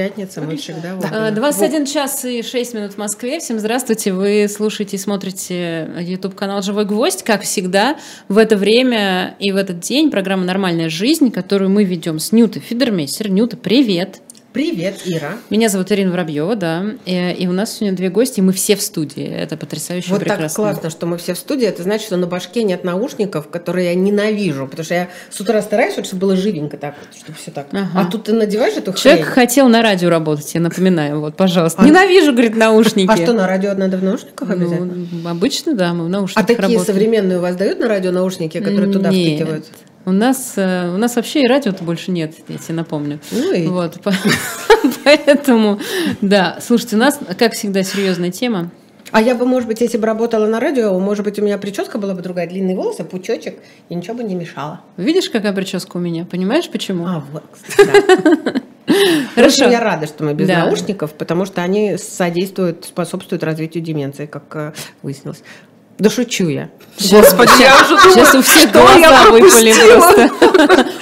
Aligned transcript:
Пятница, 0.00 0.40
мы 0.40 0.56
всегда... 0.56 0.98
А, 1.12 1.30
да. 1.30 1.30
21 1.30 1.84
час 1.84 2.24
и 2.24 2.42
6 2.42 2.72
минут 2.72 2.94
в 2.94 2.96
Москве. 2.96 3.38
Всем 3.38 3.58
здравствуйте. 3.58 4.14
Вы 4.14 4.46
слушаете 4.48 4.96
и 4.96 4.98
смотрите 4.98 5.90
YouTube-канал 6.00 6.62
«Живой 6.62 6.86
гвоздь». 6.86 7.22
Как 7.22 7.42
всегда, 7.42 7.98
в 8.28 8.38
это 8.38 8.56
время 8.56 9.36
и 9.38 9.52
в 9.52 9.56
этот 9.56 9.80
день 9.80 10.10
программа 10.10 10.44
«Нормальная 10.44 10.88
жизнь», 10.88 11.30
которую 11.30 11.68
мы 11.68 11.84
ведем 11.84 12.18
с 12.18 12.32
Нютой 12.32 12.62
Фидермейстер. 12.62 13.30
Нюта, 13.30 13.58
привет! 13.58 14.22
Привет, 14.52 15.02
Ира. 15.04 15.34
Меня 15.48 15.68
зовут 15.68 15.92
Ирина 15.92 16.10
Воробьева, 16.10 16.56
да. 16.56 16.84
И, 17.06 17.36
и 17.38 17.46
у 17.46 17.52
нас 17.52 17.72
сегодня 17.76 17.96
две 17.96 18.08
гости, 18.08 18.40
и 18.40 18.42
мы 18.42 18.52
все 18.52 18.74
в 18.74 18.82
студии. 18.82 19.22
Это 19.24 19.56
потрясающе 19.56 20.10
Вот 20.10 20.18
прекрасно. 20.18 20.48
так 20.48 20.56
классно, 20.56 20.90
что 20.90 21.06
мы 21.06 21.18
все 21.18 21.34
в 21.34 21.38
студии. 21.38 21.68
Это 21.68 21.84
значит, 21.84 22.06
что 22.06 22.16
на 22.16 22.26
башке 22.26 22.64
нет 22.64 22.82
наушников, 22.82 23.48
которые 23.48 23.90
я 23.90 23.94
ненавижу. 23.94 24.66
Потому 24.66 24.84
что 24.84 24.94
я 24.94 25.08
с 25.30 25.40
утра 25.40 25.62
стараюсь, 25.62 25.94
вот, 25.96 26.06
чтобы 26.06 26.22
было 26.22 26.36
живенько 26.36 26.76
так 26.78 26.96
вот, 27.00 27.16
чтобы 27.16 27.38
все 27.38 27.52
так. 27.52 27.68
Ага. 27.70 27.88
А 27.94 28.04
тут 28.10 28.24
ты 28.24 28.32
надеваешь 28.32 28.76
эту 28.76 28.92
Человек 28.92 29.22
хрень. 29.26 29.34
хотел 29.34 29.68
на 29.68 29.82
радио 29.82 30.10
работать, 30.10 30.52
я 30.52 30.60
напоминаю. 30.60 31.20
Вот, 31.20 31.36
пожалуйста. 31.36 31.82
А- 31.82 31.86
Ненавижу, 31.86 32.32
говорит, 32.32 32.56
наушники. 32.56 33.08
А 33.08 33.16
что, 33.16 33.32
на 33.32 33.46
радио 33.46 33.72
надо 33.74 33.98
в 33.98 34.02
наушниках 34.02 34.50
обязательно? 34.50 35.06
Ну, 35.12 35.28
обычно, 35.28 35.74
да, 35.76 35.94
мы 35.94 36.06
в 36.06 36.08
наушниках 36.08 36.42
а 36.42 36.46
такие 36.48 36.62
работаем. 36.62 36.86
современные 36.86 37.38
у 37.38 37.40
вас 37.40 37.54
дают 37.54 37.78
на 37.78 37.86
радио 37.86 38.10
наушники, 38.10 38.58
которые 38.58 38.90
туда 38.92 39.10
Нет. 39.10 39.36
втыкивают? 39.36 39.66
У 40.06 40.12
нас, 40.12 40.54
э, 40.56 40.88
у 40.92 40.96
нас 40.96 41.16
вообще 41.16 41.42
и 41.42 41.46
радио-то 41.46 41.84
больше 41.84 42.10
нет, 42.10 42.34
я 42.48 42.56
тебе 42.58 42.74
напомню. 42.74 43.20
И- 43.32 43.66
Вот, 43.66 44.00
по- 44.00 44.12
поэтому, 45.04 45.78
да. 46.22 46.58
Слушайте, 46.60 46.96
у 46.96 46.98
нас, 46.98 47.18
как 47.38 47.52
всегда, 47.52 47.82
серьезная 47.82 48.30
тема. 48.30 48.70
А 49.12 49.20
я 49.20 49.34
бы, 49.34 49.44
может 49.44 49.68
быть, 49.68 49.80
если 49.80 49.98
бы 49.98 50.06
работала 50.06 50.46
на 50.46 50.60
радио, 50.60 50.98
может 50.98 51.24
быть, 51.24 51.38
у 51.38 51.42
меня 51.42 51.58
прическа 51.58 51.98
была 51.98 52.14
бы 52.14 52.22
другая, 52.22 52.48
длинные 52.48 52.76
волосы, 52.76 53.04
пучочек, 53.04 53.58
и 53.88 53.94
ничего 53.94 54.14
бы 54.14 54.22
не 54.24 54.34
мешало. 54.36 54.80
Видишь, 54.96 55.28
какая 55.28 55.52
прическа 55.52 55.96
у 55.96 56.00
меня? 56.00 56.24
Понимаешь, 56.24 56.70
почему? 56.70 57.06
А, 57.06 57.22
вот, 57.32 57.42
кстати, 57.52 58.62
Хорошо. 59.34 59.68
я 59.68 59.80
рада, 59.80 60.06
что 60.06 60.24
мы 60.24 60.34
без 60.34 60.46
Да. 60.48 60.64
наушников, 60.64 61.12
потому 61.14 61.44
что 61.44 61.60
они 61.62 61.96
содействуют, 61.98 62.84
способствуют 62.84 63.42
развитию 63.44 63.82
деменции, 63.82 64.26
как 64.26 64.44
э, 64.54 64.72
выяснилось. 65.02 65.42
Да 66.00 66.08
шучу 66.08 66.48
я. 66.48 66.70
Господи, 66.98 67.50
я 67.60 67.76
уже 67.76 67.96
думала, 67.96 68.12
Сейчас 68.14 68.34
у 68.34 68.42
всех 68.42 68.72
глаза 68.72 69.30
выпали 69.30 69.72
просто. 69.72 70.30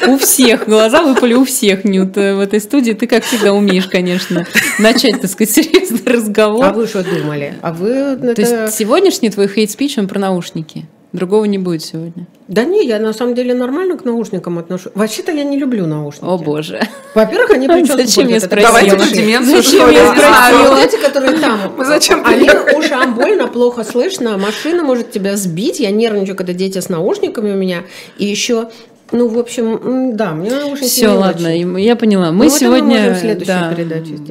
У 0.09 0.19
всех 0.19 0.67
глаза 0.67 1.03
выпали 1.03 1.35
у 1.35 1.45
всех, 1.45 1.85
Нют, 1.85 2.17
э, 2.17 2.35
в 2.35 2.41
этой 2.41 2.61
студии. 2.61 2.93
Ты, 2.93 3.07
как 3.07 3.25
всегда, 3.25 3.53
умеешь, 3.53 3.87
конечно, 3.87 4.45
начать, 4.79 5.21
так 5.21 5.31
сказать, 5.31 5.55
серьезный 5.55 6.03
разговор. 6.05 6.65
А 6.65 6.73
вы 6.73 6.87
что 6.87 7.05
думали? 7.05 7.55
А 7.63 7.73
вы 7.73 8.17
То 8.17 8.41
есть 8.41 8.77
сегодняшний 8.77 9.31
твой 9.31 9.49
хейт-спич, 9.49 9.99
он 9.99 10.09
про 10.09 10.19
наушники. 10.19 10.87
Другого 11.13 11.47
не 11.47 11.57
будет 11.57 11.83
сегодня. 11.83 12.27
Да 12.49 12.65
не, 12.65 12.87
я 12.87 12.99
на 12.99 13.15
самом 13.15 13.35
деле 13.35 13.55
нормально 13.55 13.97
к 13.97 14.05
наушникам 14.05 14.59
отношусь. 14.59 14.93
Вообще-то 14.95 15.33
я 15.33 15.43
не 15.43 15.59
люблю 15.59 15.87
наушники. 15.87 16.25
О, 16.25 16.37
боже. 16.37 16.83
Во-первых, 17.15 17.51
они 17.53 17.67
прическу 17.69 17.97
Зачем 17.97 18.29
я 18.29 18.41
спросила? 18.41 18.73
Давайте 18.73 18.97
про 18.97 19.07
деменцию, 19.07 19.63
Зачем 19.63 19.91
я 19.91 20.07
спросила? 20.13 20.75
Вот 20.75 20.85
эти, 20.85 20.97
которые 21.03 21.39
там, 21.39 21.73
Мы 21.79 21.85
зачем 21.87 22.23
они 22.27 22.51
ушам 22.77 23.15
больно, 23.15 23.49
плохо 23.49 23.85
слышно, 23.85 24.37
машина 24.37 24.83
может 24.83 25.11
тебя 25.11 25.37
сбить. 25.37 25.81
Я 25.81 25.91
нервничаю, 25.91 26.37
когда 26.37 26.53
дети 26.53 26.79
с 26.79 26.91
наушниками 26.91 27.53
у 27.53 27.57
меня. 27.57 27.85
И 28.19 28.27
еще, 28.27 28.69
ну, 29.11 29.29
в 29.29 29.39
общем, 29.39 30.17
да, 30.17 30.33
мне 30.33 30.51
наушники 30.51 30.89
Все, 30.89 31.09
ладно, 31.09 31.49
очень. 31.49 31.81
я 31.81 31.97
поняла. 31.97 32.31
Мы 32.31 32.47
Ну, 32.47 32.51
мы 32.53 32.59
сегодня 32.59 33.15
следующей 33.15 33.47
да, 33.47 33.75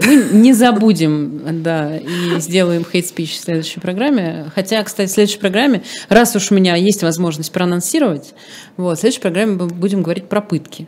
мы 0.06 0.38
не 0.38 0.54
забудем, 0.54 1.42
да, 1.64 1.98
и 1.98 2.40
сделаем 2.40 2.86
хейт-спич 2.86 3.38
в 3.38 3.42
следующей 3.42 3.80
программе. 3.80 4.52
Хотя, 4.54 4.84
кстати, 4.84 5.10
в 5.10 5.14
следующей 5.14 5.40
программе, 5.40 5.84
раз 6.10 6.36
уж 6.36 6.52
у 6.52 6.56
меня 6.56 6.76
есть 6.76 7.02
возможность 7.02 7.52
проанонсировать, 7.52 8.34
вот, 8.78 8.98
в 8.98 9.02
следующей 9.02 9.22
программе 9.22 9.56
мы 9.56 9.68
будем 9.68 10.04
говорить 10.04 10.30
про 10.30 10.42
пытки. 10.42 10.88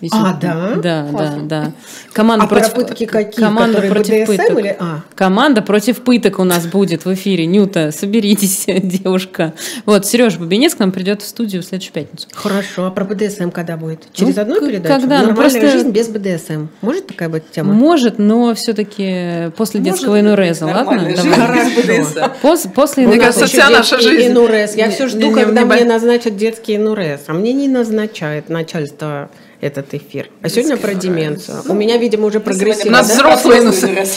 Если- 0.00 0.16
А, 0.18 0.32
да? 0.40 0.72
Да, 0.82 1.06
Классно. 1.10 1.42
да, 1.44 1.62
да. 1.64 1.72
Команда 2.12 2.44
А 2.44 2.48
про 2.48 2.56
против 2.60 2.74
пытки 2.74 3.04
какие? 3.06 3.44
Команда 3.44 3.80
против 3.82 4.14
BDSM 4.14 4.26
пыток. 4.26 4.58
или- 4.58 4.76
а? 4.78 5.00
Команда 5.14 5.62
против 5.62 6.02
пыток 6.02 6.38
у 6.40 6.44
нас 6.44 6.66
будет 6.66 7.04
в 7.04 7.14
эфире. 7.14 7.46
Нюта, 7.46 7.92
соберитесь, 7.92 8.64
девушка. 8.66 9.52
Вот, 9.86 10.04
Сережа 10.06 10.38
Бабинец 10.40 10.74
к 10.74 10.78
нам 10.80 10.90
придет 10.92 11.22
в 11.22 11.26
студию 11.26 11.62
в 11.62 11.66
следующую 11.66 11.92
пятницу. 11.94 12.26
Хорошо, 12.32 12.86
а 12.86 12.90
про 12.90 13.04
БДСМ 13.04 13.50
когда 13.50 13.76
будет? 13.76 14.00
Через 14.12 14.34
Ну, 14.36 14.42
одну 14.42 14.60
передачу? 14.60 15.00
когда? 15.00 15.18
Ну, 15.20 15.26
Нормальная 15.28 15.60
просто- 15.60 15.70
жизнь 15.70 15.90
без 15.90 16.08
БДСМ. 16.08 16.66
Может 16.80 17.06
такая 17.06 17.28
быть 17.28 17.50
тема? 17.52 17.72
Может, 17.72 18.18
но 18.18 18.54
все-таки 18.54 19.50
после 19.56 19.80
Может 19.80 19.92
детского 19.94 20.20
инуреза, 20.20 20.66
ладно? 20.66 21.00
жизнь 21.00 21.28
без 21.28 22.06
БДСМ. 22.08 22.18
Пос- 22.42 22.68
после 22.74 23.06
Мне 23.06 23.18
кажется, 23.20 23.46
вся 23.46 23.70
наша 23.70 24.00
жизнь. 24.00 24.32
инурез. 24.32 24.74
Я 24.74 24.86
Не- 24.88 24.92
все 24.94 25.06
жду, 25.08 25.28
не- 25.28 25.34
когда 25.34 25.62
не 25.62 25.66
мне 25.68 25.84
назначат 25.84 26.36
детский 26.36 26.76
инурез. 26.76 27.20
А 27.28 27.32
мне 27.34 27.52
не 27.52 27.68
назначает 27.68 28.48
начальство 28.48 29.30
этот 29.62 29.94
эфир. 29.94 30.28
А 30.42 30.48
сегодня 30.48 30.76
про 30.76 30.92
деменцию. 30.92 31.62
У 31.68 31.72
меня, 31.72 31.96
видимо, 31.96 32.26
уже 32.26 32.38
У 32.38 32.42
прогрессивно. 32.42 32.98
нас 32.98 33.08
да? 33.08 33.36
взрослые 33.36 33.62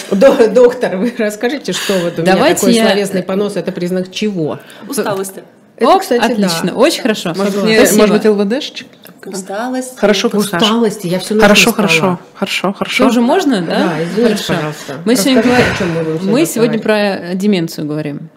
Доктор, 0.50 0.98
вы 0.98 1.14
расскажите, 1.18 1.72
что 1.72 1.94
вот 2.00 2.18
у 2.18 2.24
меня 2.24 2.34
Давайте 2.34 2.62
такой 2.62 2.74
я- 2.74 2.88
словесный 2.88 3.22
понос, 3.24 3.56
это 3.56 3.72
признак 3.72 4.12
чего? 4.12 4.60
Усталости. 4.90 5.44
Это, 5.78 5.90
Оп, 5.90 6.02
кстати, 6.02 6.20
да. 6.22 6.26
отлично, 6.34 6.74
очень 6.76 7.02
хорошо. 7.02 7.34
Может, 7.36 7.62
мне- 7.64 7.80
может 7.80 8.10
быть, 8.12 8.26
ЛВДшечек? 8.26 8.88
Усталость. 9.26 9.98
Хорошо, 10.00 10.30
как. 10.30 10.40
Усталости, 10.40 11.08
я 11.08 11.20
все 11.20 11.38
Хорошо, 11.40 11.72
хорошо, 11.74 12.20
хорошо, 12.34 12.70
Что 12.70 12.74
хорошо. 12.74 13.08
уже 13.08 13.22
можно, 13.22 13.62
да? 13.62 13.66
Да, 13.98 14.04
извините, 14.04 14.24
Хорошо. 14.44 14.54
пожалуйста. 14.54 14.94
Мы 15.06 15.16
сегодня, 15.16 15.42
говорим- 15.44 15.66
о 15.74 15.78
чем 15.78 15.92
мы 15.94 16.04
будем 16.04 16.32
мы 16.32 16.46
сегодня 16.46 16.48
сегодня 16.48 16.80
про 16.80 17.36
деменцию 17.36 17.88
говорим. 17.88 18.30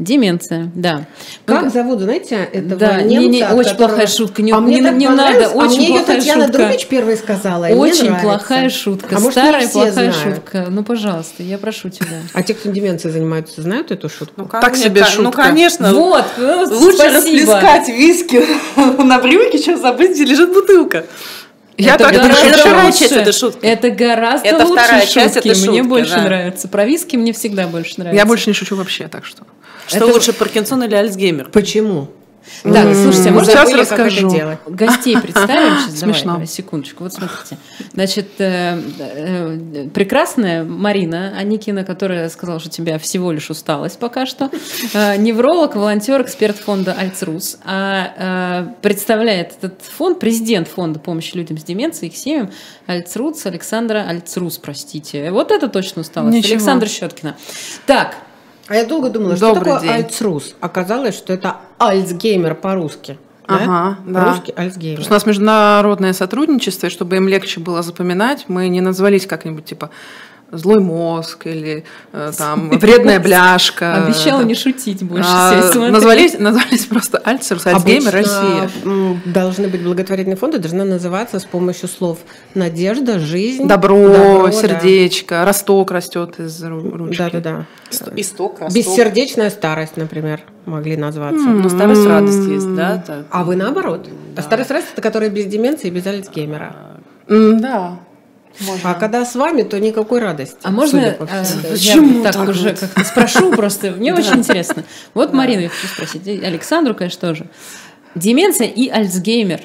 Деменция, 0.00 0.72
да. 0.74 1.04
Как 1.46 1.72
зовут, 1.72 2.00
знаете, 2.00 2.48
этого 2.52 2.80
Да, 2.80 3.00
немца, 3.00 3.16
не- 3.20 3.28
не, 3.28 3.42
очень 3.44 3.70
которого- 3.70 3.76
плохая 3.88 4.06
шутка, 4.08 4.42
не- 4.42 4.50
а 4.50 4.58
мне 4.58 4.80
не- 4.80 4.90
не 4.90 5.08
надо, 5.08 5.46
а 5.46 5.48
очень 5.50 5.76
мне 5.78 5.88
плохая 5.90 6.16
Татьяна 6.16 6.46
шутка. 6.46 6.58
Друмич 6.58 6.86
первой 6.86 7.16
сказала, 7.16 7.64
мне 7.66 7.74
Очень 7.76 8.16
плохая 8.16 8.70
шутка, 8.70 9.16
А 9.16 9.20
может, 9.20 9.32
старая 9.38 9.68
плохая 9.68 9.92
знают? 9.92 10.16
шутка. 10.16 10.66
Ну, 10.68 10.82
пожалуйста, 10.82 11.44
я 11.44 11.58
прошу 11.58 11.90
тебя. 11.90 12.08
А 12.32 12.42
те, 12.42 12.54
кто 12.54 12.70
деменцией 12.72 13.12
занимаются, 13.12 13.62
знают 13.62 13.92
эту 13.92 14.08
шутку? 14.08 14.34
Ну, 14.36 14.48
Так 14.60 14.74
себе 14.74 15.02
Ну, 15.02 15.06
шутка. 15.06 15.42
конечно. 15.44 15.94
Вот, 15.94 16.24
ну, 16.38 16.64
Лучше 16.70 16.96
спасибо. 16.98 17.54
расплескать 17.54 17.88
виски 17.88 18.42
на 19.02 19.18
брюки, 19.20 19.58
чем 19.58 19.80
забыть, 19.80 20.10
где 20.10 20.24
лежит 20.24 20.52
бутылка. 20.52 21.04
Я 21.76 21.94
Это 21.96 22.04
так 22.04 22.12
гораздо 22.14 22.46
Это 22.46 22.58
вторая 22.58 22.86
лучше. 22.86 22.98
часть 23.00 23.12
этой 23.12 23.32
шутки. 23.32 23.64
Это 23.66 23.90
гораздо 23.90 24.48
Это 24.48 24.64
лучше 24.64 24.82
вторая 24.84 25.06
часть 25.06 25.34
шутки. 25.34 25.48
этой 25.48 25.56
Мне 25.60 25.66
шутки, 25.78 25.80
больше 25.88 26.14
да. 26.14 26.22
нравится. 26.22 26.68
Про 26.68 26.84
виски 26.84 27.16
мне 27.16 27.32
всегда 27.32 27.66
больше 27.66 27.94
нравится. 27.98 28.16
Я 28.16 28.26
больше 28.26 28.48
не 28.50 28.54
шучу 28.54 28.76
вообще, 28.76 29.08
так 29.08 29.24
что. 29.24 29.42
Что 29.86 29.96
Это- 29.98 30.06
лучше, 30.06 30.32
Паркинсон 30.32 30.82
или 30.84 30.94
Альцгеймер? 30.94 31.50
Почему? 31.50 32.08
Так, 32.62 32.94
слушайте, 32.94 33.30
мы 33.30 33.40
Мы 33.40 33.44
сейчас 33.46 33.68
забыли, 33.70 33.84
как 33.84 33.98
расскажу. 33.98 34.26
это 34.26 34.36
делать. 34.36 34.58
гостей 34.66 35.16
представим 35.18 35.78
сейчас. 35.80 36.00
Смешно. 36.00 36.32
давай, 36.32 36.46
секундочку. 36.46 37.04
Вот 37.04 37.14
смотрите. 37.14 37.56
Значит, 37.94 38.28
э, 38.38 38.78
э, 38.98 39.88
прекрасная 39.94 40.62
Марина 40.62 41.32
Аникина, 41.38 41.84
которая 41.84 42.28
сказала, 42.28 42.60
что 42.60 42.68
у 42.68 42.72
тебя 42.72 42.98
всего 42.98 43.32
лишь 43.32 43.48
усталость 43.48 43.98
пока 43.98 44.26
что. 44.26 44.50
Э, 44.92 45.16
Невролог, 45.16 45.74
волонтер, 45.74 46.20
эксперт 46.20 46.56
фонда 46.58 46.92
Альцрус. 46.92 47.56
А 47.64 48.66
э, 48.68 48.74
представляет 48.82 49.54
этот 49.62 49.80
фонд, 49.80 50.20
президент 50.20 50.68
фонда 50.68 50.98
помощи 50.98 51.34
людям 51.36 51.56
с 51.56 51.64
деменцией, 51.64 52.10
их 52.12 52.16
семьям, 52.18 52.50
Альцрус, 52.86 53.46
Александра 53.46 54.04
Альцрус, 54.06 54.58
простите. 54.58 55.30
Вот 55.30 55.50
это 55.50 55.68
точно 55.68 56.02
усталость. 56.02 56.36
Ничего. 56.36 56.56
Александра 56.56 56.88
Щеткина. 56.88 57.36
Так, 57.86 58.16
А 58.68 58.74
я 58.76 58.84
долго 58.86 59.10
думала, 59.10 59.36
что 59.36 59.48
Добрый 59.48 59.64
такое 59.74 59.80
день. 59.80 59.90
альцрус. 59.90 60.54
Оказалось, 60.60 61.14
что 61.16 61.32
это 61.32 61.56
альцгеймер 61.78 62.54
по-русски. 62.54 63.18
да? 63.46 63.54
Ага, 63.56 63.98
да. 64.06 64.22
По-русски 64.24 64.54
альцгеймер. 64.56 64.96
Просто 64.96 65.12
у 65.12 65.16
нас 65.16 65.26
международное 65.26 66.12
сотрудничество, 66.14 66.86
и 66.86 66.90
чтобы 66.90 67.16
им 67.16 67.28
легче 67.28 67.60
было 67.60 67.82
запоминать, 67.82 68.44
мы 68.48 68.68
не 68.68 68.80
назвались 68.80 69.26
как-нибудь 69.26 69.66
типа 69.66 69.90
злой 70.56 70.80
мозг 70.80 71.46
или 71.46 71.84
э, 72.12 72.32
там 72.36 72.70
вредная 72.70 73.20
бляшка. 73.20 74.04
обещала 74.04 74.42
не 74.42 74.54
шутить 74.54 75.02
больше. 75.02 75.28
А, 75.28 75.72
назвались, 75.90 76.38
назвались 76.38 76.86
просто 76.86 77.18
Альцерс, 77.18 77.66
Альцгеймер, 77.66 78.12
Россия. 78.12 78.70
Должны 79.24 79.68
быть 79.68 79.82
благотворительные 79.82 80.36
фонды, 80.36 80.58
должны 80.58 80.84
называться 80.84 81.38
с 81.38 81.44
помощью 81.44 81.88
слов 81.88 82.18
надежда, 82.54 83.18
жизнь, 83.18 83.66
Добро, 83.66 84.50
сердечко, 84.50 85.44
росток 85.44 85.90
растет 85.90 86.38
из 86.40 86.62
ру- 86.62 86.96
ручки. 86.96 87.18
Да, 87.18 87.30
да, 87.30 87.40
да. 87.40 87.66
Исток, 88.16 88.60
росток. 88.60 88.74
Бессердечная 88.76 89.50
старость, 89.50 89.96
например, 89.96 90.40
могли 90.66 90.96
назваться. 90.96 91.38
Ну, 91.48 91.68
старость, 91.68 92.06
радость 92.06 92.48
есть, 92.48 92.74
да? 92.74 93.02
так. 93.06 93.26
А 93.30 93.44
вы 93.44 93.56
наоборот. 93.56 94.08
А 94.36 94.42
старость 94.42 94.70
радость 94.70 94.88
это 94.92 95.02
которая 95.02 95.30
без 95.30 95.46
деменции 95.46 95.88
и 95.88 95.90
без 95.90 96.06
Альцгеймера. 96.06 96.74
М, 97.28 97.60
Да. 97.60 97.98
Можно. 98.60 98.90
А 98.90 98.94
когда 98.94 99.24
с 99.24 99.34
вами, 99.34 99.62
то 99.62 99.78
никакой 99.80 100.20
радости. 100.20 100.56
А 100.62 100.70
можно 100.70 100.98
э, 101.00 101.44
всему. 101.44 101.62
я 101.62 101.70
Почему 101.72 102.22
так, 102.22 102.32
так 102.34 102.48
уже 102.48 102.70
вот? 102.70 102.78
как-то 102.78 103.04
спрошу 103.04 103.50
просто? 103.52 103.90
Мне 103.90 104.14
очень 104.14 104.36
интересно. 104.38 104.84
Вот 105.12 105.32
Марина, 105.32 105.60
я 105.60 105.68
хочу 105.68 105.86
спросить, 105.88 106.26
Александру, 106.26 106.94
конечно, 106.94 107.28
тоже. 107.28 107.46
Деменция 108.14 108.68
и 108.68 108.88
Альцгеймер. 108.88 109.60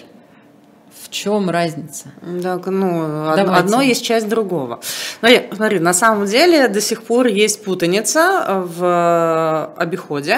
В 1.03 1.11
чем 1.11 1.49
разница? 1.49 2.11
Так, 2.43 2.67
ну, 2.67 3.33
Давайте. 3.35 3.51
одно 3.53 3.81
есть 3.81 4.03
часть 4.05 4.29
другого. 4.29 4.79
Ну, 5.23 5.27
я- 5.27 5.43
смотри, 5.55 5.79
на 5.79 5.93
самом 5.93 6.25
деле 6.27 6.67
до 6.67 6.81
сих 6.81 7.01
пор 7.03 7.25
есть 7.27 7.63
путаница 7.63 8.63
в 8.67 9.73
обиходе. 9.75 10.37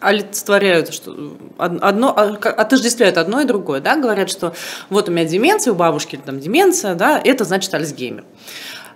Олицетворяют, 0.00 0.92
что 0.92 1.12
од- 1.58 1.82
одно, 1.82 2.14
а, 2.16 2.36
отождествляют 2.50 3.16
одно 3.16 3.40
и 3.40 3.44
другое, 3.44 3.80
да, 3.80 3.96
говорят, 3.96 4.30
что 4.30 4.54
вот 4.88 5.08
у 5.08 5.12
меня 5.12 5.24
деменция, 5.24 5.72
у 5.72 5.76
бабушки 5.76 6.18
там 6.24 6.40
деменция, 6.40 6.94
да, 6.94 7.20
это 7.22 7.44
значит 7.44 7.72
Альцгеймер. 7.74 8.24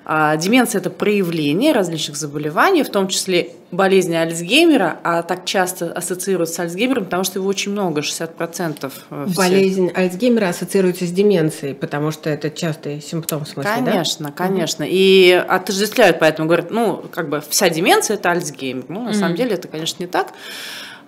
А 0.07 0.37
деменция– 0.37 0.81
это 0.81 0.91
проявление 0.91 1.73
различных 1.73 2.17
заболеваний, 2.17 2.83
в 2.83 2.91
том 2.91 3.09
числе 3.09 3.51
болезни 3.71 4.15
Альцгеймера, 4.15 4.99
а 5.03 5.23
так 5.23 5.47
часто 5.47 5.93
ассоциируется 5.93 6.57
с 6.57 6.59
Альцгеймером, 6.61 7.05
потому 7.05 7.25
что 7.25 7.39
его 7.39 7.49
очень 7.49 7.73
много, 7.73 8.03
60%. 8.03 8.77
Всех. 8.77 9.37
Болезнь 9.37 9.91
Альцгеймера 9.95 10.49
ассоциируется 10.49 11.07
с 11.07 11.11
деменцией, 11.11 11.75
потому 11.75 12.11
что 12.11 12.29
это 12.29 12.51
частый 12.51 13.01
симптом, 13.01 13.45
в 13.45 13.49
смысле, 13.49 13.73
Конечно, 13.77 14.27
да? 14.27 14.33
конечно. 14.33 14.85
И 14.87 15.31
отождествляют, 15.33 16.19
поэтому 16.19 16.49
говорят, 16.49 16.71
ну, 16.71 17.03
как 17.11 17.31
бы 17.31 17.43
вся 17.49 17.71
деменция– 17.71 18.17
это 18.19 18.31
Альцгеймер. 18.31 18.85
Ну, 18.89 19.05
на 19.05 19.11
mm. 19.11 19.15
самом 19.15 19.37
деле 19.37 19.53
это, 19.55 19.69
конечно, 19.69 20.03
не 20.03 20.07
так. 20.07 20.35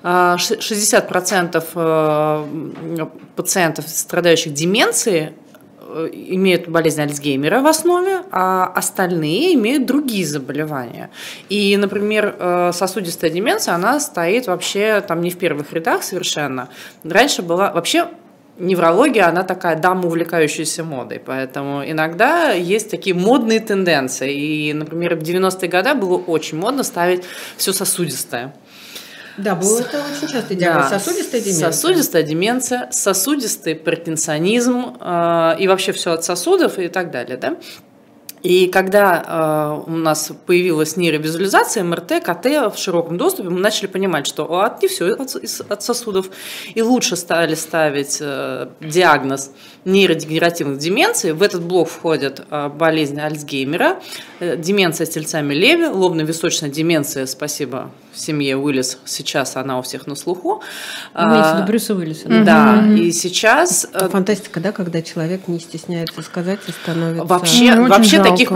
60% 0.07 1.65
э, 1.75 3.07
пациентов, 3.35 3.89
страдающих 3.89 4.53
деменцией, 4.55 5.33
Э, 5.97 6.09
имеют 6.13 6.69
болезнь 6.69 7.01
Альцгеймера 7.01 7.61
в 7.61 7.67
основе, 7.67 8.23
а 8.31 8.67
остальные 8.75 9.55
имеют 9.55 9.87
другие 9.87 10.27
заболевания. 10.27 11.11
И, 11.49 11.77
например, 11.77 12.37
э, 12.39 12.73
сосудистая 12.75 13.31
деменция, 13.31 13.75
она 13.75 13.99
стоит 14.01 14.47
вообще 14.47 15.01
там 15.01 15.23
не 15.23 15.31
в 15.31 15.39
первых 15.39 15.73
рядах 15.73 16.03
совершенно. 16.03 16.69
Раньше 17.05 17.43
была 17.43 17.73
вообще 17.73 18.09
неврология, 18.59 19.27
она 19.29 19.43
такая 19.43 19.77
дама, 19.77 20.07
увлекающаяся 20.07 20.85
модой, 20.85 21.19
поэтому 21.19 21.83
иногда 21.85 22.53
есть 22.53 22.91
такие 22.91 23.15
модные 23.15 23.61
тенденции. 23.61 24.35
И, 24.35 24.73
например, 24.75 25.17
в 25.17 25.21
90-е 25.21 25.69
годы 25.69 25.95
было 25.95 26.17
очень 26.17 26.59
модно 26.59 26.83
ставить 26.83 27.23
все 27.57 27.73
сосудистое. 27.73 28.55
Да, 29.39 29.55
было 29.55 29.81
это 29.81 30.03
очень 30.13 30.29
часто 30.33 30.55
диагноз. 30.55 30.91
Да. 30.91 30.99
Сосудистая 30.99 31.41
деменция. 31.41 31.73
Сосудистая 31.73 32.23
деменция, 32.23 32.89
сосудистый 32.91 33.75
паркинсонизм 33.75 34.97
э, 35.01 35.57
и 35.59 35.69
вообще 35.69 35.93
все 35.93 36.13
от 36.13 36.25
сосудов 36.25 36.79
и 36.79 36.89
так 36.89 37.11
далее. 37.11 37.37
Да? 37.37 37.57
И 38.43 38.69
когда 38.69 39.83
э, 39.87 39.91
у 39.91 39.97
нас 39.97 40.31
появилась 40.47 40.97
нейровизуализация, 40.97 41.83
МРТ, 41.85 42.23
КТ 42.23 42.47
в 42.73 42.75
широком 42.77 43.19
доступе, 43.19 43.49
мы 43.49 43.59
начали 43.61 43.87
понимать, 43.89 44.27
что 44.27 44.61
от 44.61 44.83
не 44.83 44.89
все 44.89 45.15
от, 45.15 45.35
от 45.69 45.83
сосудов, 45.83 46.31
и 46.75 46.83
лучше 46.83 47.17
стали 47.17 47.55
ставить 47.55 48.19
э, 48.21 48.69
диагноз 48.81 49.51
нейродегенеративных 49.87 50.79
деменций. 50.79 51.33
В 51.33 51.43
этот 51.43 51.63
блок 51.63 51.89
входят 51.89 52.45
э, 52.51 52.69
болезнь 52.69 53.19
Альцгеймера, 53.21 54.01
э, 54.41 54.57
деменция 54.57 55.07
с 55.07 55.11
тельцами 55.11 55.55
Леви, 55.55 55.87
лобно-височная 55.87 56.69
деменция, 56.69 57.25
спасибо 57.27 57.91
в 58.13 58.19
семье 58.19 58.57
Уиллис, 58.57 58.99
сейчас 59.05 59.57
она 59.57 59.79
у 59.79 59.83
всех 59.83 60.07
на 60.07 60.17
слуху. 60.17 60.63
Имеется 61.15 61.53
в 61.53 61.57
виду 61.57 61.67
Брюса 61.67 61.95
Уиллиса. 61.95 62.29
Да, 62.29 62.45
да. 62.45 62.95
и 62.95 63.13
сейчас... 63.13 63.85
Это 63.93 64.09
фантастика, 64.09 64.59
да, 64.59 64.73
когда 64.73 65.03
человек 65.03 65.47
не 65.47 65.61
стесняется 65.61 66.21
сказать 66.23 66.59
и 66.67 66.73
становится... 66.73 67.25
Вообще, 67.25 67.75
ну, 67.75 67.89
вообще 67.89 68.23
таких, 68.23 68.51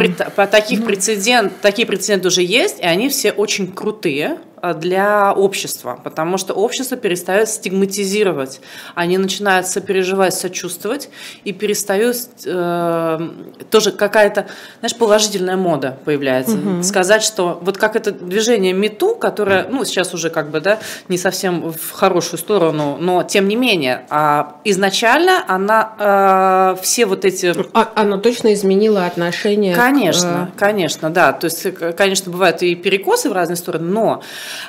таких 0.51 0.81
ну. 0.81 0.87
прецедент, 0.87 1.53
такие 1.61 1.87
прецеденты 1.87 2.29
уже 2.29 2.43
есть, 2.43 2.81
и 2.81 2.85
они 2.85 3.09
все 3.09 3.31
очень 3.31 3.71
крутые. 3.71 4.39
Э, 4.63 4.75
для 4.75 5.33
общества, 5.33 5.99
потому 6.03 6.39
что 6.39 6.53
общество 6.55 6.97
перестает 6.97 7.49
стигматизировать, 7.49 8.61
они 8.95 9.19
начинают 9.19 9.67
сопереживать, 9.67 10.35
сочувствовать 10.35 11.11
и 11.45 11.53
перестают 11.53 12.17
э, 12.45 13.31
тоже 13.71 13.93
какая-то, 13.93 14.47
знаешь, 14.81 14.97
положительная 14.97 15.57
мода 15.57 15.99
появляется, 16.05 16.57
угу. 16.57 16.83
сказать, 16.83 17.23
что 17.23 17.59
вот 17.63 17.79
как 17.79 17.97
это 17.97 18.13
движение 18.13 18.73
Мету, 18.73 19.15
которое, 19.15 19.67
ну 19.69 19.85
сейчас 19.85 20.15
уже 20.15 20.31
как 20.31 20.51
бы 20.51 20.61
да 20.61 20.79
не 21.09 21.19
совсем 21.19 21.73
в 21.73 21.91
хорошую 21.93 22.39
сторону, 22.39 22.97
но 23.01 23.23
тем 23.23 23.49
не 23.49 23.57
менее, 23.57 24.07
а 24.11 24.57
изначально 24.65 25.45
она 25.49 26.77
э, 26.77 26.83
все 26.83 27.07
вот 27.07 27.25
эти, 27.25 27.55
а, 27.73 27.91
оно 27.95 28.19
точно 28.19 28.53
изменило 28.55 29.07
отношение. 29.07 29.75
Конечно, 29.75 30.51
к... 30.55 30.59
конечно, 30.59 31.11
да, 31.11 31.33
то 31.33 31.47
есть, 31.47 31.67
конечно, 31.97 32.31
бывают 32.31 32.63
и 32.63 32.75
перекосы 32.75 33.31
в 33.31 33.33
разные 33.33 33.57
стороны, 33.57 33.91
но 33.91 34.23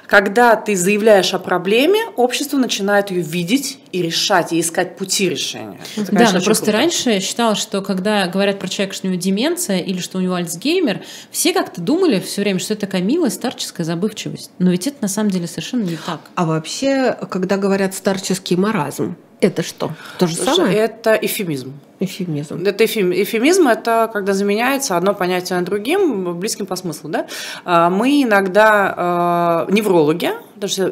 когда 0.08 0.56
ты 0.56 0.76
заявляешь 0.76 1.34
о 1.34 1.40
проблеме, 1.40 2.00
общество 2.16 2.58
начинает 2.58 3.12
ее 3.12 3.22
видеть 3.22 3.80
и 3.92 4.02
решать, 4.02 4.54
и 4.54 4.60
искать 4.60 4.98
пути 4.98 5.30
решения. 5.30 5.80
Это, 5.96 6.08
конечно, 6.08 6.34
да, 6.34 6.40
но 6.40 6.46
просто 6.46 6.66
круто. 6.66 6.78
раньше 6.78 7.10
я 7.10 7.20
считала, 7.20 7.56
что 7.56 7.82
когда 7.82 8.28
говорят 8.28 8.60
про 8.60 8.68
человека, 8.68 8.96
что 8.96 9.08
у 9.08 9.12
него 9.12 9.22
деменция 9.22 9.80
или 9.80 10.00
что 10.00 10.18
у 10.18 10.22
него 10.22 10.36
Альцгеймер, 10.36 11.02
все 11.32 11.54
как-то 11.54 11.82
думали 11.82 12.20
все 12.20 12.42
время, 12.42 12.60
что 12.60 12.74
это 12.74 12.86
такая 12.86 13.02
милая 13.02 13.30
старческая 13.30 13.86
забывчивость. 13.86 14.52
Но 14.60 14.72
ведь 14.72 14.88
это 14.88 14.98
на 15.02 15.08
самом 15.08 15.30
деле 15.30 15.48
совершенно 15.48 15.84
не 15.84 15.98
так. 15.98 16.22
А 16.36 16.46
вообще, 16.46 17.18
когда 17.30 17.58
говорят 17.58 17.94
старческий 17.94 18.56
маразм, 18.56 19.16
это 19.42 19.64
что? 19.64 19.92
То 20.20 20.28
же 20.28 20.36
самое? 20.36 20.78
Это 20.78 21.14
эфемизм. 21.14 21.74
Эфемизм. 22.00 22.64
Это 22.66 22.86
эфем, 22.86 23.12
эфемизм– 23.12 23.68
это 23.70 24.10
когда 24.14 24.34
заменяется 24.34 24.98
одно 24.98 25.14
понятие 25.14 25.60
на 25.60 25.66
другим, 25.66 26.40
близким 26.40 26.66
по 26.66 26.76
смыслу. 26.76 27.10
Да? 27.10 27.26
А, 27.66 27.90
мы 27.90 28.24
иногда 28.24 29.68
э, 29.68 29.72
неврологи, 29.72 30.32
потому 30.56 30.70
что 30.70 30.84
э, 30.88 30.92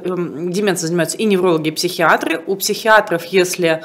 деменцией 0.52 0.88
занимаются 0.88 1.18
и 1.18 1.26
неврологи, 1.26 1.70
и 1.70 1.72
психиатры. 1.72 2.42
У 2.48 2.56
психиатров, 2.56 3.26
если 3.26 3.84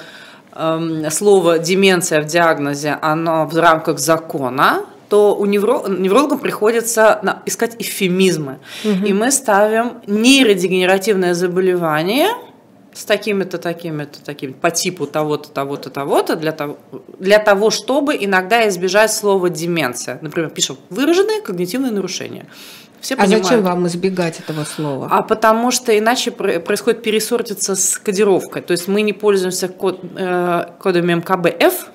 э, 0.53 1.11
слово 1.11 1.59
«деменция» 1.59 2.23
в 2.23 2.27
диагнозе, 2.27 2.99
оно 3.03 3.47
в 3.47 3.57
рамках 3.57 3.99
закона, 3.99 4.85
то 5.11 5.35
у 5.37 5.45
невро... 5.45 5.85
неврологам 5.89 6.39
приходится 6.39 7.21
искать 7.45 7.77
эфемизмы. 7.79 8.59
Угу. 8.85 9.07
И 9.07 9.13
мы 9.13 9.31
ставим 9.31 9.93
нейродегенеративное 10.07 11.35
заболевание– 11.35 12.29
с 12.95 13.05
такими-то, 13.05 13.59
такими-то, 13.59 14.25
такими, 14.25 14.53
по 14.53 14.71
типу 14.71 15.07
того-то, 15.07 15.51
того-то, 15.51 15.91
того-то, 15.91 16.37
для 16.37 16.53
того, 16.53 16.79
для 17.19 17.39
того, 17.39 17.71
чтобы 17.71 18.17
иногда 18.19 18.69
избежать 18.69 19.13
слова 19.13 19.51
деменция. 19.51 20.19
Например, 20.23 20.51
пишем 20.51 20.79
выраженные 20.91 21.41
когнитивные 21.43 21.91
нарушения. 21.91 22.47
Все 23.01 23.17
а 23.17 23.27
зачем 23.27 23.63
вам 23.63 23.87
избегать 23.87 24.41
этого 24.41 24.65
слова? 24.65 25.09
А 25.11 25.23
потому 25.23 25.71
что 25.71 25.97
иначе 25.97 26.31
происходит 26.31 27.03
пересортиться 27.03 27.75
с 27.77 27.99
кодировкой. 27.99 28.63
То 28.63 28.73
есть 28.73 28.89
мы 28.89 29.03
не 29.03 29.13
пользуемся 29.13 29.69
код, 29.69 30.01
э, 30.17 30.65
кодами 30.79 31.15
МКБ-F, 31.15 31.91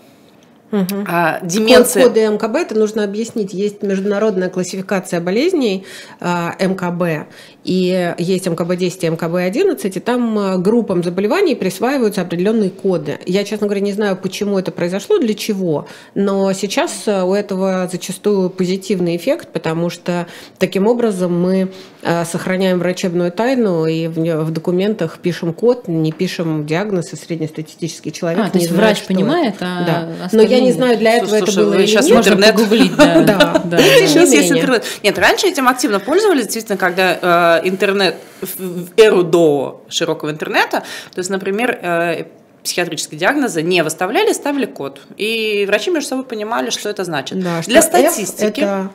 Угу. 0.71 1.05
А, 1.07 1.39
деменция... 1.41 2.03
Коды 2.03 2.27
МКБ, 2.27 2.55
это 2.55 2.75
нужно 2.75 3.03
объяснить. 3.03 3.53
Есть 3.53 3.81
международная 3.81 4.49
классификация 4.49 5.19
болезней 5.19 5.85
а, 6.19 6.55
МКБ, 6.59 7.27
и 7.69 8.15
есть 8.17 8.47
МКБ-10 8.47 8.97
и 9.01 9.09
МКБ-11, 9.09 9.91
и 9.95 9.99
там 9.99 10.39
а, 10.39 10.57
группам 10.57 11.03
заболеваний 11.03 11.53
присваиваются 11.53 12.21
определенные 12.21 12.71
коды. 12.71 13.19
Я, 13.27 13.43
честно 13.43 13.67
говоря, 13.67 13.81
не 13.81 13.93
знаю, 13.93 14.17
почему 14.17 14.57
это 14.57 14.71
произошло, 14.71 15.19
для 15.19 15.35
чего, 15.35 15.87
но 16.15 16.51
сейчас 16.53 17.03
а, 17.05 17.25
у 17.25 17.33
этого 17.35 17.87
зачастую 17.91 18.49
позитивный 18.49 19.15
эффект, 19.17 19.49
потому 19.53 19.91
что 19.91 20.25
таким 20.57 20.87
образом 20.87 21.39
мы 21.39 21.69
а, 22.01 22.25
сохраняем 22.25 22.79
врачебную 22.79 23.31
тайну 23.31 23.85
и 23.85 24.07
в, 24.07 24.49
документах 24.49 25.19
пишем 25.19 25.53
код, 25.53 25.87
не 25.87 26.11
пишем 26.11 26.65
диагноз, 26.65 27.13
и 27.13 27.17
среднестатистический 27.17 28.11
человек 28.11 28.45
а, 28.47 28.49
то 28.49 28.57
есть 28.57 28.71
знает, 28.71 28.97
врач 28.97 29.05
понимает, 29.05 29.55
а 29.59 29.85
да. 29.85 30.29
Но 30.31 30.41
я 30.41 30.59
не 30.59 30.71
знаю, 30.71 30.97
для 30.97 31.17
этого 31.17 31.37
Слушай, 31.37 31.43
это 31.43 31.53
было 31.61 31.73
или 31.75 31.85
сейчас 31.85 32.05
нет. 32.07 32.15
Можно 32.15 32.37
погуглить, 32.37 32.95
да. 32.95 33.61
Сейчас 34.07 34.33
есть 34.33 34.51
интернет. 34.51 34.83
Нет, 35.03 35.19
раньше 35.19 35.47
этим 35.47 35.67
активно 35.67 35.99
пользовались, 35.99 36.45
действительно, 36.45 36.77
когда 36.77 37.58
э, 37.58 37.58
интернет, 37.63 38.15
в 38.41 38.89
эру 38.97 39.23
до 39.23 39.83
широкого 39.89 40.31
интернета, 40.31 40.83
то 41.13 41.19
есть, 41.19 41.29
например, 41.29 41.79
э, 41.81 42.25
психиатрические 42.63 43.19
диагнозы 43.19 43.61
не 43.61 43.83
выставляли, 43.83 44.33
ставили 44.33 44.65
код. 44.65 45.01
И 45.17 45.65
врачи 45.67 45.91
между 45.91 46.09
собой 46.09 46.25
понимали, 46.25 46.69
что 46.69 46.89
это 46.89 47.03
значит. 47.03 47.41
Да, 47.41 47.61
Для 47.65 47.81
статистики. 47.81 48.61
Это... 48.61 48.91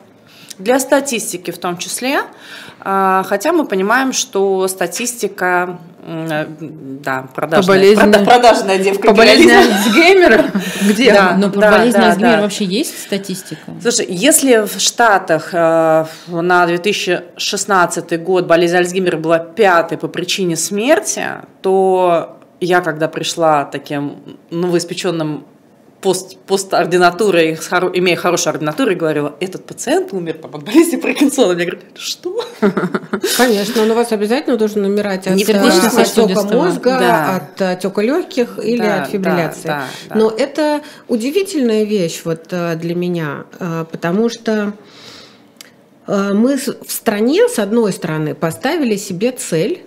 Для 0.57 0.79
статистики 0.79 1.51
в 1.51 1.57
том 1.57 1.77
числе, 1.77 2.21
э, 2.83 3.23
хотя 3.25 3.51
мы 3.51 3.65
понимаем, 3.65 4.13
что 4.13 4.67
статистика 4.67 5.79
да, 6.05 7.25
продажная, 7.33 7.95
по 7.95 8.25
продажная 8.25 8.77
девка. 8.77 9.07
По 9.07 9.13
болезни 9.15 9.51
Альцгеймера? 9.51 10.45
Где? 10.81 11.11
Да, 11.11 11.35
Но 11.35 11.49
по 11.49 11.59
да, 11.59 11.71
болезни 11.71 11.97
да, 11.97 12.07
Альцгеймера 12.07 12.35
да. 12.37 12.41
вообще 12.43 12.65
есть 12.65 13.01
статистика? 13.01 13.71
Слушай, 13.81 14.05
если 14.09 14.67
в 14.67 14.79
Штатах 14.79 15.49
э, 15.51 16.05
на 16.27 16.65
2016 16.67 18.21
год 18.21 18.45
болезнь 18.45 18.75
Альцгеймера 18.75 19.17
была 19.17 19.39
пятой 19.39 19.97
по 19.97 20.07
причине 20.07 20.55
смерти, 20.55 21.23
то 21.63 22.37
я, 22.59 22.81
когда 22.81 23.07
пришла 23.07 23.65
таким 23.65 24.17
новоиспеченным 24.51 25.45
пост, 26.01 26.37
постординатурой, 26.45 27.55
имея 27.93 28.15
хорошую 28.15 28.51
ординатуру, 28.51 28.91
и 28.91 28.95
говорила, 28.95 29.35
этот 29.39 29.65
пациент 29.65 30.13
умер 30.13 30.37
там, 30.41 30.55
от 30.55 30.63
болезни 30.63 30.97
Паркинсона. 30.97 31.53
Мне 31.53 31.65
говорят, 31.65 31.83
что? 31.95 32.43
Конечно, 33.37 33.81
он 33.81 33.91
у 33.91 33.95
вас 33.95 34.11
обязательно 34.11 34.57
должен 34.57 34.85
умирать 34.85 35.27
от 35.27 35.37
э, 35.37 35.41
отека 35.41 36.43
мозга, 36.43 36.99
да. 36.99 37.35
от 37.37 37.61
отека 37.61 38.01
легких 38.01 38.59
или 38.63 38.77
да, 38.77 39.03
от 39.03 39.09
фибрилляции. 39.09 39.67
Да, 39.67 39.85
Но 40.13 40.29
это 40.29 40.81
удивительная 41.07 41.83
вещь 41.83 42.21
вот 42.23 42.47
э, 42.51 42.75
для 42.75 42.95
меня, 42.95 43.45
э, 43.59 43.85
потому 43.91 44.29
что 44.29 44.73
мы 46.07 46.57
в 46.57 46.91
стране, 46.91 47.49
с 47.49 47.57
одной 47.57 47.91
стороны, 47.91 48.35
поставили 48.35 48.95
себе 48.95 49.31
цель 49.31 49.81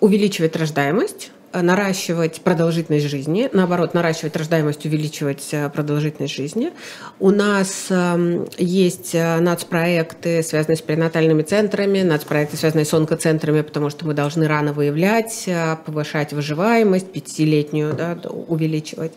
увеличивать 0.00 0.54
рождаемость, 0.54 1.30
наращивать 1.62 2.40
продолжительность 2.40 3.06
жизни, 3.06 3.48
наоборот, 3.52 3.94
наращивать 3.94 4.36
рождаемость, 4.36 4.84
увеличивать 4.86 5.54
продолжительность 5.72 6.34
жизни. 6.34 6.72
У 7.18 7.30
нас 7.30 7.86
эм, 7.90 8.46
есть 8.58 9.14
нацпроекты, 9.14 10.42
связанные 10.42 10.76
с 10.76 10.82
перинатальными 10.82 11.42
центрами, 11.42 12.02
нацпроекты, 12.02 12.56
связанные 12.56 12.84
с 12.84 12.94
онкоцентрами, 12.94 13.62
потому 13.62 13.90
что 13.90 14.06
мы 14.06 14.14
должны 14.14 14.46
рано 14.48 14.72
выявлять, 14.72 15.48
повышать 15.84 16.32
выживаемость, 16.32 17.10
пятилетнюю 17.12 17.94
да, 17.94 18.18
увеличивать 18.28 19.12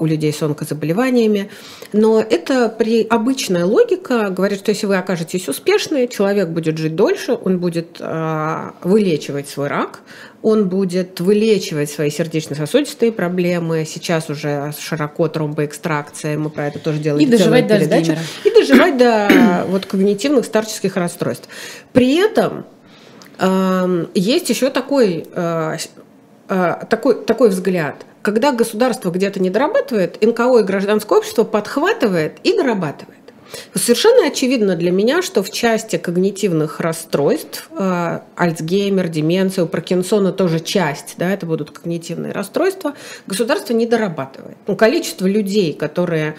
у 0.00 0.06
людей 0.06 0.32
с 0.32 0.42
онкозаболеваниями. 0.42 1.50
Но 1.92 2.20
это 2.20 2.68
при 2.68 3.06
обычная 3.06 3.64
логика 3.64 4.30
говорит, 4.30 4.58
что 4.58 4.70
если 4.70 4.86
вы 4.86 4.96
окажетесь 4.96 5.48
успешны, 5.48 6.08
человек 6.08 6.48
будет 6.48 6.78
жить 6.78 6.94
дольше, 6.94 7.32
он 7.32 7.58
будет 7.58 7.96
э, 8.00 8.70
вылечивать 8.82 9.48
свой 9.48 9.68
рак, 9.68 10.00
он 10.42 10.68
будет 10.68 11.20
вылечивать 11.20 11.90
свои 11.90 12.10
сердечно-сосудистые 12.10 13.10
проблемы. 13.10 13.84
Сейчас 13.84 14.30
уже 14.30 14.72
широко 14.78 15.28
тромбоэкстракция, 15.28 16.38
мы 16.38 16.50
про 16.50 16.68
это 16.68 16.78
тоже 16.78 16.98
делаем. 16.98 17.26
И 17.26 17.30
доживать 17.30 17.66
до 17.66 17.74
Альцгеймера. 17.74 18.20
И 18.44 18.50
доживать 18.50 18.96
до 18.96 19.64
вот, 19.68 19.86
когнитивных 19.86 20.44
старческих 20.44 20.96
расстройств. 20.96 21.48
При 21.92 22.16
этом 22.16 22.66
э, 23.38 24.06
есть 24.14 24.48
еще 24.48 24.70
такой, 24.70 25.26
э, 25.32 25.76
э, 26.48 26.74
такой, 26.88 27.24
такой 27.24 27.48
взгляд. 27.48 28.06
Когда 28.22 28.52
государство 28.52 29.10
где-то 29.10 29.40
не 29.40 29.50
дорабатывает, 29.50 30.22
НКО 30.22 30.58
и 30.58 30.62
гражданское 30.62 31.18
общество 31.18 31.44
подхватывает 31.44 32.38
и 32.44 32.56
дорабатывает. 32.56 33.17
Совершенно 33.74 34.26
очевидно 34.26 34.76
для 34.76 34.90
меня, 34.90 35.22
что 35.22 35.42
в 35.42 35.50
части 35.50 35.96
когнитивных 35.96 36.80
расстройств, 36.80 37.68
э, 37.70 38.20
Альцгеймер, 38.36 39.08
деменция, 39.08 39.64
у 39.64 39.68
Паркинсона 39.68 40.32
тоже 40.32 40.60
часть, 40.60 41.14
да, 41.18 41.30
это 41.30 41.46
будут 41.46 41.70
когнитивные 41.70 42.32
расстройства, 42.32 42.94
государство 43.26 43.72
не 43.72 43.86
дорабатывает. 43.86 44.56
Ну, 44.66 44.76
количество 44.76 45.26
людей, 45.26 45.72
которые 45.72 46.36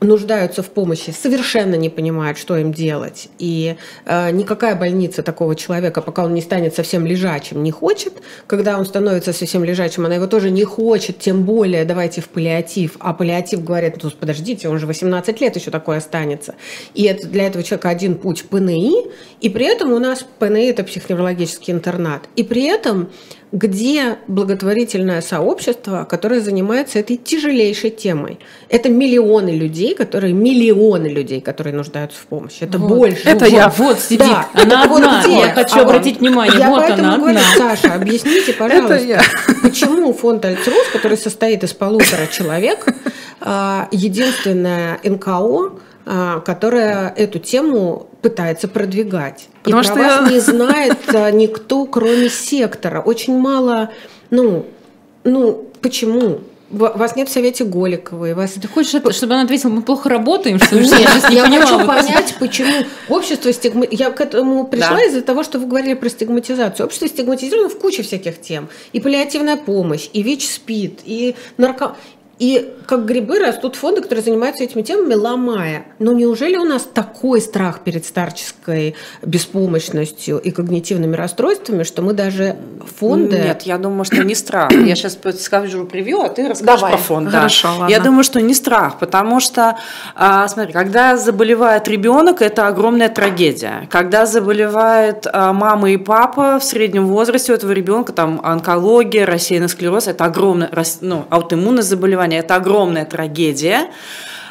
нуждаются 0.00 0.62
в 0.62 0.70
помощи, 0.70 1.10
совершенно 1.10 1.74
не 1.74 1.88
понимают, 1.88 2.38
что 2.38 2.56
им 2.56 2.72
делать. 2.72 3.28
И 3.38 3.76
э, 4.04 4.30
никакая 4.30 4.74
больница 4.74 5.22
такого 5.22 5.54
человека, 5.54 6.00
пока 6.02 6.24
он 6.24 6.34
не 6.34 6.40
станет 6.40 6.74
совсем 6.74 7.06
лежачим, 7.06 7.62
не 7.62 7.70
хочет. 7.70 8.14
Когда 8.46 8.78
он 8.78 8.86
становится 8.86 9.32
совсем 9.32 9.64
лежачим, 9.64 10.06
она 10.06 10.16
его 10.16 10.26
тоже 10.26 10.50
не 10.50 10.64
хочет, 10.64 11.18
тем 11.18 11.44
более 11.44 11.84
давайте 11.84 12.20
в 12.20 12.28
паллиатив. 12.28 12.96
А 13.00 13.12
паллиатив 13.12 13.64
говорит, 13.64 14.02
ну 14.02 14.10
подождите, 14.10 14.68
он 14.68 14.78
же 14.78 14.86
18 14.86 15.40
лет 15.40 15.56
еще 15.56 15.70
такой 15.70 15.96
останется. 15.98 16.54
И 16.94 17.04
это, 17.04 17.26
для 17.26 17.46
этого 17.46 17.64
человека 17.64 17.88
один 17.88 18.16
путь 18.16 18.44
ПНИ, 18.44 19.06
и 19.40 19.48
при 19.48 19.66
этом 19.66 19.92
у 19.92 19.98
нас 19.98 20.24
ПНИ– 20.38 20.66
это 20.70 20.84
психоневрологический 20.84 21.72
интернат. 21.72 22.22
И 22.36 22.42
при 22.42 22.64
этом 22.64 23.10
где 23.54 24.18
благотворительное 24.26 25.20
сообщество, 25.20 26.04
которое 26.10 26.40
занимается 26.40 26.98
этой 26.98 27.16
тяжелейшей 27.16 27.90
темой. 27.90 28.40
Это 28.68 28.88
миллионы 28.88 29.50
людей, 29.50 29.94
которые 29.94 30.32
миллионы 30.32 31.06
людей, 31.06 31.40
которые 31.40 31.72
нуждаются 31.72 32.18
в 32.18 32.26
помощи. 32.26 32.58
Это 32.62 32.78
вот. 32.78 32.88
больше. 32.88 33.28
Это 33.28 33.44
вот. 33.44 33.54
я. 33.54 33.68
Вот 33.68 34.00
сидит. 34.00 34.26
Да. 34.26 34.48
Она 34.54 34.88
вот 34.88 35.02
одна. 35.02 35.22
Где? 35.22 35.38
Я 35.38 35.50
хочу 35.50 35.78
а 35.78 35.82
обратить 35.82 36.18
внимание. 36.18 36.58
Я 36.58 36.68
вот 36.68 36.80
поэтому 36.80 37.06
она 37.06 37.16
говорю, 37.18 37.38
одна. 37.38 37.76
Саша, 37.76 37.94
объясните, 37.94 38.52
пожалуйста, 38.58 39.22
почему 39.62 40.12
фонд 40.12 40.44
Альцрус, 40.44 40.88
который 40.92 41.16
состоит 41.16 41.62
из 41.62 41.72
полутора 41.72 42.26
человек, 42.26 42.84
а, 43.40 43.86
единственное 43.92 44.98
НКО, 45.04 45.74
которая 46.04 47.08
эту 47.08 47.38
тему 47.38 48.08
пытается 48.20 48.68
продвигать. 48.68 49.48
Потому 49.62 49.82
и 49.82 49.84
что 49.84 49.94
про 49.94 50.02
я... 50.02 50.20
вас 50.20 50.30
не 50.30 50.40
знает 50.40 50.98
а, 51.14 51.30
никто, 51.30 51.86
кроме 51.86 52.28
сектора. 52.28 53.00
Очень 53.00 53.38
мало, 53.38 53.90
ну, 54.30 54.66
ну, 55.24 55.70
почему? 55.80 56.40
Вас 56.70 57.14
нет 57.14 57.28
в 57.28 57.32
совете 57.32 57.64
Голиковой. 57.64 58.34
Вас... 58.34 58.52
Ты 58.52 58.66
хочешь, 58.66 59.00
чтобы 59.14 59.34
она 59.34 59.42
ответила, 59.42 59.70
мы 59.70 59.82
плохо 59.82 60.08
работаем, 60.08 60.58
что 60.58 60.76
ли? 60.76 60.86
Я, 60.88 61.46
я 61.46 61.60
хочу 61.60 61.86
понять, 61.86 62.34
почему 62.40 62.72
общество 63.08 63.52
стигма... 63.52 63.86
Я 63.90 64.10
к 64.10 64.20
этому 64.20 64.66
пришла 64.66 65.02
из-за 65.04 65.22
того, 65.22 65.44
что 65.44 65.58
вы 65.58 65.66
говорили 65.66 65.94
про 65.94 66.08
стигматизацию. 66.08 66.86
Общество 66.86 67.06
стигматизировано 67.08 67.68
в 67.68 67.78
куче 67.78 68.02
всяких 68.02 68.40
тем. 68.40 68.68
И 68.92 69.00
паллиативная 69.00 69.56
помощь, 69.56 70.08
и 70.12 70.22
ВИЧ-СПИД, 70.22 71.00
и 71.04 71.36
нарко... 71.58 71.96
И 72.38 72.74
как 72.86 73.06
грибы 73.06 73.38
растут 73.38 73.76
фонды, 73.76 74.02
которые 74.02 74.22
занимаются 74.22 74.64
этими 74.64 74.82
темами, 74.82 75.14
ломая. 75.14 75.86
Но 75.98 76.12
неужели 76.12 76.56
у 76.56 76.64
нас 76.64 76.82
такой 76.82 77.40
страх 77.40 77.80
перед 77.80 78.04
старческой 78.04 78.94
беспомощностью 79.22 80.38
и 80.38 80.50
когнитивными 80.50 81.16
расстройствами, 81.16 81.82
что 81.84 82.02
мы 82.02 82.12
даже 82.12 82.56
фонды... 82.98 83.38
Нет, 83.38 83.62
я 83.62 83.78
думаю, 83.78 84.04
что 84.04 84.22
не 84.24 84.34
страх. 84.34 84.72
Я 84.84 84.96
сейчас 84.96 85.18
скажу 85.40 85.86
превью, 85.86 86.20
а 86.20 86.28
ты 86.28 86.48
расскажешь 86.48 86.80
Давай. 86.80 86.92
про 86.92 86.98
фонд. 86.98 87.30
Хорошо, 87.30 87.68
да. 87.68 87.74
ладно. 87.74 87.92
Я 87.92 88.00
думаю, 88.00 88.24
что 88.24 88.40
не 88.40 88.54
страх, 88.54 88.98
потому 88.98 89.40
что, 89.40 89.78
а, 90.14 90.46
смотри, 90.48 90.72
когда 90.72 91.16
заболевает 91.16 91.88
ребенок, 91.88 92.42
это 92.42 92.66
огромная 92.66 93.08
трагедия. 93.08 93.88
Когда 93.90 94.26
заболевает 94.26 95.26
а, 95.32 95.52
мама 95.52 95.90
и 95.90 95.96
папа 95.96 96.58
в 96.58 96.64
среднем 96.64 97.06
возрасте 97.06 97.52
у 97.52 97.54
этого 97.54 97.72
ребенка, 97.72 98.12
там 98.12 98.40
онкология, 98.42 99.26
рассеянный 99.26 99.68
склероз, 99.68 100.08
это 100.08 100.24
огромное, 100.24 100.70
ну, 101.00 101.24
аутоиммунное 101.30 101.82
заболевание, 101.82 102.23
это 102.32 102.56
огромное 102.56 102.74
огромная 102.84 103.04
трагедия. 103.04 103.90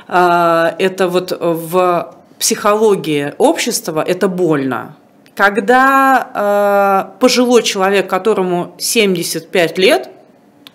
А, 0.07 0.75
это 0.79 1.07
вот 1.07 1.31
в 1.39 2.15
психологии 2.39 3.33
общества 3.37 4.03
это 4.05 4.27
больно. 4.27 4.95
Когда 5.35 7.09
э, 7.15 7.19
пожилой 7.19 7.63
человек, 7.63 8.07
которому 8.07 8.75
75 8.77 9.77
лет, 9.79 10.09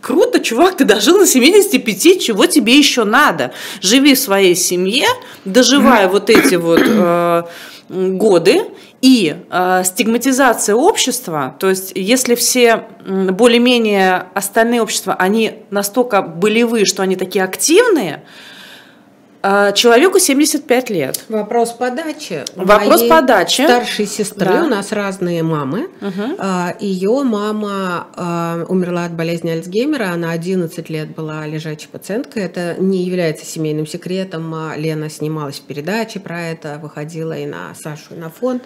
круто, 0.00 0.40
чувак, 0.40 0.78
ты 0.78 0.84
дожил 0.84 1.18
на 1.18 1.26
75, 1.26 2.20
чего 2.20 2.46
тебе 2.46 2.76
еще 2.76 3.04
надо? 3.04 3.52
Живи 3.80 4.14
в 4.14 4.18
своей 4.18 4.56
семье, 4.56 5.06
доживая 5.44 6.08
вот 6.08 6.30
эти 6.30 6.56
вот 6.56 6.82
э, 6.82 7.42
годы, 7.88 8.62
и 9.00 9.36
э, 9.50 9.82
стигматизация 9.84 10.74
общества, 10.74 11.54
то 11.58 11.68
есть 11.68 11.92
если 11.94 12.34
все 12.34 12.84
более-менее 13.06 14.26
остальные 14.34 14.82
общества, 14.82 15.14
они 15.14 15.62
настолько 15.70 16.20
болевые, 16.22 16.84
что 16.84 17.02
они 17.02 17.14
такие 17.14 17.44
активные, 17.44 18.24
человеку 19.74 20.18
75 20.18 20.90
лет. 20.90 21.24
Вопрос 21.28 21.70
подачи. 21.72 22.44
Вопрос 22.56 23.00
Моей 23.00 23.10
подачи. 23.10 23.62
Старшей 23.62 24.06
сестры 24.06 24.52
да. 24.52 24.64
у 24.64 24.66
нас 24.66 24.92
разные 24.92 25.42
мамы. 25.42 25.88
Угу. 26.00 26.42
Ее 26.80 27.22
мама 27.22 28.08
а, 28.16 28.64
умерла 28.68 29.04
от 29.04 29.12
болезни 29.12 29.50
Альцгеймера. 29.50 30.10
Она 30.10 30.32
11 30.32 30.90
лет 30.90 31.14
была 31.14 31.46
лежачей 31.46 31.88
пациенткой. 31.88 32.44
Это 32.44 32.76
не 32.78 33.04
является 33.04 33.44
семейным 33.46 33.86
секретом. 33.86 34.54
Лена 34.76 35.08
снималась 35.08 35.58
в 35.58 35.62
передаче 35.62 36.20
про 36.20 36.42
это, 36.42 36.78
выходила 36.82 37.36
и 37.36 37.46
на 37.46 37.74
Сашу, 37.74 38.14
и 38.14 38.18
на 38.18 38.30
фонд. 38.30 38.64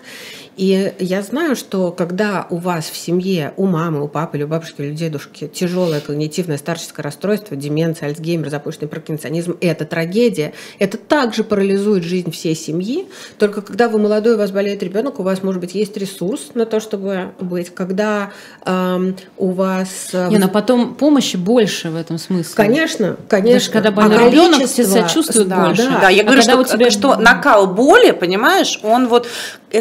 И 0.56 0.92
я 0.99 1.23
знаю, 1.23 1.56
что 1.56 1.90
когда 1.92 2.47
у 2.50 2.56
вас 2.56 2.87
в 2.87 2.97
семье, 2.97 3.54
у 3.56 3.66
мамы, 3.66 4.02
у 4.02 4.09
папы, 4.09 4.37
или 4.37 4.44
у 4.44 4.49
бабушки, 4.49 4.80
или 4.80 4.92
у 4.92 4.94
дедушки 4.94 5.49
тяжелое 5.49 6.00
когнитивное 6.00 6.59
старческое 6.59 7.04
расстройство, 7.04 7.56
деменция, 7.56 8.09
Альцгеймер, 8.09 8.50
запущенный 8.50 8.88
паркинсонизм, 8.88 9.56
это 9.61 9.85
трагедия 9.85 10.52
это 10.78 10.99
также 10.99 11.44
парализует 11.44 12.04
жизнь 12.04 12.30
всей 12.30 12.54
семьи. 12.54 13.06
Только 13.38 13.62
когда 13.62 13.88
вы 13.88 13.99
молодой, 13.99 14.35
у 14.35 14.38
вас 14.38 14.50
болеет 14.50 14.82
ребенок, 14.82 15.21
у 15.21 15.23
вас, 15.23 15.42
может 15.42 15.61
быть, 15.61 15.75
есть 15.75 15.97
ресурс 15.97 16.50
на 16.54 16.66
то, 16.66 16.80
чтобы 16.80 17.32
быть. 17.40 17.71
Когда 17.71 18.32
эм, 18.64 19.16
у 19.37 19.50
вас... 19.50 20.11
Э, 20.12 20.28
Не, 20.28 20.38
но 20.38 20.49
потом 20.49 20.94
помощи 20.94 21.37
больше 21.37 21.90
в 21.90 21.97
этом 21.97 22.18
смысле. 22.18 22.54
Конечно, 22.54 23.16
конечно. 23.28 23.52
Даже 23.52 23.71
когда 23.71 23.90
больной 23.90 24.26
а 24.26 24.30
ребенок, 24.30 24.66
все 24.66 24.85
сочувствуют 24.85 25.49
да, 25.49 25.66
больше. 25.66 25.85
Да, 25.85 26.00
да 26.00 26.09
я 26.11 26.23
а 26.23 26.25
говорю, 26.25 26.42
что, 26.42 26.59
у 26.59 26.64
тебя... 26.64 26.90
что 26.90 27.16
накал 27.16 27.66
боли, 27.66 28.11
понимаешь, 28.11 28.80
он 28.82 29.09
вот 29.09 29.28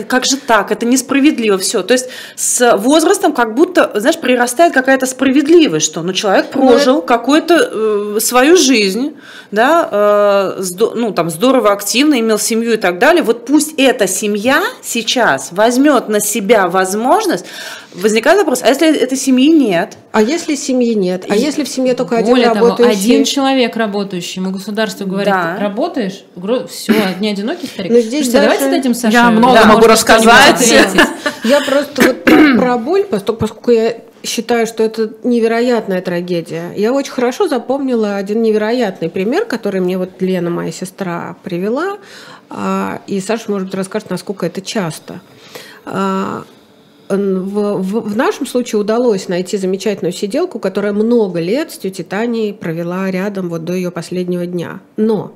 как 0.07 0.25
же 0.25 0.37
так, 0.37 0.71
это 0.71 0.85
несправедливо 0.85 1.57
все. 1.57 1.83
То 1.83 1.93
есть 1.93 2.07
с 2.35 2.77
возрастом 2.77 3.33
как 3.33 3.55
будто, 3.55 3.91
знаешь, 3.95 4.17
прирастает 4.17 4.73
какая-то 4.73 5.05
справедливость, 5.05 5.85
что 5.85 6.01
ну, 6.01 6.13
человек 6.13 6.47
ну, 6.53 6.61
прожил 6.61 6.95
Но... 6.95 7.01
какую-то 7.01 8.15
э, 8.15 8.19
свою 8.19 8.55
жизнь, 8.55 9.15
да, 9.51 10.55
э, 10.57 10.61
здо, 10.61 10.93
ну, 10.95 11.11
там, 11.11 11.29
здорово, 11.29 11.71
активно, 11.71 12.19
имел 12.19 12.39
семью 12.39 12.73
и 12.73 12.77
так 12.77 12.99
далее. 12.99 13.23
Вот 13.23 13.45
пусть 13.45 13.73
эта 13.77 14.07
семья 14.07 14.61
сейчас 14.81 15.51
возьмет 15.51 16.07
на 16.07 16.19
себя 16.19 16.67
возможность, 16.67 17.45
возникает 17.93 18.39
вопрос, 18.39 18.61
а 18.63 18.69
если 18.69 18.95
этой 18.97 19.17
семьи 19.17 19.49
нет? 19.49 19.97
А 20.11 20.21
если 20.21 20.55
семьи 20.55 20.93
нет? 20.93 21.25
А 21.29 21.35
и... 21.35 21.39
если 21.39 21.63
в 21.63 21.67
семье 21.67 21.93
только 21.93 22.17
один 22.17 22.31
Более 22.31 22.49
работающий? 22.49 22.83
Того, 22.83 22.89
один 22.89 23.23
человек 23.25 23.75
работающий, 23.75 24.41
ему 24.41 24.51
государство 24.51 25.05
говорит, 25.05 25.33
да. 25.33 25.57
работаешь, 25.59 26.23
все, 26.69 26.93
не 27.19 27.29
одинокий 27.29 27.67
старик. 27.67 27.91
Но 27.91 27.99
здесь 27.99 28.25
Слушайте, 28.25 28.37
даже... 28.37 28.59
давайте 28.59 28.77
дадим 28.77 28.93
Саше. 28.93 29.13
Я 29.13 29.31
много 29.31 29.53
да, 29.53 29.65
могу 29.81 29.91
рассказать. 29.91 30.73
Я 31.43 31.61
просто 31.61 32.01
вот 32.03 32.23
про, 32.23 32.77
боль, 32.77 33.03
поскольку 33.05 33.71
я 33.71 33.95
считаю, 34.23 34.67
что 34.67 34.83
это 34.83 35.11
невероятная 35.23 36.01
трагедия. 36.01 36.73
Я 36.75 36.93
очень 36.93 37.11
хорошо 37.11 37.47
запомнила 37.47 38.17
один 38.17 38.43
невероятный 38.43 39.09
пример, 39.09 39.45
который 39.45 39.81
мне 39.81 39.97
вот 39.97 40.21
Лена, 40.21 40.51
моя 40.51 40.71
сестра, 40.71 41.35
привела. 41.43 41.97
А, 42.49 43.01
и 43.07 43.19
Саша, 43.19 43.49
может 43.49 43.69
быть, 43.69 43.75
расскажет, 43.75 44.11
насколько 44.11 44.45
это 44.45 44.61
часто. 44.61 45.21
А, 45.85 46.43
в, 47.09 47.15
в, 47.15 48.09
в 48.09 48.15
нашем 48.15 48.45
случае 48.45 48.79
удалось 48.79 49.27
найти 49.27 49.57
замечательную 49.57 50.13
сиделку, 50.13 50.59
которая 50.59 50.93
много 50.93 51.39
лет 51.39 51.71
с 51.71 51.79
тетей 51.79 52.03
Таней 52.03 52.53
провела 52.53 53.09
рядом 53.09 53.49
вот 53.49 53.65
до 53.65 53.73
ее 53.73 53.89
последнего 53.89 54.45
дня. 54.45 54.81
Но 54.97 55.33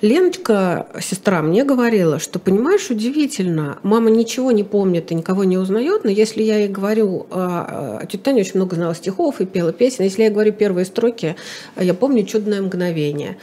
Леночка, 0.00 0.86
сестра, 1.00 1.42
мне 1.42 1.64
говорила, 1.64 2.20
что, 2.20 2.38
понимаешь, 2.38 2.88
удивительно, 2.88 3.78
мама 3.82 4.10
ничего 4.10 4.52
не 4.52 4.62
помнит 4.62 5.10
и 5.10 5.14
никого 5.14 5.42
не 5.42 5.58
узнает, 5.58 6.04
но 6.04 6.10
если 6.10 6.42
я 6.42 6.58
ей 6.58 6.68
говорю, 6.68 7.26
а, 7.30 7.98
а, 8.00 8.06
тетя 8.06 8.24
Таня 8.24 8.42
очень 8.42 8.56
много 8.56 8.76
знала 8.76 8.94
стихов 8.94 9.40
и 9.40 9.46
пела 9.46 9.72
песен, 9.72 10.04
если 10.04 10.22
я 10.22 10.30
говорю 10.30 10.52
первые 10.52 10.84
строки, 10.84 11.34
я 11.76 11.94
помню 11.94 12.24
«Чудное 12.24 12.62
мгновение». 12.62 13.38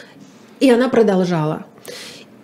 И 0.62 0.72
она 0.72 0.88
продолжала. 0.88 1.66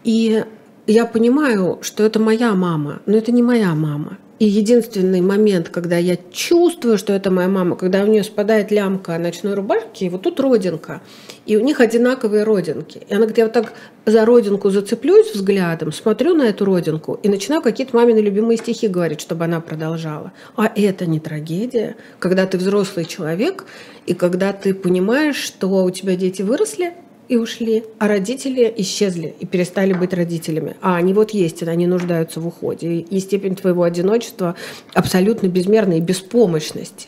И 0.04 0.44
я 0.88 1.06
понимаю, 1.06 1.80
что 1.82 2.04
это 2.04 2.20
моя 2.20 2.54
мама, 2.54 3.02
но 3.06 3.16
это 3.16 3.32
не 3.32 3.42
моя 3.42 3.74
мама. 3.76 4.18
И 4.40 4.46
единственный 4.46 5.22
момент, 5.22 5.70
когда 5.70 5.98
я 5.98 6.18
чувствую, 6.34 6.98
что 6.98 7.14
это 7.14 7.32
моя 7.32 7.48
мама, 7.48 7.78
когда 7.78 8.04
у 8.04 8.08
нее 8.08 8.24
спадает 8.24 8.72
лямка 8.72 9.18
ночной 9.18 9.54
рубашки, 9.54 10.04
и 10.04 10.10
вот 10.10 10.24
тут 10.24 10.40
родинка. 10.42 11.02
И 11.46 11.58
у 11.58 11.60
них 11.60 11.80
одинаковые 11.80 12.44
родинки. 12.44 13.02
И 13.10 13.12
она 13.12 13.22
говорит, 13.22 13.38
я 13.38 13.46
вот 13.46 13.54
так 13.54 13.74
за 14.06 14.26
родинку 14.26 14.70
зацеплюсь 14.70 15.34
взглядом, 15.34 15.92
смотрю 15.92 16.36
на 16.36 16.44
эту 16.44 16.66
родинку 16.66 17.20
и 17.24 17.30
начинаю 17.30 17.62
какие-то 17.62 17.96
мамины 17.96 18.20
любимые 18.20 18.58
стихи 18.58 18.88
говорить, 18.88 19.22
чтобы 19.22 19.46
она 19.46 19.60
продолжала. 19.60 20.32
А 20.56 20.72
это 20.76 21.06
не 21.06 21.20
трагедия, 21.20 21.96
когда 22.20 22.46
ты 22.46 22.58
взрослый 22.58 23.06
человек, 23.06 23.66
и 24.06 24.14
когда 24.14 24.54
ты 24.54 24.74
понимаешь, 24.74 25.38
что 25.38 25.84
у 25.84 25.90
тебя 25.90 26.16
дети 26.16 26.42
выросли, 26.42 26.94
и 27.32 27.38
ушли, 27.38 27.86
а 27.98 28.10
родители 28.10 28.74
исчезли 28.76 29.34
и 29.40 29.46
перестали 29.46 29.94
быть 29.94 30.14
родителями. 30.14 30.76
А 30.82 30.98
они 30.98 31.14
вот 31.14 31.32
есть, 31.32 31.62
и 31.62 31.66
они 31.66 31.88
нуждаются 31.88 32.42
в 32.42 32.48
уходе. 32.48 32.98
И 32.98 33.20
степень 33.22 33.56
твоего 33.56 33.84
одиночества 33.84 34.56
абсолютно 34.94 35.48
безмерной 35.48 36.00
и 36.00 36.02
беспомощности. 36.02 37.08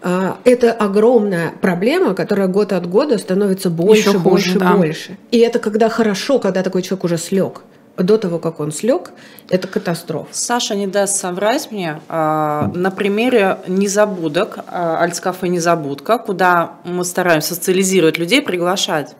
А, 0.00 0.38
это 0.44 0.72
огромная 0.72 1.52
проблема, 1.60 2.14
которая 2.14 2.48
год 2.48 2.72
от 2.72 2.88
года 2.88 3.18
становится 3.18 3.70
больше, 3.70 4.10
Еще 4.10 4.18
больше, 4.18 4.52
хуже, 4.52 4.58
да. 4.58 4.74
больше. 4.74 5.18
И 5.30 5.38
это 5.38 5.58
когда 5.58 5.88
хорошо, 5.88 6.38
когда 6.38 6.62
такой 6.62 6.82
человек 6.82 7.04
уже 7.04 7.18
слег 7.18 7.62
до 7.96 8.16
того, 8.16 8.38
как 8.38 8.60
он 8.60 8.70
слег, 8.70 9.10
это 9.50 9.66
катастрофа. 9.66 10.28
Саша 10.30 10.76
не 10.76 10.86
даст 10.86 11.16
соврать 11.16 11.72
мне. 11.72 12.00
А, 12.08 12.70
на 12.74 12.92
примере 12.92 13.58
незабудок, 13.66 14.60
а, 14.68 15.02
альтскафе 15.02 15.48
«Незабудка», 15.48 16.18
куда 16.18 16.74
мы 16.84 17.04
стараемся 17.04 17.54
социализировать 17.54 18.18
людей, 18.18 18.40
приглашать. 18.40 19.16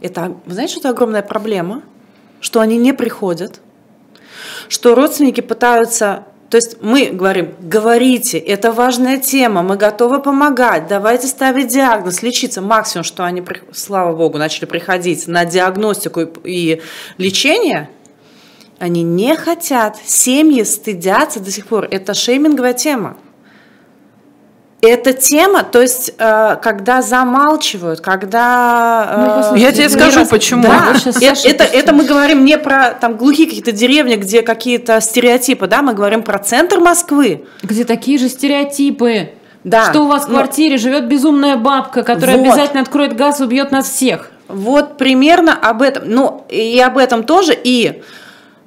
Это, 0.00 0.34
вы 0.46 0.54
знаете, 0.54 0.72
что 0.72 0.80
это 0.80 0.88
огромная 0.90 1.22
проблема? 1.22 1.82
Что 2.40 2.58
они 2.58 2.76
не 2.76 2.92
приходят, 2.92 3.60
что 4.68 4.96
родственники 4.96 5.40
пытаются 5.40 6.24
то 6.52 6.56
есть 6.58 6.82
мы 6.82 7.06
говорим, 7.06 7.54
говорите, 7.60 8.36
это 8.36 8.72
важная 8.72 9.16
тема, 9.16 9.62
мы 9.62 9.78
готовы 9.78 10.20
помогать, 10.20 10.86
давайте 10.86 11.26
ставить 11.26 11.68
диагноз, 11.68 12.22
лечиться. 12.22 12.60
Максимум, 12.60 13.04
что 13.04 13.24
они, 13.24 13.42
слава 13.72 14.14
богу, 14.14 14.36
начали 14.36 14.66
приходить 14.66 15.26
на 15.26 15.46
диагностику 15.46 16.20
и 16.44 16.82
лечение, 17.16 17.88
они 18.78 19.02
не 19.02 19.34
хотят, 19.34 19.96
семьи 20.04 20.62
стыдятся 20.64 21.40
до 21.40 21.50
сих 21.50 21.68
пор. 21.68 21.88
Это 21.90 22.12
шейминговая 22.12 22.74
тема. 22.74 23.16
Эта 24.84 25.12
тема, 25.12 25.62
то 25.62 25.80
есть, 25.80 26.12
э, 26.18 26.56
когда 26.60 27.02
замалчивают, 27.02 28.00
когда... 28.00 29.52
Э, 29.54 29.58
я 29.58 29.70
тебе 29.70 29.88
скажу, 29.88 30.20
раз... 30.20 30.28
почему. 30.28 30.64
Да, 30.64 30.94
это, 31.20 31.48
это, 31.48 31.62
это 31.62 31.92
мы 31.92 32.04
говорим 32.04 32.44
не 32.44 32.58
про 32.58 32.90
там 32.90 33.16
глухие 33.16 33.46
какие-то 33.46 33.70
деревни, 33.70 34.16
где 34.16 34.42
какие-то 34.42 35.00
стереотипы, 35.00 35.68
да, 35.68 35.82
мы 35.82 35.94
говорим 35.94 36.24
про 36.24 36.40
центр 36.40 36.80
Москвы. 36.80 37.44
Где 37.62 37.84
такие 37.84 38.18
же 38.18 38.28
стереотипы. 38.28 39.30
Да. 39.62 39.88
Что 39.88 40.00
у 40.00 40.08
вас 40.08 40.24
в 40.24 40.30
квартире 40.30 40.72
но... 40.72 40.78
живет 40.78 41.06
безумная 41.06 41.54
бабка, 41.54 42.02
которая 42.02 42.38
вот. 42.38 42.48
обязательно 42.48 42.82
откроет 42.82 43.14
газ 43.14 43.40
и 43.40 43.44
убьет 43.44 43.70
нас 43.70 43.88
всех. 43.88 44.32
Вот 44.48 44.98
примерно 44.98 45.54
об 45.54 45.82
этом. 45.82 46.02
Ну, 46.06 46.44
и 46.48 46.80
об 46.80 46.98
этом 46.98 47.22
тоже. 47.22 47.56
И 47.56 48.02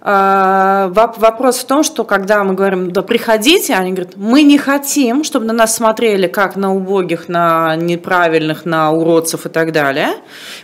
вопрос 0.05 1.57
в 1.57 1.65
том, 1.65 1.81
что 1.81 2.03
когда 2.03 2.43
мы 2.43 2.53
говорим, 2.53 2.91
да 2.91 3.01
приходите, 3.01 3.73
они 3.73 3.91
говорят, 3.91 4.15
мы 4.15 4.43
не 4.43 4.59
хотим, 4.59 5.23
чтобы 5.23 5.47
на 5.47 5.53
нас 5.53 5.75
смотрели 5.75 6.27
как 6.27 6.55
на 6.55 6.75
убогих, 6.75 7.27
на 7.27 7.75
неправильных, 7.75 8.65
на 8.65 8.91
уродцев 8.91 9.47
и 9.47 9.49
так 9.49 9.71
далее. 9.71 10.09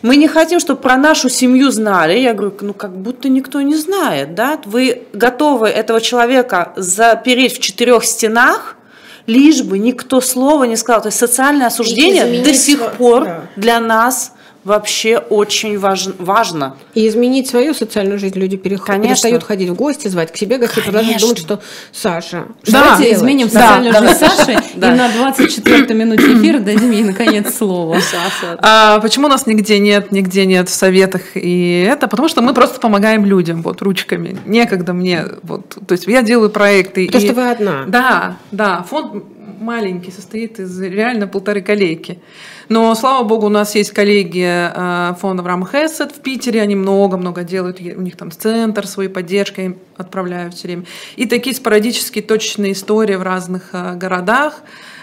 Мы 0.03 0.17
не 0.17 0.27
хотим, 0.27 0.59
чтобы 0.59 0.79
про 0.79 0.95
нашу 0.95 1.27
семью 1.27 1.71
знали. 1.71 2.19
Я 2.19 2.33
говорю, 2.33 2.55
ну 2.61 2.75
как 2.75 2.95
будто 2.95 3.29
никто 3.29 3.61
не 3.61 3.75
знает, 3.75 4.35
да? 4.35 4.59
Вы 4.65 5.03
готовы 5.13 5.69
этого 5.69 5.99
человека 6.01 6.73
запереть 6.75 7.57
в 7.57 7.59
четырех 7.61 8.05
стенах, 8.05 8.75
лишь 9.25 9.63
бы 9.63 9.79
никто 9.79 10.21
слова 10.21 10.65
не 10.65 10.75
сказал. 10.75 11.01
То 11.01 11.07
есть 11.07 11.17
социальное 11.17 11.65
осуждение 11.65 12.43
до 12.43 12.53
сих 12.53 12.91
пор 12.91 13.25
да. 13.25 13.41
для 13.55 13.79
нас 13.79 14.33
вообще 14.63 15.17
очень 15.17 15.79
важ, 15.79 16.07
важно. 16.19 16.75
И 16.93 17.07
изменить 17.07 17.47
свою 17.47 17.73
социальную 17.73 18.19
жизнь 18.19 18.37
люди 18.37 18.57
переходят, 18.57 19.01
перестают 19.01 19.43
ходить 19.43 19.69
в 19.69 19.75
гости, 19.75 20.07
звать 20.07 20.31
к 20.31 20.37
себе 20.37 20.57
гостей, 20.57 20.83
продолжать 20.83 21.19
думать, 21.19 21.37
что 21.37 21.61
Саша, 21.91 22.45
что 22.63 22.71
Давайте 22.71 23.03
делать? 23.03 23.17
изменим 23.17 23.49
социальную 23.49 23.93
да, 23.93 23.99
жизнь 24.01 24.19
да. 24.19 24.29
Саши, 24.29 24.51
и 24.75 24.79
на 24.79 25.09
24-й 25.09 25.93
минуте 25.93 26.33
эфира 26.33 26.59
дадим 26.59 26.91
ей 26.91 27.03
наконец 27.03 27.55
слово. 27.55 27.99
А, 28.59 28.99
почему 28.99 29.27
у 29.27 29.29
нас 29.29 29.47
нигде 29.47 29.79
нет, 29.79 30.11
нигде 30.11 30.45
нет 30.45 30.69
в 30.69 30.73
советах 30.73 31.21
и 31.35 31.87
это? 31.89 32.07
Потому 32.07 32.29
что 32.29 32.41
мы 32.41 32.53
просто 32.53 32.79
помогаем 32.79 33.25
людям, 33.25 33.61
вот, 33.63 33.81
ручками. 33.81 34.37
Некогда 34.45 34.93
мне, 34.93 35.25
вот, 35.43 35.77
то 35.87 35.93
есть 35.93 36.07
я 36.07 36.21
делаю 36.21 36.49
проекты. 36.49 37.07
Потому 37.07 37.23
и... 37.23 37.27
что 37.27 37.35
вы 37.35 37.49
одна. 37.49 37.83
Да, 37.87 38.37
да, 38.51 38.83
фонд 38.83 39.23
маленький, 39.61 40.11
состоит 40.11 40.59
из 40.59 40.79
реально 40.81 41.27
полторы 41.27 41.61
коллеги. 41.61 42.19
Но, 42.71 42.95
слава 42.95 43.25
богу, 43.25 43.47
у 43.47 43.49
нас 43.49 43.75
есть 43.75 43.91
коллеги 43.91 44.47
э, 44.47 45.15
фонда 45.19 45.41
Авраам 45.41 45.67
Хессет 45.67 46.13
в 46.13 46.21
Питере, 46.21 46.61
они 46.61 46.75
много-много 46.75 47.43
делают, 47.43 47.81
у 47.81 48.01
них 48.01 48.15
там 48.15 48.31
центр 48.31 48.87
своей 48.87 49.09
поддержкой 49.09 49.65
им 49.65 49.77
отправляют 49.97 50.53
все 50.53 50.69
время. 50.69 50.85
И 51.17 51.25
такие 51.25 51.53
спорадические 51.53 52.23
точечные 52.23 52.71
истории 52.71 53.15
в 53.15 53.23
разных 53.23 53.71
э, 53.73 53.95
городах, 53.95 54.61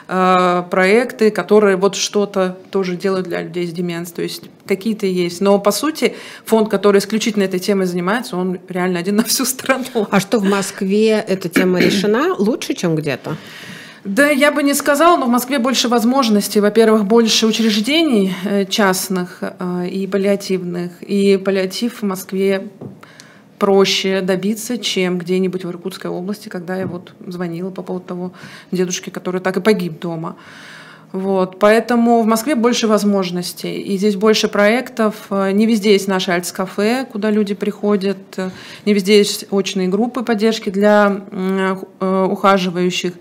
э, 0.09 0.63
проекты, 0.71 1.31
которые 1.31 1.77
вот 1.77 1.95
что-то 1.95 2.57
тоже 2.71 2.97
делают 2.97 3.29
для 3.29 3.43
людей 3.43 3.67
с 3.67 3.73
деменцией, 3.73 4.17
то 4.17 4.23
есть 4.23 4.45
какие-то 4.67 5.05
есть. 5.05 5.43
Но, 5.43 5.59
по 5.59 5.71
сути, 5.71 6.17
фонд, 6.47 6.71
который 6.71 7.01
исключительно 7.01 7.43
этой 7.43 7.61
темой 7.61 7.85
занимается, 7.85 8.39
он 8.39 8.61
реально 8.71 8.99
один 8.99 9.17
на 9.17 9.25
всю 9.25 9.45
страну. 9.45 10.09
А 10.11 10.21
что 10.21 10.39
в 10.39 10.45
Москве 10.45 11.23
эта 11.29 11.51
тема 11.51 11.81
решена 11.81 12.35
лучше, 12.39 12.73
чем 12.73 12.97
где-то? 12.97 13.37
Да, 14.05 14.29
я 14.29 14.53
бы 14.53 14.63
не 14.63 14.75
сказала, 14.75 15.17
но 15.17 15.27
в 15.27 15.29
Москве 15.29 15.59
больше 15.59 15.89
возможностей. 15.89 16.61
Во-первых, 16.61 17.05
больше 17.05 17.47
учреждений 17.47 18.33
э, 18.45 18.65
частных 18.65 19.39
э, 19.41 19.89
и 19.89 20.07
паллиативных. 20.07 21.03
И 21.03 21.37
паллиатив 21.37 22.03
в 22.03 22.05
Москве 22.05 22.69
проще 23.59 24.21
добиться, 24.21 24.79
чем 24.79 25.19
где-нибудь 25.19 25.65
в 25.65 25.71
Иркутской 25.71 26.11
области, 26.11 26.49
когда 26.49 26.77
я 26.77 26.87
вот 26.87 27.13
звонила 27.27 27.71
по 27.71 27.83
поводу 27.83 28.07
того 28.07 28.33
дедушки, 28.71 29.11
который 29.11 29.41
так 29.41 29.57
и 29.57 29.61
погиб 29.61 29.99
дома. 29.99 30.37
Вот, 31.11 31.59
поэтому 31.59 32.23
в 32.23 32.27
Москве 32.27 32.55
больше 32.55 32.87
возможностей, 32.87 33.81
и 33.81 33.97
здесь 33.97 34.15
больше 34.15 34.47
проектов. 34.47 35.15
Э, 35.31 35.51
не 35.51 35.67
везде 35.67 35.93
есть 35.93 36.07
наши 36.07 36.31
альтс-кафе, 36.31 37.05
куда 37.11 37.33
люди 37.33 37.55
приходят, 37.55 38.19
не 38.85 38.95
везде 38.95 39.19
есть 39.19 39.47
очные 39.51 39.89
группы 39.89 40.23
поддержки 40.23 40.71
для 40.71 41.25
ухаживающих. 42.01 43.15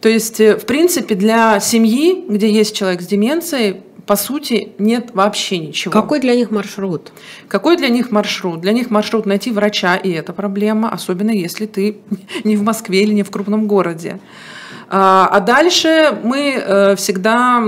То 0.00 0.08
есть, 0.08 0.40
э, 0.40 0.56
в 0.56 0.66
принципе, 0.66 1.14
для 1.14 1.60
семьи, 1.60 2.24
где 2.28 2.50
есть 2.50 2.74
человек 2.74 3.02
с 3.02 3.06
деменцией, 3.06 3.82
по 4.06 4.16
сути, 4.16 4.72
нет 4.78 5.10
вообще 5.12 5.58
ничего. 5.58 5.92
Какой 5.92 6.18
для 6.18 6.34
них 6.34 6.50
маршрут? 6.50 7.12
Какой 7.46 7.76
для 7.76 7.88
них 7.88 8.10
маршрут? 8.10 8.60
Для 8.60 8.72
них 8.72 8.90
маршрут 8.90 9.26
найти 9.26 9.52
врача, 9.52 9.94
и 9.96 10.10
это 10.10 10.32
проблема, 10.32 10.90
особенно 10.90 11.30
если 11.30 11.66
ты 11.66 11.98
не 12.44 12.56
в 12.56 12.62
Москве 12.62 13.02
или 13.02 13.12
не 13.12 13.22
в 13.22 13.30
крупном 13.30 13.68
городе. 13.68 14.18
А, 14.92 15.28
а 15.30 15.38
дальше 15.38 16.18
мы 16.24 16.54
э, 16.54 16.96
всегда, 16.96 17.62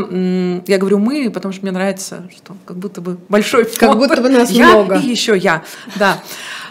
я 0.67 0.79
говорю 0.79 0.99
мы, 0.99 1.31
потому 1.31 1.53
что 1.53 1.63
мне 1.63 1.71
нравится, 1.71 2.29
что 2.35 2.57
как 2.65 2.77
будто 2.77 3.01
бы 3.01 3.19
большой 3.29 3.63
фонд. 3.63 3.79
Как 3.79 3.97
будто 3.97 4.21
бы 4.21 4.29
нас 4.29 4.51
я 4.51 4.67
много. 4.67 4.97
И 4.97 5.07
еще 5.07 5.37
я, 5.37 5.63
да. 5.95 6.21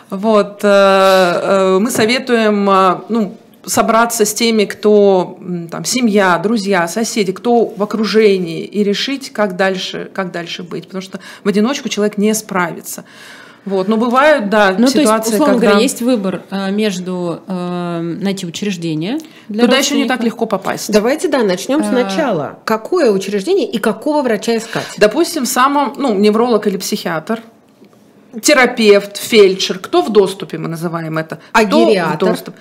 Вот, 0.10 0.60
э, 0.64 1.78
мы 1.80 1.90
советуем, 1.90 2.66
ну, 3.08 3.38
собраться 3.66 4.26
с 4.26 4.34
теми, 4.34 4.66
кто 4.66 5.40
там, 5.70 5.86
семья, 5.86 6.38
друзья, 6.38 6.88
соседи, 6.88 7.32
кто 7.32 7.66
в 7.66 7.82
окружении, 7.82 8.64
и 8.64 8.84
решить, 8.84 9.32
как 9.32 9.56
дальше, 9.56 10.10
как 10.14 10.32
дальше 10.32 10.64
быть. 10.64 10.86
Потому 10.86 11.02
что 11.02 11.20
в 11.44 11.48
одиночку 11.48 11.90
человек 11.90 12.18
не 12.18 12.34
справится. 12.34 13.06
Вот. 13.64 13.88
Но 13.88 13.98
бывают, 13.98 14.50
да, 14.50 14.76
ну, 14.78 14.88
ситуации, 14.88 15.06
то 15.06 15.14
есть, 15.14 15.28
условно 15.34 15.54
когда... 15.54 15.68
говоря, 15.68 15.84
есть 15.84 16.02
выбор 16.02 16.42
э, 16.50 16.72
между 16.72 17.42
э, 17.48 18.00
найти 18.02 18.48
учреждение. 18.48 19.20
Для 19.50 19.66
Туда 19.66 19.78
еще 19.78 19.96
не 19.96 20.06
так 20.06 20.24
легко 20.24 20.48
попасть. 20.48 20.92
Давайте, 20.92 21.28
да, 21.28 21.44
начнем 21.44 21.82
а... 21.82 21.84
сначала. 21.84 22.60
Какое 22.66 23.12
учреждение 23.12 23.70
и 23.70 23.78
какого 23.78 24.24
врача 24.24 24.58
искать? 24.58 24.88
Допустим, 24.98 25.46
самом, 25.46 25.94
ну, 25.98 26.16
невролог 26.16 26.66
или 26.66 26.78
психиатр, 26.78 27.44
терапевт, 28.42 29.18
фельдшер, 29.18 29.78
кто 29.78 30.02
в 30.02 30.10
доступе, 30.12 30.58
мы 30.58 30.68
называем 30.68 31.20
это. 31.20 31.40
А 31.52 31.64
кто 31.64 31.88
гериатр? 31.88 32.26
В 32.26 32.30
доступ? 32.30 32.56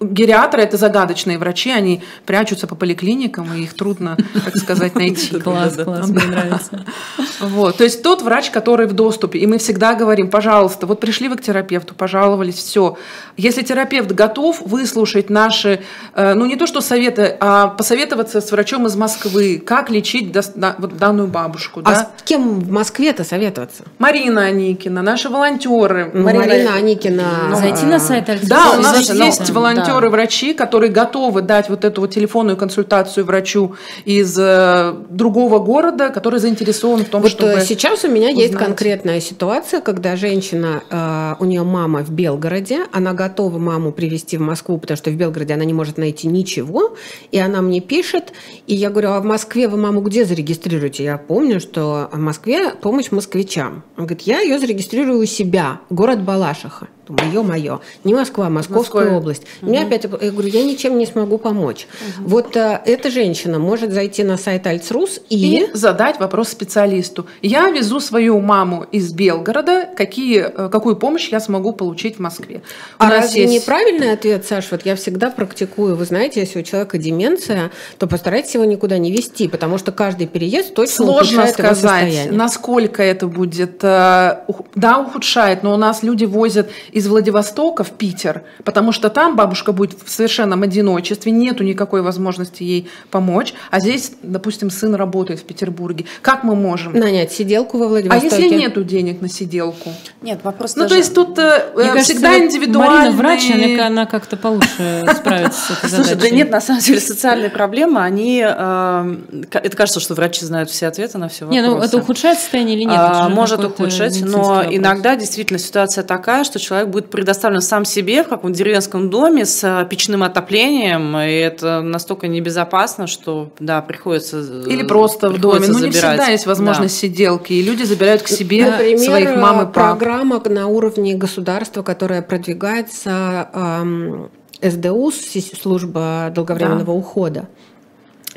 Гериатры 0.00 0.62
это 0.62 0.76
загадочные 0.76 1.38
врачи, 1.38 1.70
они 1.70 2.02
прячутся 2.24 2.66
по 2.66 2.74
поликлиникам, 2.74 3.52
и 3.54 3.62
их 3.62 3.74
трудно, 3.74 4.16
так 4.44 4.56
сказать, 4.56 4.94
найти. 4.94 5.38
Класс, 5.40 5.76
класс, 5.76 6.08
мне 6.08 6.24
нравится. 6.24 6.84
Вот, 7.40 7.78
то 7.78 7.84
есть 7.84 8.02
тот 8.02 8.20
врач, 8.20 8.50
который 8.50 8.86
в 8.86 8.92
доступе, 8.92 9.38
и 9.38 9.46
мы 9.46 9.56
всегда 9.56 9.94
говорим, 9.94 10.28
пожалуйста, 10.28 10.86
вот 10.86 11.00
пришли 11.00 11.26
вы 11.28 11.36
к 11.36 11.42
терапевту, 11.42 11.94
пожаловались, 11.94 12.56
все. 12.56 12.98
Если 13.38 13.62
терапевт 13.62 14.12
готов 14.12 14.60
выслушать 14.60 15.30
наши, 15.30 15.80
э, 16.14 16.34
ну 16.34 16.44
не 16.44 16.56
то 16.56 16.66
что 16.66 16.82
советы, 16.82 17.34
а 17.40 17.68
посоветоваться 17.68 18.42
с 18.42 18.52
врачом 18.52 18.86
из 18.86 18.94
Москвы, 18.94 19.62
как 19.64 19.88
лечить 19.88 20.32
данную 20.32 21.28
бабушку. 21.28 21.80
А 21.84 21.94
с 21.94 22.08
кем 22.24 22.60
в 22.60 22.70
Москве-то 22.70 23.24
советоваться? 23.24 23.84
Марина 23.98 24.42
Аникина, 24.42 25.00
наши 25.00 25.30
волонтеры. 25.30 26.10
Ну, 26.12 26.24
Марина, 26.24 26.74
Аникина. 26.74 27.24
Ну, 27.48 27.56
Зайти 27.56 27.86
на 27.86 27.98
сайт. 27.98 28.26
Да, 28.42 28.72
у 28.78 28.82
нас 28.82 29.10
есть 29.10 29.48
волонтеры 29.48 29.89
волонтеры-врачи, 29.90 30.54
которые 30.54 30.90
готовы 30.90 31.42
дать 31.42 31.68
вот 31.68 31.84
эту 31.84 32.02
вот 32.02 32.10
телефонную 32.10 32.56
консультацию 32.56 33.24
врачу 33.24 33.74
из 34.04 34.36
э, 34.38 34.94
другого 35.08 35.58
города, 35.58 36.10
который 36.10 36.40
заинтересован 36.40 37.04
в 37.04 37.08
том, 37.08 37.22
вот 37.22 37.30
чтобы 37.30 37.52
э, 37.52 37.64
сейчас 37.64 38.04
у 38.04 38.08
меня 38.08 38.28
узнать. 38.28 38.42
есть 38.42 38.54
конкретная 38.54 39.20
ситуация, 39.20 39.80
когда 39.80 40.16
женщина, 40.16 40.82
э, 40.90 41.34
у 41.38 41.44
нее 41.44 41.62
мама 41.62 42.00
в 42.00 42.10
Белгороде, 42.10 42.86
она 42.92 43.12
готова 43.12 43.58
маму 43.58 43.92
привезти 43.92 44.36
в 44.36 44.40
Москву, 44.40 44.78
потому 44.78 44.96
что 44.96 45.10
в 45.10 45.14
Белгороде 45.14 45.54
она 45.54 45.64
не 45.64 45.74
может 45.74 45.98
найти 45.98 46.28
ничего, 46.28 46.96
и 47.30 47.38
она 47.38 47.60
мне 47.60 47.80
пишет, 47.80 48.32
и 48.66 48.74
я 48.74 48.90
говорю, 48.90 49.10
а 49.10 49.20
в 49.20 49.24
Москве 49.24 49.68
вы 49.68 49.76
маму 49.76 50.00
где 50.00 50.24
зарегистрируете? 50.24 51.04
Я 51.04 51.18
помню, 51.18 51.60
что 51.60 52.08
в 52.12 52.18
Москве 52.18 52.70
помощь 52.70 53.10
москвичам. 53.10 53.84
Он 53.96 54.06
говорит, 54.06 54.22
я 54.22 54.40
ее 54.40 54.58
зарегистрирую 54.58 55.20
у 55.20 55.24
себя, 55.24 55.80
город 55.90 56.22
Балашиха 56.22 56.88
думаю, 57.10 57.42
мое 57.42 57.80
не 58.04 58.14
Москва, 58.14 58.46
а 58.46 58.50
Московская 58.50 59.00
Москва. 59.00 59.18
область. 59.18 59.42
Угу. 59.62 59.70
Мне 59.70 59.82
опять, 59.82 60.04
я 60.04 60.30
говорю, 60.30 60.48
я 60.48 60.64
ничем 60.64 60.98
не 60.98 61.06
смогу 61.06 61.38
помочь. 61.38 61.86
Угу. 62.18 62.28
Вот 62.28 62.56
а, 62.56 62.80
эта 62.84 63.10
женщина 63.10 63.58
может 63.58 63.92
зайти 63.92 64.22
на 64.22 64.36
сайт 64.36 64.66
Альцрус 64.66 65.20
и... 65.28 65.64
и 65.64 65.70
задать 65.74 66.18
вопрос 66.20 66.48
специалисту. 66.48 67.26
Я 67.42 67.70
везу 67.70 68.00
свою 68.00 68.40
маму 68.40 68.86
из 68.92 69.12
Белгорода, 69.12 69.88
какие, 69.96 70.40
э, 70.40 70.68
какую 70.68 70.96
помощь 70.96 71.28
я 71.28 71.40
смогу 71.40 71.72
получить 71.72 72.16
в 72.16 72.20
Москве. 72.20 72.62
У 72.98 73.02
а 73.02 73.10
разве 73.10 73.42
есть... 73.42 73.54
неправильный 73.54 74.12
ответ, 74.12 74.46
Саш? 74.46 74.70
Вот 74.70 74.84
я 74.84 74.96
всегда 74.96 75.30
практикую. 75.30 75.96
Вы 75.96 76.04
знаете, 76.04 76.40
если 76.40 76.60
у 76.60 76.62
человека 76.62 76.98
деменция, 76.98 77.70
то 77.98 78.06
постарайтесь 78.06 78.54
его 78.54 78.64
никуда 78.64 78.98
не 78.98 79.10
вести, 79.12 79.48
потому 79.48 79.78
что 79.78 79.92
каждый 79.92 80.26
переезд 80.26 80.74
точно 80.74 81.06
Сложно 81.06 81.46
сказать, 81.46 82.30
насколько 82.30 83.02
это 83.02 83.26
будет. 83.26 83.82
Э, 83.82 84.44
да, 84.74 84.98
ухудшает, 84.98 85.62
но 85.62 85.74
у 85.74 85.76
нас 85.76 86.02
люди 86.02 86.24
возят 86.24 86.70
из 86.92 86.99
Владивостока 87.06 87.84
в 87.84 87.90
Питер, 87.90 88.42
потому 88.64 88.92
что 88.92 89.10
там 89.10 89.36
бабушка 89.36 89.72
будет 89.72 89.96
в 90.04 90.10
совершенном 90.10 90.62
одиночестве, 90.62 91.32
нету 91.32 91.64
никакой 91.64 92.02
возможности 92.02 92.62
ей 92.62 92.88
помочь, 93.10 93.54
а 93.70 93.80
здесь, 93.80 94.12
допустим, 94.22 94.70
сын 94.70 94.94
работает 94.94 95.40
в 95.40 95.44
Петербурге. 95.44 96.06
Как 96.22 96.44
мы 96.44 96.54
можем? 96.56 96.92
Нанять 96.92 97.32
сиделку 97.32 97.78
во 97.78 97.88
Владивостоке. 97.88 98.36
А 98.36 98.38
если 98.38 98.56
нету 98.56 98.84
денег 98.84 99.20
на 99.20 99.28
сиделку? 99.28 99.90
Нет, 100.22 100.40
вопрос 100.42 100.76
Ну, 100.76 100.82
даже... 100.82 100.94
то 100.94 100.98
есть 100.98 101.14
тут 101.14 101.38
э, 101.38 101.70
Мне 101.74 101.84
кажется, 101.86 102.12
всегда 102.12 102.38
индивидуально. 102.38 102.96
Марина 102.96 103.16
врач, 103.16 103.50
она, 103.50 103.86
она 103.86 104.06
как-то 104.06 104.36
получше 104.36 105.06
справится 105.16 105.60
с 105.60 105.78
этой 105.78 105.90
Слушай, 105.90 106.04
задачей. 106.10 106.30
да 106.30 106.36
нет, 106.36 106.50
на 106.50 106.60
самом 106.60 106.80
деле 106.80 107.00
социальные 107.00 107.50
проблемы, 107.50 108.00
они... 108.00 108.44
Э, 108.46 109.16
это 109.50 109.76
кажется, 109.76 110.00
что 110.00 110.14
врачи 110.14 110.44
знают 110.44 110.70
все 110.70 110.86
ответы 110.86 111.18
на 111.18 111.28
все 111.28 111.44
вопросы. 111.44 111.62
Не, 111.62 111.68
ну 111.68 111.78
это 111.78 111.96
ухудшает 111.96 112.38
состояние 112.38 112.76
или 112.76 112.84
нет? 112.84 112.96
А, 112.96 113.28
может 113.28 113.64
ухудшить, 113.64 114.22
но 114.22 114.64
иногда 114.68 115.16
действительно 115.16 115.58
ситуация 115.58 116.04
такая, 116.04 116.44
что 116.44 116.58
человек 116.58 116.88
будет 116.90 117.10
предоставлен 117.10 117.60
сам 117.60 117.84
себе 117.84 118.22
в 118.24 118.28
каком-то 118.28 118.58
деревенском 118.58 119.10
доме 119.10 119.46
с 119.46 119.64
э, 119.64 119.86
печным 119.88 120.22
отоплением, 120.22 121.16
и 121.16 121.30
это 121.30 121.80
настолько 121.80 122.28
небезопасно, 122.28 123.06
что, 123.06 123.52
да, 123.58 123.80
приходится 123.80 124.38
э, 124.38 124.64
Или 124.68 124.82
просто 124.82 125.30
в 125.30 125.40
доме. 125.40 125.66
Ну, 125.68 125.78
не 125.78 125.90
всегда 125.90 126.26
есть 126.26 126.46
возможность 126.46 127.00
да. 127.00 127.08
сиделки, 127.08 127.52
и 127.52 127.62
люди 127.62 127.84
забирают 127.84 128.22
к 128.22 128.28
себе 128.28 128.70
Например, 128.70 128.98
своих 128.98 129.36
мам 129.36 129.62
и 129.62 129.64
пап. 129.64 129.72
программа 129.72 130.42
на 130.48 130.66
уровне 130.66 131.14
государства, 131.14 131.82
которая 131.82 132.22
продвигается 132.22 133.48
эм, 133.54 134.30
СДУ, 134.62 135.10
служба 135.12 136.30
долговременного 136.34 136.86
да. 136.86 136.92
ухода, 136.92 137.48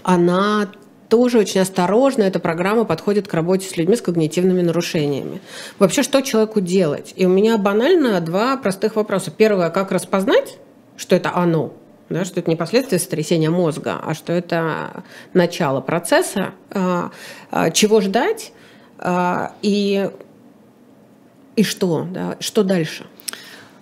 она 0.03 0.69
тоже 1.13 1.37
очень 1.37 1.61
осторожно 1.61 2.23
эта 2.23 2.39
программа 2.39 2.85
подходит 2.85 3.27
к 3.27 3.33
работе 3.35 3.69
с 3.69 3.77
людьми 3.77 3.95
с 3.95 4.01
когнитивными 4.01 4.63
нарушениями. 4.63 5.41
Вообще, 5.77 6.01
что 6.01 6.21
человеку 6.21 6.59
делать? 6.59 7.13
И 7.15 7.27
у 7.27 7.29
меня 7.29 7.59
банально 7.59 8.19
два 8.19 8.57
простых 8.57 8.95
вопроса. 8.95 9.29
Первое, 9.29 9.69
как 9.69 9.91
распознать, 9.91 10.57
что 10.97 11.15
это 11.15 11.31
оно, 11.35 11.71
да, 12.09 12.25
что 12.25 12.39
это 12.39 12.49
не 12.49 12.55
последствия 12.55 12.97
сотрясения 12.97 13.51
мозга, 13.51 13.99
а 14.03 14.15
что 14.15 14.33
это 14.33 15.03
начало 15.35 15.81
процесса, 15.81 16.55
а, 16.71 17.11
а, 17.51 17.69
чего 17.69 18.01
ждать 18.01 18.51
а, 18.97 19.53
и, 19.61 20.09
и 21.55 21.61
что, 21.63 22.07
да, 22.09 22.37
что 22.39 22.63
дальше. 22.63 23.05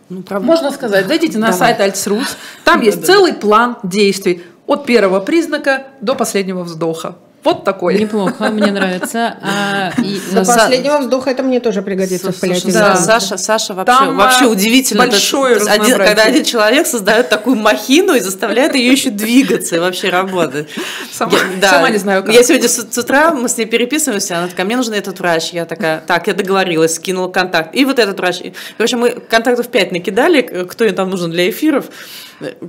Ну, 0.10 0.22
правда. 0.22 0.46
Можно 0.46 0.72
сказать, 0.72 1.08
зайдите 1.08 1.38
на 1.38 1.52
Давай. 1.52 1.60
сайт 1.60 1.80
Альцрус, 1.80 2.36
там 2.65 2.82
есть 2.82 3.06
целый 3.06 3.34
план 3.34 3.78
действий 3.84 4.44
от 4.71 4.86
первого 4.86 5.19
признака 5.19 5.88
до 5.99 6.15
последнего 6.15 6.63
вздоха. 6.63 7.15
Вот 7.43 7.63
такой. 7.63 7.97
Неплохо, 7.97 8.49
мне 8.49 8.71
нравится. 8.71 9.36
А, 9.41 9.91
и, 9.97 10.19
До 10.31 10.45
последнего 10.45 10.99
вздоха 10.99 11.31
это 11.31 11.41
мне 11.41 11.60
тоже 11.60 11.81
пригодится 11.81 12.31
в. 12.31 12.71
Да, 12.71 12.95
Саша, 12.95 13.38
Саша 13.38 13.73
вообще, 13.73 13.97
Там 13.97 14.15
вообще 14.15 14.45
удивительно. 14.45 15.07
Большое 15.07 15.55
это, 15.55 15.71
один, 15.71 15.97
Когда 15.97 16.23
один 16.23 16.43
человек 16.43 16.86
создает 16.86 17.29
такую 17.29 17.55
махину 17.55 18.13
и 18.13 18.19
заставляет 18.19 18.75
ее 18.75 18.91
еще 18.91 19.10
двигаться 19.10 19.77
и 19.77 19.79
вообще 19.79 20.10
работать. 20.10 20.69
Сама, 21.12 21.34
я, 21.34 21.60
да. 21.60 21.69
сама 21.69 21.89
не 21.89 21.97
знаю 21.97 22.23
как. 22.23 22.34
Я 22.34 22.43
сегодня 22.43 22.69
с, 22.69 22.88
с 22.89 22.97
утра, 22.97 23.31
мы 23.31 23.49
с 23.49 23.57
ней 23.57 23.65
переписываемся, 23.65 24.38
она 24.38 24.47
такая, 24.47 24.65
мне 24.65 24.77
нужен 24.77 24.93
этот 24.93 25.19
врач. 25.19 25.51
Я 25.51 25.65
такая, 25.65 26.01
так, 26.05 26.27
я 26.27 26.34
договорилась, 26.34 26.95
скинула 26.95 27.29
контакт. 27.29 27.73
И 27.75 27.86
вот 27.86 27.97
этот 27.97 28.19
врач. 28.19 28.41
Короче, 28.77 28.97
мы 28.97 29.10
контактов 29.10 29.67
пять 29.69 29.91
накидали, 29.91 30.41
кто 30.41 30.86
им 30.86 30.93
там 30.93 31.10
нужен 31.10 31.31
для 31.31 31.49
эфиров. 31.49 31.86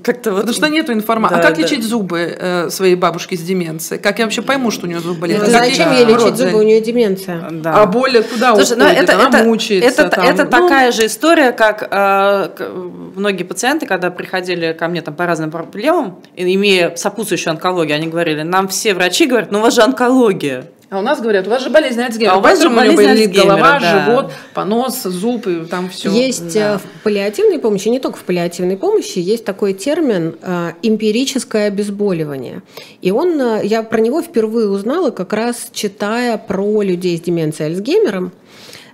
Как-то 0.02 0.32
вот... 0.32 0.40
Потому 0.40 0.54
что 0.54 0.68
нету 0.68 0.92
информации. 0.92 1.36
А 1.36 1.42
да, 1.42 1.44
а 1.44 1.48
как 1.48 1.56
да. 1.56 1.62
лечить 1.62 1.84
зубы 1.84 2.36
э, 2.38 2.70
своей 2.70 2.94
бабушки 2.94 3.34
с 3.34 3.40
деменцией? 3.40 4.00
Как 4.00 4.18
я 4.18 4.24
вообще 4.24 4.42
пойму, 4.42 4.70
что 4.70 4.86
у 4.86 4.88
нее 4.88 5.00
зубы 5.00 5.20
болят? 5.20 5.42
Ну, 5.44 5.50
зачем 5.50 5.92
ей 5.92 6.04
лечить 6.04 6.36
зубы? 6.36 6.58
У 6.58 6.62
нее 6.62 6.80
деменция. 6.80 7.48
Да. 7.50 7.82
А 7.82 7.86
боли 7.86 8.22
куда 8.22 8.54
Слушай, 8.54 8.76
ну, 8.76 8.84
уходит? 8.84 9.02
это, 9.02 9.14
Она 9.14 9.38
это, 9.38 9.48
мучается. 9.48 10.02
Это, 10.02 10.16
там. 10.16 10.24
это 10.26 10.44
ну... 10.44 10.50
такая 10.50 10.92
же 10.92 11.06
история, 11.06 11.52
как 11.52 11.88
э, 11.90 12.48
многие 13.16 13.44
пациенты, 13.44 13.86
когда 13.86 14.10
приходили 14.10 14.72
ко 14.72 14.88
мне 14.88 15.02
там 15.02 15.14
по 15.14 15.26
разным 15.26 15.50
проблемам, 15.50 16.20
имея 16.36 16.94
сопутствующую 16.96 17.52
онкологию, 17.52 17.96
они 17.96 18.08
говорили, 18.08 18.42
нам 18.42 18.68
все 18.68 18.94
врачи 18.94 19.26
говорят, 19.26 19.50
ну 19.50 19.58
у 19.58 19.62
вас 19.62 19.74
же 19.74 19.82
онкология. 19.82 20.66
А 20.92 20.98
у 20.98 21.00
нас 21.00 21.22
говорят, 21.22 21.46
у 21.46 21.50
вас 21.50 21.62
же 21.62 21.70
болезнь 21.70 22.02
Альцгеймера. 22.02 22.34
А 22.34 22.36
у 22.36 22.42
вас 22.42 22.60
же 22.60 22.68
болезнь 22.68 22.96
болит 22.96 23.34
голова, 23.34 23.80
да. 23.80 24.04
живот, 24.04 24.32
понос, 24.52 25.02
зуб 25.04 25.46
и 25.46 25.64
там 25.64 25.88
все. 25.88 26.10
Есть 26.10 26.52
да. 26.52 26.74
Э, 26.74 26.78
в 26.78 27.02
паллиативной 27.02 27.58
помощи, 27.58 27.88
не 27.88 27.98
только 27.98 28.18
в 28.18 28.24
паллиативной 28.24 28.76
помощи, 28.76 29.18
есть 29.18 29.46
такой 29.46 29.72
термин 29.72 30.36
э, 30.42 30.72
эмпирическое 30.82 31.68
обезболивание. 31.68 32.60
И 33.00 33.10
он, 33.10 33.40
э, 33.40 33.60
я 33.64 33.82
про 33.84 34.02
него 34.02 34.20
впервые 34.20 34.68
узнала, 34.68 35.08
как 35.08 35.32
раз 35.32 35.70
читая 35.72 36.36
про 36.36 36.82
людей 36.82 37.16
с 37.16 37.22
деменцией 37.22 37.70
Альцгеймером. 37.70 38.30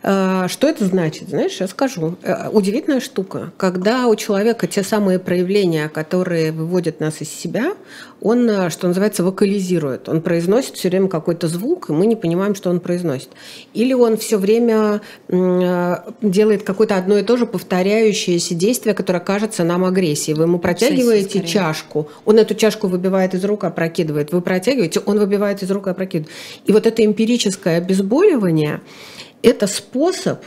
Э, 0.02 0.46
что 0.48 0.68
это 0.68 0.84
значит? 0.84 1.28
Знаешь, 1.28 1.60
я 1.60 1.66
скажу. 1.66 2.16
Э, 2.22 2.48
удивительная 2.50 3.00
штука. 3.00 3.52
Когда 3.56 4.06
у 4.06 4.16
человека 4.16 4.66
те 4.66 4.82
самые 4.82 5.18
проявления, 5.18 5.88
которые 5.88 6.52
выводят 6.52 7.00
нас 7.00 7.20
из 7.20 7.30
себя, 7.30 7.72
он, 8.20 8.48
э, 8.48 8.70
что 8.70 8.88
называется, 8.88 9.24
вокализирует. 9.24 10.08
Он 10.08 10.20
произносит 10.20 10.76
все 10.76 10.88
время 10.88 11.08
какой-то 11.08 11.48
звук, 11.48 11.90
и 11.90 11.92
мы 11.92 12.06
не 12.06 12.16
понимаем, 12.16 12.54
что 12.54 12.70
он 12.70 12.80
произносит. 12.80 13.30
Или 13.74 13.92
он 13.92 14.16
все 14.16 14.38
время 14.38 15.00
делает 15.28 16.62
какое-то 16.62 16.96
одно 16.96 17.18
и 17.18 17.22
то 17.22 17.36
же 17.36 17.46
повторяющееся 17.46 18.54
действие, 18.54 18.94
которое 18.94 19.20
кажется 19.20 19.64
нам 19.64 19.84
агрессией. 19.84 20.36
Вы 20.36 20.44
ему 20.44 20.58
протягиваете 20.58 21.42
чашку, 21.42 22.08
он 22.24 22.38
эту 22.38 22.54
чашку 22.54 22.88
выбивает 22.88 23.34
из 23.34 23.44
рук, 23.44 23.64
опрокидывает. 23.64 24.32
Вы 24.32 24.40
протягиваете, 24.40 25.00
он 25.00 25.18
выбивает 25.18 25.62
из 25.62 25.70
рук, 25.70 25.88
опрокидывает. 25.88 26.34
И 26.66 26.72
вот 26.72 26.86
это 26.86 27.04
эмпирическое 27.04 27.78
обезболивание– 27.78 28.80
это 29.42 29.66
способ 29.66 30.42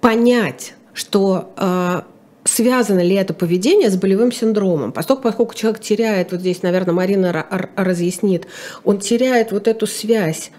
понять, 0.00 0.74
что 0.92 1.52
э, 1.56 2.02
связано 2.44 3.00
ли 3.00 3.14
это 3.14 3.34
поведение 3.34 3.90
с 3.90 3.96
болевым 3.96 4.32
синдромом. 4.32 4.92
Поскольку, 4.92 5.22
поскольку 5.22 5.54
человек 5.54 5.80
теряет, 5.80 6.32
вот 6.32 6.40
здесь, 6.40 6.62
наверное, 6.62 6.94
Марина 6.94 7.46
разъяснит, 7.76 8.46
он 8.84 8.98
теряет 8.98 9.52
вот 9.52 9.68
эту 9.68 9.86
связь 9.86 10.50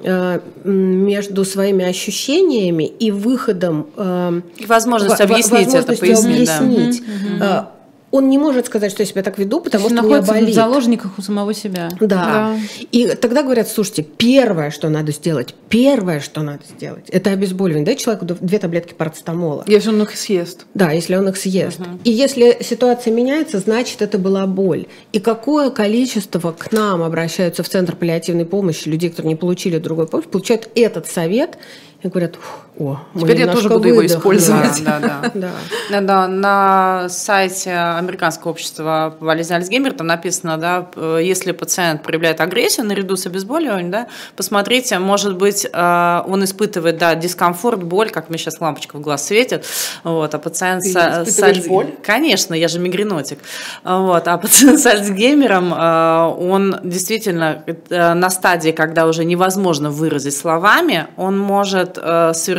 э, 0.00 0.40
между 0.64 1.44
своими 1.44 1.84
ощущениями 1.84 2.84
и 2.84 3.10
выходом... 3.10 3.88
Э, 3.96 4.40
и 4.56 4.66
возможность 4.66 5.20
объяснить 5.20 5.66
возможностью 5.66 5.92
это, 5.92 6.00
пояснить. 6.00 6.50
Объяснить, 6.50 7.02
да. 7.38 7.73
Он 8.14 8.28
не 8.28 8.38
может 8.38 8.66
сказать, 8.66 8.92
что 8.92 9.02
я 9.02 9.08
себя 9.08 9.24
так 9.24 9.38
веду, 9.38 9.60
потому 9.60 9.86
что 9.86 9.94
находится 9.96 10.30
меня 10.30 10.42
болит. 10.42 10.54
в 10.54 10.54
заложниках 10.54 11.18
у 11.18 11.22
самого 11.22 11.52
себя. 11.52 11.88
Да. 11.98 12.06
да. 12.06 12.56
И 12.92 13.08
тогда 13.08 13.42
говорят, 13.42 13.66
слушайте, 13.66 14.04
первое, 14.04 14.70
что 14.70 14.88
надо 14.88 15.10
сделать, 15.10 15.52
первое, 15.68 16.20
что 16.20 16.42
надо 16.42 16.62
сделать, 16.76 17.10
это 17.10 17.30
обезболивание. 17.30 17.84
Дайте 17.84 18.04
человеку 18.04 18.26
две 18.40 18.60
таблетки 18.60 18.94
парацетамола. 18.94 19.64
Если 19.66 19.88
он 19.88 20.00
их 20.00 20.16
съест. 20.16 20.66
Да, 20.74 20.92
если 20.92 21.16
он 21.16 21.28
их 21.28 21.36
съест. 21.36 21.80
Угу. 21.80 21.88
И 22.04 22.12
если 22.12 22.58
ситуация 22.60 23.12
меняется, 23.12 23.58
значит, 23.58 24.00
это 24.00 24.16
была 24.16 24.46
боль. 24.46 24.86
И 25.12 25.18
какое 25.18 25.70
количество 25.70 26.52
к 26.52 26.70
нам 26.70 27.02
обращаются 27.02 27.64
в 27.64 27.68
Центр 27.68 27.96
паллиативной 27.96 28.44
помощи 28.44 28.86
людей, 28.88 29.10
которые 29.10 29.30
не 29.30 29.36
получили 29.36 29.78
другой 29.78 30.06
помощь, 30.06 30.26
получают 30.26 30.68
этот 30.76 31.08
совет 31.08 31.58
и 32.04 32.06
говорят, 32.06 32.36
о, 32.76 32.98
теперь 33.16 33.38
я 33.38 33.52
тоже 33.52 33.68
буду 33.68 33.88
его 33.88 34.04
использовать. 34.04 34.82
Да, 34.84 34.98
да, 34.98 35.30
да. 35.34 35.50
да. 35.90 36.00
да 36.00 36.28
на 36.28 37.08
сайте 37.08 37.72
Американского 37.72 38.50
общества 38.50 39.16
болезни 39.20 39.54
Альцгеймер 39.54 39.92
там 39.92 40.08
написано, 40.08 40.58
да, 40.58 40.88
если 41.20 41.52
пациент 41.52 42.02
проявляет 42.02 42.40
агрессию 42.40 42.86
наряду 42.86 43.16
с 43.16 43.26
обезболиванием, 43.26 43.92
да, 43.92 44.08
посмотрите, 44.36 44.98
может 44.98 45.36
быть, 45.36 45.66
э, 45.72 46.22
он 46.26 46.42
испытывает, 46.42 46.98
да, 46.98 47.14
дискомфорт, 47.14 47.84
боль, 47.84 48.10
как 48.10 48.28
мне 48.28 48.38
сейчас 48.38 48.60
лампочка 48.60 48.96
в 48.96 49.00
глаз 49.00 49.26
светит, 49.26 49.64
вот, 50.02 50.34
а 50.34 50.38
пациент 50.38 50.82
Ты 50.82 50.90
с, 50.90 51.30
с 51.30 51.42
Альц... 51.42 51.66
боль? 51.66 51.94
Конечно, 52.02 52.54
я 52.54 52.66
же 52.66 52.80
мигренотик, 52.80 53.38
вот, 53.84 54.26
а 54.26 54.36
пациент 54.36 54.80
с 54.80 54.86
Альцгеймером, 54.86 55.72
э, 55.72 56.34
он 56.40 56.80
действительно 56.82 57.62
э, 57.66 58.14
на 58.14 58.30
стадии, 58.30 58.70
когда 58.70 59.06
уже 59.06 59.24
невозможно 59.24 59.90
выразить 59.90 60.36
словами, 60.36 61.06
он 61.16 61.38
может 61.38 61.98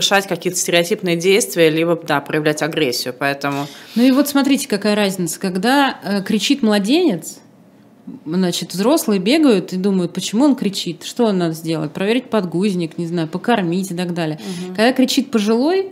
совершать 0.06 0.28
какие-то 0.28 0.58
стереотипные 0.60 1.16
действия, 1.16 1.70
либо, 1.70 1.96
да, 1.96 2.22
проявлять 2.22 2.62
агрессию, 2.62 3.14
поэтому... 3.18 3.68
Ну 3.96 4.04
и 4.04 4.12
вот 4.12 4.28
смотрите, 4.28 4.68
какая 4.68 4.96
разница, 4.96 5.40
когда 5.40 6.00
э, 6.04 6.22
кричит 6.24 6.62
младенец, 6.62 7.40
значит, 8.26 8.74
взрослые 8.74 9.20
бегают 9.20 9.74
и 9.74 9.78
думают, 9.78 10.14
почему 10.14 10.46
он 10.46 10.56
кричит, 10.56 11.04
что 11.04 11.26
он 11.26 11.40
надо 11.40 11.54
сделать, 11.54 11.92
проверить 11.92 12.30
подгузник, 12.30 12.98
не 12.98 13.08
знаю, 13.08 13.28
покормить 13.28 13.92
и 13.92 13.96
так 13.96 14.14
далее. 14.14 14.38
Угу. 14.38 14.76
Когда 14.76 14.94
кричит 14.94 15.32
пожилой, 15.32 15.92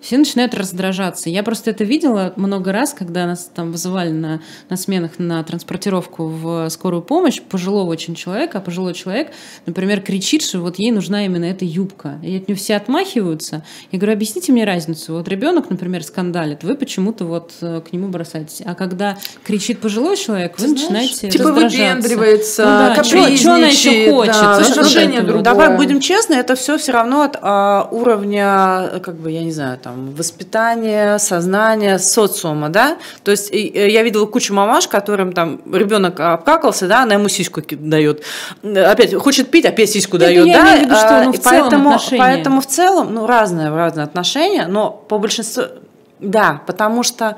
все 0.00 0.18
начинают 0.18 0.54
раздражаться. 0.54 1.30
Я 1.30 1.42
просто 1.42 1.70
это 1.70 1.84
видела 1.84 2.32
много 2.36 2.72
раз, 2.72 2.94
когда 2.94 3.26
нас 3.26 3.50
там 3.54 3.72
вызывали 3.72 4.10
на, 4.10 4.40
на 4.68 4.76
сменах 4.76 5.18
на 5.18 5.42
транспортировку 5.42 6.28
в 6.28 6.68
скорую 6.70 7.02
помощь 7.02 7.40
пожилого 7.40 7.90
очень 7.90 8.14
человека, 8.14 8.58
а 8.58 8.60
пожилой 8.60 8.94
человек, 8.94 9.32
например, 9.66 10.00
кричит, 10.00 10.42
что 10.42 10.60
вот 10.60 10.78
ей 10.78 10.92
нужна 10.92 11.24
именно 11.24 11.44
эта 11.44 11.64
юбка. 11.64 12.18
И 12.22 12.36
от 12.36 12.48
нее 12.48 12.56
все 12.56 12.76
отмахиваются. 12.76 13.64
Я 13.90 13.98
говорю, 13.98 14.12
объясните 14.14 14.52
мне 14.52 14.64
разницу. 14.64 15.14
Вот 15.14 15.28
ребенок, 15.28 15.70
например, 15.70 16.04
скандалит, 16.04 16.62
вы 16.62 16.76
почему-то 16.76 17.24
вот 17.24 17.52
э, 17.60 17.80
к 17.80 17.92
нему 17.92 18.08
бросаетесь. 18.08 18.62
А 18.64 18.74
когда 18.74 19.18
кричит 19.44 19.80
пожилой 19.80 20.16
человек, 20.16 20.58
вы 20.58 20.66
Ты 20.66 20.72
начинаете 20.72 21.30
Типа 21.30 21.52
выпендривается, 21.52 22.62
ну, 22.64 22.96
да, 22.96 23.04
что 23.04 23.54
она 23.54 23.66
еще 23.66 24.12
хочет? 24.12 24.34
Да, 24.34 24.62
Слушай, 24.64 25.20
вот 25.32 25.42
давай 25.42 25.76
будем 25.76 26.00
честны, 26.00 26.34
это 26.34 26.54
все 26.54 26.78
все 26.78 26.92
равно 26.92 27.22
от 27.22 27.36
а, 27.40 27.88
уровня, 27.90 29.00
как 29.02 29.16
бы, 29.16 29.30
я 29.30 29.42
не 29.42 29.52
знаю, 29.52 29.78
там, 29.86 30.10
воспитания, 30.16 31.16
сознания, 31.18 31.98
социума, 31.98 32.70
да, 32.70 32.96
то 33.22 33.30
есть 33.30 33.52
э, 33.52 33.88
я 33.88 34.02
видела 34.02 34.26
кучу 34.26 34.52
мамаш, 34.52 34.88
которым 34.88 35.32
там 35.32 35.60
ребенок 35.72 36.18
обкакался, 36.18 36.88
да, 36.88 37.02
она 37.02 37.14
ему 37.14 37.28
сиську 37.28 37.62
дает, 37.70 38.24
опять 38.64 39.14
хочет 39.14 39.48
пить, 39.48 39.64
опять 39.64 39.90
сиську 39.90 40.16
Это 40.16 40.26
дает, 40.26 40.46
да, 40.46 40.74
виду, 40.74 40.96
что, 40.96 41.22
ну, 41.22 41.32
в 41.32 41.40
поэтому, 41.40 41.90
отношения. 41.90 42.18
поэтому 42.20 42.60
в 42.60 42.66
целом, 42.66 43.14
ну, 43.14 43.28
разные, 43.28 43.68
разные 43.68 44.02
отношения, 44.02 44.66
но 44.66 44.90
по 44.90 45.18
большинству, 45.18 45.62
да, 46.18 46.62
потому 46.66 47.04
что 47.04 47.36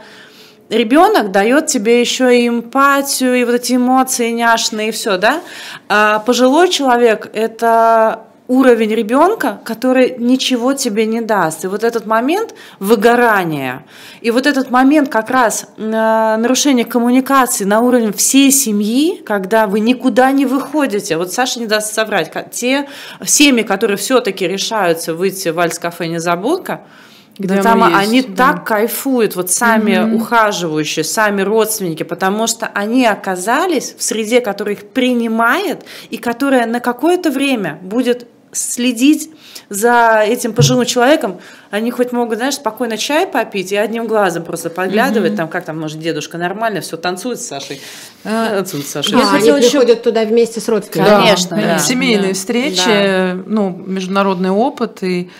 ребенок 0.71 1.31
дает 1.31 1.67
тебе 1.67 2.01
еще 2.01 2.35
и 2.35 2.49
эмпатию, 2.49 3.35
и 3.35 3.45
вот 3.45 3.57
эти 3.57 3.75
эмоции 3.75 4.31
няшные, 4.31 4.89
и 4.89 4.91
все, 4.91 5.19
да. 5.19 5.43
А 5.91 6.21
пожилой 6.21 6.71
человек– 6.71 7.31
это 7.35 8.21
уровень 8.49 8.95
ребенка, 8.95 9.61
который 9.63 10.17
ничего 10.19 10.73
тебе 10.73 11.05
не 11.05 11.21
даст. 11.21 11.65
И 11.65 11.69
вот 11.69 11.85
этот 11.85 12.07
момент 12.07 12.55
выгорания, 12.81 13.85
и 14.23 14.31
вот 14.31 14.47
этот 14.47 14.71
момент 14.71 15.11
как 15.11 15.31
раз 15.31 15.67
э, 15.77 15.81
нарушения 15.83 16.87
коммуникации 16.87 17.65
на 17.65 17.81
уровне 17.81 18.11
всей 18.11 18.51
семьи, 18.51 19.23
когда 19.25 19.67
вы 19.67 19.81
никуда 19.81 20.33
не 20.33 20.47
выходите. 20.47 21.19
Вот 21.19 21.31
Саша 21.33 21.61
не 21.61 21.67
даст 21.67 21.93
соврать. 21.93 22.33
Те 22.51 22.89
семьи, 23.25 23.63
которые 23.63 23.99
все-таки 23.99 24.49
решаются 24.49 25.15
выйти 25.15 25.51
в 25.51 25.59
Альц-кафе 25.59 26.07
«Незабудка», 26.07 26.81
где 27.39 27.63
там 27.63 27.87
есть, 27.87 27.95
они 27.97 28.23
да. 28.23 28.53
так 28.53 28.67
кайфуют, 28.67 29.37
вот 29.37 29.51
сами 29.51 29.93
mm 29.93 30.17
ухаживающие, 30.17 31.05
сами 31.05 31.43
родственники, 31.43 32.03
потому 32.03 32.47
что 32.47 32.67
они 32.75 33.07
оказались 33.07 33.95
в 33.97 34.03
среде, 34.03 34.41
которая 34.41 34.75
их 34.75 34.89
принимает 34.89 35.85
и 36.11 36.17
которая 36.17 36.67
на 36.67 36.81
какое-то 36.81 37.31
время 37.31 37.79
будет 37.83 38.27
следить 38.59 39.31
за 39.69 40.23
этим 40.27 40.55
пожилым 40.55 40.87
человеком, 40.87 41.41
они 41.71 41.91
хоть 41.91 42.13
могут, 42.13 42.39
знаешь, 42.39 42.55
спокойно 42.55 42.97
чай 42.97 43.27
попить 43.27 43.73
и 43.73 43.77
одним 43.77 44.07
глазом 44.07 44.45
просто 44.45 44.71
подглядывать, 44.71 45.33
mm-hmm. 45.33 45.37
там, 45.37 45.49
как 45.49 45.65
там, 45.65 45.79
может, 45.79 46.01
дедушка 46.01 46.39
нормально, 46.39 46.81
все 46.81 46.97
танцует 46.97 47.41
с 47.41 47.47
Сашей. 47.47 47.81
А, 48.25 48.57
танцует 48.57 48.87
с 48.87 48.91
Сашей. 48.91 49.19
А, 49.19 49.35
они 49.35 49.49
еще... 49.49 49.59
приходят 49.59 50.03
туда 50.03 50.25
вместе 50.25 50.61
с 50.61 50.69
родственниками. 50.69 51.23
Конечно, 51.23 51.57
да. 51.57 51.63
да. 51.63 51.79
Семейные 51.79 52.29
да. 52.29 52.35
встречи, 52.35 52.87
да. 52.87 53.39
ну, 53.47 53.71
международный 53.71 54.51
опыт 54.51 55.03
и 55.03 55.31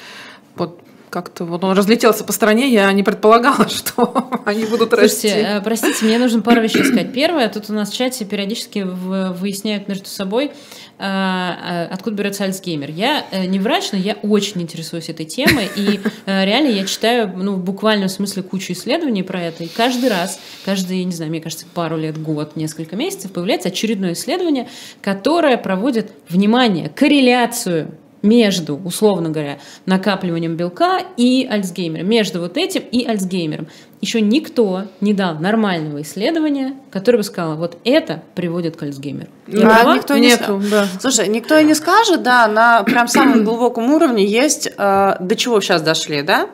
вот 0.57 0.81
как-то 1.09 1.45
вот 1.45 1.65
он 1.65 1.77
разлетелся 1.77 2.25
по 2.25 2.33
стране, 2.33 2.69
я 2.73 2.91
не 2.93 3.03
предполагала, 3.03 3.69
что 3.69 4.29
они 4.45 4.65
будут 4.65 4.91
Слушайте, 4.91 5.03
расти. 5.03 5.29
Э, 5.29 5.61
простите, 5.61 6.05
мне 6.05 6.19
нужно 6.19 6.43
пару 6.43 6.61
вещей 6.61 6.85
сказать. 6.85 7.13
Первое, 7.13 7.49
тут 7.49 7.71
у 7.71 7.73
нас 7.73 7.91
в 7.91 7.97
чате 7.97 8.25
периодически 8.25 8.81
выясняют 8.81 9.89
между 9.89 10.07
собой, 10.07 10.47
э, 10.47 10.51
э, 10.99 11.87
откуда 11.91 12.17
берется 12.17 12.45
Альцгеймер. 12.45 12.91
Я 12.91 13.25
не 13.47 13.59
врач, 13.59 13.93
но 13.93 13.99
я 13.99 14.15
очень 14.23 14.63
интересуюсь 14.63 15.09
этой 15.09 15.27
темой, 15.27 15.69
и 15.77 16.01
реально 16.27 16.69
я 16.69 16.85
читаю, 16.85 17.33
ну, 17.37 17.55
в 17.55 17.65
буквальном 17.65 18.09
смысле 18.09 18.43
кучу 18.43 18.73
исследований 18.73 19.23
про 19.23 19.43
это, 19.43 19.65
и 19.65 19.69
каждый 19.69 20.11
раз, 20.11 20.39
каждый, 20.65 21.05
не 21.05 21.13
знаю, 21.13 21.31
мне 21.31 21.41
кажется, 21.41 21.67
пару 21.73 21.97
лет, 21.97 22.21
год, 22.21 22.57
несколько 22.57 22.97
месяцев 22.97 23.33
появляется 23.33 23.69
очередное 23.69 24.13
исследование, 24.13 24.69
которое 25.03 25.57
проводит, 25.57 26.13
внимание, 26.29 26.89
корреляцию 26.89 27.95
между, 28.23 28.77
условно 28.77 29.31
говоря, 29.31 29.59
накапливанием 29.87 30.57
белка 30.57 31.01
и 31.17 31.47
Альцгеймером, 31.51 32.09
между 32.09 32.41
вот 32.41 32.57
этим 32.57 32.83
и 32.91 33.05
Альцгеймером. 33.07 33.69
Еще 34.01 34.21
никто 34.21 34.85
не 35.01 35.13
дал 35.13 35.35
нормального 35.41 36.03
исследования, 36.03 36.75
которое 36.91 37.19
бы 37.19 37.25
сказало, 37.25 37.57
вот 37.57 37.79
это 37.85 38.23
приводит 38.35 38.77
к 38.77 38.83
Альцгеймеру. 38.85 39.29
а, 39.53 39.97
никто 39.97 40.17
не 40.17 40.29
Нету, 40.29 40.63
да. 40.71 40.87
Слушай, 41.01 41.29
никто 41.29 41.59
и 41.59 41.65
не 41.65 41.75
скажет, 41.75 42.23
да, 42.23 42.47
на 42.47 42.85
прям 42.85 43.09
самом 43.09 43.45
глубоком 43.45 43.93
уровне 43.93 44.25
есть, 44.25 44.69
э, 44.69 45.17
до 45.19 45.37
чего 45.37 45.61
сейчас 45.61 45.83
дошли, 45.83 46.23
да, 46.23 46.49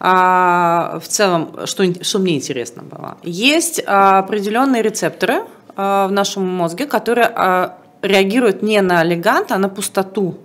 а, 0.00 0.98
в 1.00 1.06
целом, 1.06 1.66
что, 1.66 1.84
что 2.04 2.18
мне 2.18 2.36
интересно 2.36 2.82
было. 2.82 3.18
Есть 3.22 3.82
а, 3.86 4.18
определенные 4.20 4.82
рецепторы 4.82 5.42
а, 5.76 6.08
в 6.08 6.12
нашем 6.12 6.46
мозге, 6.46 6.86
которые 6.86 7.30
а, 7.32 7.78
реагируют 8.02 8.62
не 8.62 8.80
на 8.80 9.02
легант, 9.04 9.52
а 9.52 9.58
на 9.58 9.68
пустоту 9.68 10.38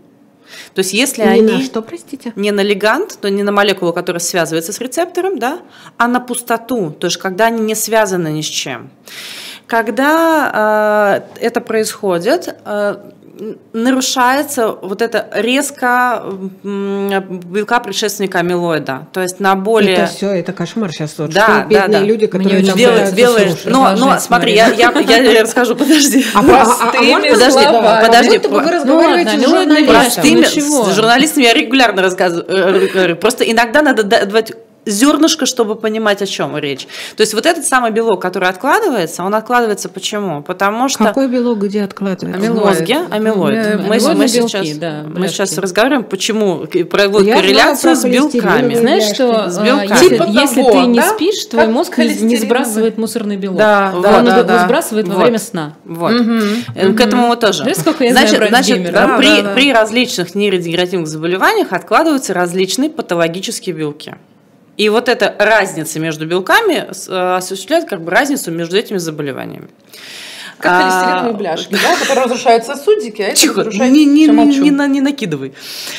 то 0.73 0.79
есть 0.79 0.93
если 0.93 1.23
не 1.23 1.29
они... 1.29 1.51
На 1.53 1.61
что, 1.61 1.81
простите? 1.81 2.33
Не 2.35 2.51
на 2.51 2.61
легант, 2.61 3.17
то 3.19 3.29
не 3.29 3.43
на 3.43 3.51
молекулу, 3.51 3.93
которая 3.93 4.19
связывается 4.19 4.73
с 4.73 4.79
рецептором, 4.79 5.39
да, 5.39 5.59
а 5.97 6.07
на 6.07 6.19
пустоту, 6.19 6.91
то 6.91 7.07
есть 7.07 7.17
когда 7.17 7.47
они 7.47 7.61
не 7.61 7.75
связаны 7.75 8.29
ни 8.29 8.41
с 8.41 8.45
чем. 8.45 8.89
Когда 9.67 11.21
э, 11.39 11.45
это 11.45 11.61
происходит, 11.61 12.55
э, 12.65 12.95
нарушается 13.73 14.71
вот 14.71 15.01
это 15.01 15.27
резко 15.33 16.23
белка 16.63 17.79
предшественника 17.79 18.39
амилоида. 18.39 19.07
То 19.11 19.21
есть 19.21 19.39
на 19.39 19.55
более... 19.55 19.95
Это 19.95 20.05
все, 20.07 20.29
это 20.31 20.53
кошмар 20.53 20.91
сейчас. 20.91 21.17
Вот, 21.17 21.31
да, 21.31 21.65
да, 21.69 21.87
да. 21.87 21.99
люди, 22.01 22.27
которые 22.27 22.61
Мне 22.61 22.73
белые, 22.73 23.11
белые. 23.11 23.55
Но, 23.65 23.95
но 23.95 24.19
смотри, 24.19 24.53
я, 24.53 24.67
я, 24.67 24.91
я 24.91 25.41
расскажу, 25.41 25.75
подожди. 25.75 26.25
А, 26.33 26.43
простыми 26.43 27.13
а, 27.13 27.17
а, 27.17 27.33
подожди, 27.33 27.63
слова. 27.63 28.01
подожди. 28.05 28.39
Как 28.39 28.51
вы 28.51 28.71
разговариваете 28.71 29.37
ну, 29.37 29.53
ладно, 29.53 29.75
с 29.75 29.79
журналистами. 29.79 30.41
Простыми, 30.41 30.91
с 30.91 30.95
журналистами 30.95 31.43
я 31.43 31.53
регулярно 31.53 32.01
рассказываю. 32.01 33.17
Просто 33.17 33.43
иногда 33.43 33.81
надо 33.81 34.03
давать 34.03 34.53
зернышко, 34.85 35.45
чтобы 35.45 35.75
понимать, 35.75 36.21
о 36.21 36.25
чем 36.25 36.57
речь. 36.57 36.87
То 37.15 37.21
есть 37.21 37.33
вот 37.33 37.45
этот 37.45 37.65
самый 37.65 37.91
белок, 37.91 38.21
который 38.21 38.49
откладывается, 38.49 39.23
он 39.23 39.35
откладывается 39.35 39.89
почему? 39.89 40.41
Потому 40.41 40.89
что... 40.89 41.03
Какой 41.03 41.27
белок 41.27 41.59
где 41.59 41.83
откладывается? 41.83 42.45
Амилоид. 42.45 42.61
В 42.61 42.65
мозге 42.65 42.97
амилоид. 43.09 43.79
Мы, 43.87 44.15
мы, 44.15 44.27
сейчас, 44.27 44.67
да, 44.77 45.03
мы 45.07 45.27
сейчас 45.27 45.57
разговариваем, 45.57 46.03
почему 46.03 46.65
проводят 46.89 47.27
Я 47.27 47.35
корреляцию 47.35 47.95
с 47.95 48.03
белками. 48.03 48.75
Знаешь, 48.75 49.13
что 49.13 49.49
с 49.49 49.57
белками. 49.59 49.89
Если, 49.89 50.09
типа 50.09 50.23
если 50.27 50.61
того, 50.61 50.71
ты 50.71 50.77
не 50.87 50.99
да? 50.99 51.09
спишь, 51.09 51.45
твой 51.45 51.63
как 51.63 51.73
мозг 51.73 51.97
не 51.97 52.37
сбрасывает 52.37 52.97
мусорный 52.97 53.37
белок. 53.37 53.57
Да, 53.57 53.93
да, 54.01 54.19
он 54.19 54.25
да, 54.25 54.37
его 54.37 54.47
да. 54.47 54.65
сбрасывает 54.65 55.07
вот. 55.07 55.15
во 55.15 55.23
время 55.23 55.39
сна. 55.39 55.73
Вот. 55.85 56.13
Угу. 56.13 56.95
К 56.95 57.01
этому 57.01 57.27
мы 57.27 57.37
тоже. 57.37 57.63
Знаешь, 57.63 57.77
сколько 57.77 58.03
я 58.03 58.11
значит, 58.11 58.35
знаю 58.35 58.49
значит, 58.49 58.91
да, 58.91 59.17
при, 59.17 59.53
при 59.53 59.73
различных 59.73 60.35
нейродегенеративных 60.35 61.07
заболеваниях 61.07 61.71
откладываются 61.71 62.33
различные 62.33 62.89
патологические 62.89 63.75
белки. 63.75 64.15
И 64.77 64.89
вот 64.89 65.09
эта 65.09 65.35
разница 65.37 65.99
между 65.99 66.25
белками 66.25 66.87
э, 66.87 67.35
осуществляет 67.35 67.85
как 67.85 68.01
бы 68.01 68.11
разницу 68.11 68.51
между 68.51 68.77
этими 68.77 68.97
заболеваниями. 68.97 69.67
Как 70.57 70.71
а, 70.71 70.81
холестериновые 70.81 71.33
бляшки, 71.33 71.73
да, 71.73 71.97
которые 71.99 72.25
разрушают 72.25 72.65
сосудики, 72.65 73.21
а 73.21 73.27
это 73.27 73.35
Тихо, 73.35 73.63
разрушает... 73.63 73.91
Не, 73.91 74.05
не, 74.05 74.27
не, 74.27 74.59
не, 74.59 74.69
не 74.69 75.01
накидывай. 75.01 75.53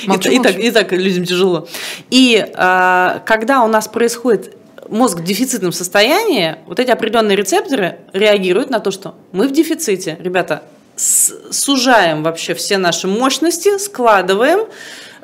Молчу, 0.06 0.30
и, 0.30 0.38
молчу. 0.38 0.48
И, 0.50 0.52
так, 0.52 0.58
и 0.58 0.70
так 0.70 0.92
людям 0.92 1.24
тяжело. 1.24 1.68
И 2.10 2.44
а, 2.54 3.22
когда 3.26 3.62
у 3.62 3.68
нас 3.68 3.88
происходит 3.88 4.56
мозг 4.88 5.18
в 5.18 5.24
дефицитном 5.24 5.72
состоянии, 5.72 6.56
вот 6.66 6.80
эти 6.80 6.90
определенные 6.90 7.36
рецепторы 7.36 7.98
реагируют 8.12 8.70
на 8.70 8.80
то, 8.80 8.90
что 8.90 9.14
мы 9.32 9.48
в 9.48 9.52
дефиците. 9.52 10.16
Ребята, 10.20 10.62
сужаем 10.96 12.22
вообще 12.22 12.54
все 12.54 12.78
наши 12.78 13.08
мощности, 13.08 13.78
складываем, 13.78 14.66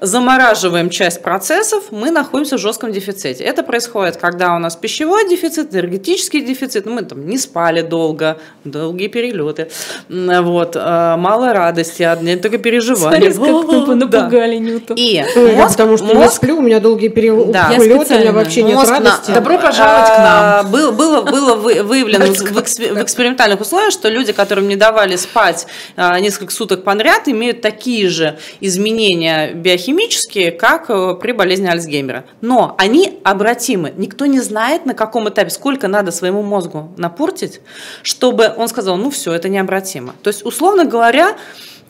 замораживаем 0.00 0.90
часть 0.90 1.22
процессов, 1.22 1.84
мы 1.90 2.10
находимся 2.10 2.56
в 2.56 2.60
жестком 2.60 2.92
дефиците. 2.92 3.44
Это 3.44 3.62
происходит, 3.62 4.16
когда 4.16 4.54
у 4.54 4.58
нас 4.58 4.76
пищевой 4.76 5.28
дефицит, 5.28 5.74
энергетический 5.74 6.40
дефицит, 6.40 6.86
ну, 6.86 6.92
мы 6.92 7.02
там 7.02 7.26
не 7.26 7.38
спали 7.38 7.82
долго, 7.82 8.38
долгие 8.64 9.08
перелеты, 9.08 9.70
вот, 10.08 10.76
э, 10.76 11.14
мало 11.16 11.52
радости, 11.52 12.02
одни 12.02 12.36
только 12.36 12.58
переживания. 12.58 13.32
Смотри, 13.32 13.86
как 13.86 13.96
напугали 13.96 14.56
Нюту. 14.56 14.94
И 14.96 15.22
мозг, 15.56 15.72
потому 15.72 15.96
что 15.96 16.06
мозг, 16.06 16.18
я 16.18 16.30
сплю, 16.30 16.58
у 16.58 16.62
меня 16.62 16.80
долгие 16.80 17.08
перелеты, 17.08 17.52
да. 17.52 17.70
у 17.76 17.82
меня 17.82 18.32
вообще 18.32 18.62
нет 18.62 18.76
мозг 18.76 18.90
радости. 18.90 19.30
На... 19.30 19.34
Добро 19.34 19.58
пожаловать 19.58 20.08
к 20.08 20.18
нам. 20.18 20.26
А, 20.28 20.62
было, 20.62 20.90
было, 20.90 21.22
было 21.22 21.54
выявлено 21.54 22.26
в 22.26 23.02
экспериментальных 23.02 23.60
условиях, 23.60 23.92
что 23.92 24.08
люди, 24.08 24.32
которым 24.32 24.68
не 24.68 24.76
давали 24.76 25.16
спать 25.16 25.66
а, 25.96 26.18
несколько 26.20 26.52
суток 26.52 26.84
подряд, 26.84 27.28
имеют 27.28 27.60
такие 27.60 28.08
же 28.08 28.38
изменения 28.60 29.52
биохимии, 29.52 29.89
химические, 29.90 30.52
как 30.52 30.88
э, 30.88 31.16
при 31.20 31.32
болезни 31.32 31.66
Альцгеймера. 31.66 32.24
Но 32.40 32.74
они 32.78 33.18
обратимы. 33.24 33.92
Никто 33.96 34.26
не 34.26 34.40
знает, 34.40 34.86
на 34.86 34.94
каком 34.94 35.28
этапе, 35.28 35.50
сколько 35.50 35.88
надо 35.88 36.12
своему 36.12 36.42
мозгу 36.42 36.92
напортить, 36.96 37.60
чтобы 38.02 38.52
он 38.56 38.68
сказал, 38.68 38.96
ну 38.96 39.10
все, 39.10 39.32
это 39.32 39.48
необратимо. 39.48 40.14
То 40.22 40.28
есть, 40.28 40.46
условно 40.46 40.84
говоря, 40.84 41.36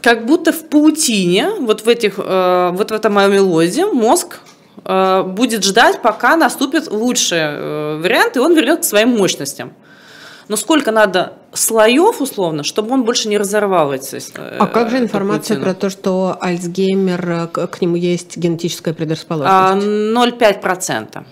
как 0.01 0.25
будто 0.25 0.53
в 0.53 0.65
паутине, 0.69 1.51
вот 1.61 1.83
в, 1.83 1.89
этих, 1.89 2.15
э, 2.19 2.71
вот 2.73 2.91
в 2.91 2.95
этом 2.95 3.15
мелодии, 3.15 3.85
мозг 3.93 4.41
э, 4.85 5.23
будет 5.23 5.63
ждать, 5.63 6.01
пока 6.01 6.37
наступит 6.37 6.91
лучший 6.91 7.99
вариант, 7.99 8.37
и 8.37 8.41
он 8.41 8.55
вернет 8.55 8.81
к 8.81 8.85
своим 8.85 9.11
мощностям 9.19 9.73
но 10.51 10.57
сколько 10.57 10.91
надо 10.91 11.35
слоев, 11.53 12.21
условно, 12.21 12.65
чтобы 12.65 12.93
он 12.93 13.05
больше 13.05 13.29
не 13.29 13.39
разорвал 13.39 13.93
эти 13.93 14.21
А 14.59 14.67
как 14.67 14.91
же 14.91 14.99
информация 14.99 15.61
про 15.61 15.75
то, 15.75 15.91
что 15.91 16.37
Альцгеймер, 16.41 17.47
к, 17.53 17.69
к 17.69 17.81
нему 17.81 17.95
есть 17.95 18.37
генетическая 18.37 18.93
предрасположенность? 18.93 19.87
0,5%. 19.87 21.09
А, 21.15 21.25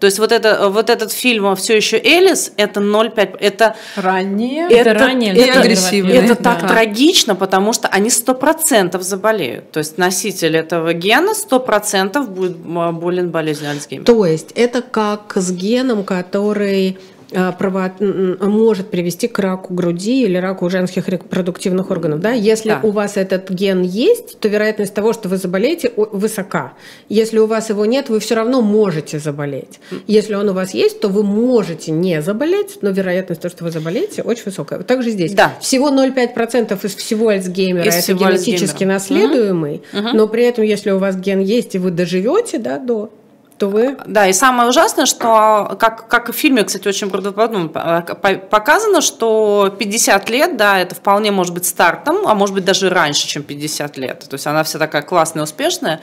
то 0.00 0.06
есть 0.06 0.18
вот, 0.18 0.32
это, 0.32 0.68
вот 0.68 0.90
этот 0.90 1.12
фильм 1.12 1.54
«Все 1.54 1.76
еще 1.76 1.96
Элис»— 1.96 2.52
это 2.56 2.80
0,5... 2.80 3.36
Это 3.38 3.76
раннее, 3.94 4.66
это, 4.66 4.90
это 4.90 4.94
раннее, 4.94 5.36
это, 5.36 5.60
агрессивно. 5.60 6.10
Это 6.10 6.34
так 6.34 6.62
да. 6.62 6.66
трагично, 6.66 7.36
потому 7.36 7.72
что 7.72 7.86
они 7.86 8.08
100% 8.08 9.00
заболеют. 9.00 9.70
То 9.70 9.78
есть 9.78 9.96
носитель 9.96 10.56
этого 10.56 10.92
гена 10.92 11.34
100% 11.50 12.26
будет 12.26 12.56
болен 12.56 13.30
болезнью 13.30 13.70
Альцгеймера. 13.70 14.04
То 14.04 14.26
есть 14.26 14.50
это 14.56 14.82
как 14.82 15.34
с 15.36 15.52
геном, 15.52 16.02
который 16.02 16.98
Э, 17.32 17.52
прово... 17.58 17.92
может 17.98 18.90
привести 18.90 19.26
к 19.26 19.38
раку 19.38 19.74
груди 19.74 20.22
или 20.22 20.36
раку 20.36 20.70
женских 20.70 21.08
репродуктивных 21.08 21.90
органов. 21.90 22.20
Да? 22.20 22.30
Если 22.30 22.70
да. 22.70 22.80
у 22.82 22.90
вас 22.90 23.16
этот 23.16 23.50
ген 23.50 23.82
есть, 23.82 24.38
то 24.38 24.48
вероятность 24.48 24.94
того, 24.94 25.12
что 25.12 25.28
вы 25.28 25.36
заболеете, 25.36 25.92
высока. 25.96 26.74
Если 27.08 27.38
у 27.38 27.46
вас 27.46 27.68
его 27.68 27.84
нет, 27.84 28.08
вы 28.08 28.20
все 28.20 28.36
равно 28.36 28.62
можете 28.62 29.18
заболеть. 29.18 29.80
Если 30.06 30.34
он 30.34 30.48
у 30.48 30.52
вас 30.52 30.72
есть, 30.72 31.00
то 31.00 31.08
вы 31.08 31.24
можете 31.24 31.90
не 31.90 32.22
заболеть, 32.22 32.78
но 32.82 32.90
вероятность 32.90 33.40
того, 33.40 33.50
что 33.50 33.64
вы 33.64 33.70
заболеете, 33.70 34.22
очень 34.22 34.44
высокая. 34.44 34.80
Также 34.80 35.10
здесь. 35.10 35.32
Да. 35.32 35.54
Всего 35.60 35.90
0,5% 35.90 36.86
из 36.86 36.94
всего 36.94 37.28
Альцгеймера 37.28 37.88
из 37.88 37.94
это 37.94 38.02
всего 38.02 38.18
генетически 38.20 38.84
Альцгеймера. 38.84 38.94
наследуемый, 38.94 39.82
угу. 39.92 40.08
но 40.14 40.28
при 40.28 40.44
этом, 40.44 40.64
если 40.64 40.92
у 40.92 40.98
вас 40.98 41.16
ген 41.16 41.40
есть 41.40 41.74
и 41.74 41.78
вы 41.78 41.90
доживете 41.90 42.58
да, 42.58 42.78
до 42.78 43.10
то 43.58 43.68
вы... 43.68 43.96
Да, 44.06 44.26
и 44.26 44.32
самое 44.32 44.68
ужасное, 44.68 45.06
что, 45.06 45.76
как, 45.80 46.08
как 46.08 46.28
и 46.28 46.32
в 46.32 46.34
фильме, 46.34 46.62
кстати, 46.62 46.86
очень 46.88 47.08
правдоподобно 47.10 47.68
показано, 47.68 49.00
что 49.00 49.74
50 49.78 50.30
лет, 50.30 50.56
да, 50.56 50.78
это 50.78 50.94
вполне 50.94 51.30
может 51.30 51.54
быть 51.54 51.64
стартом, 51.64 52.26
а 52.26 52.34
может 52.34 52.54
быть 52.54 52.64
даже 52.64 52.90
раньше, 52.90 53.26
чем 53.26 53.42
50 53.42 53.96
лет. 53.96 54.26
То 54.28 54.34
есть 54.34 54.46
она 54.46 54.62
вся 54.62 54.78
такая 54.78 55.02
классная, 55.02 55.42
успешная, 55.42 56.00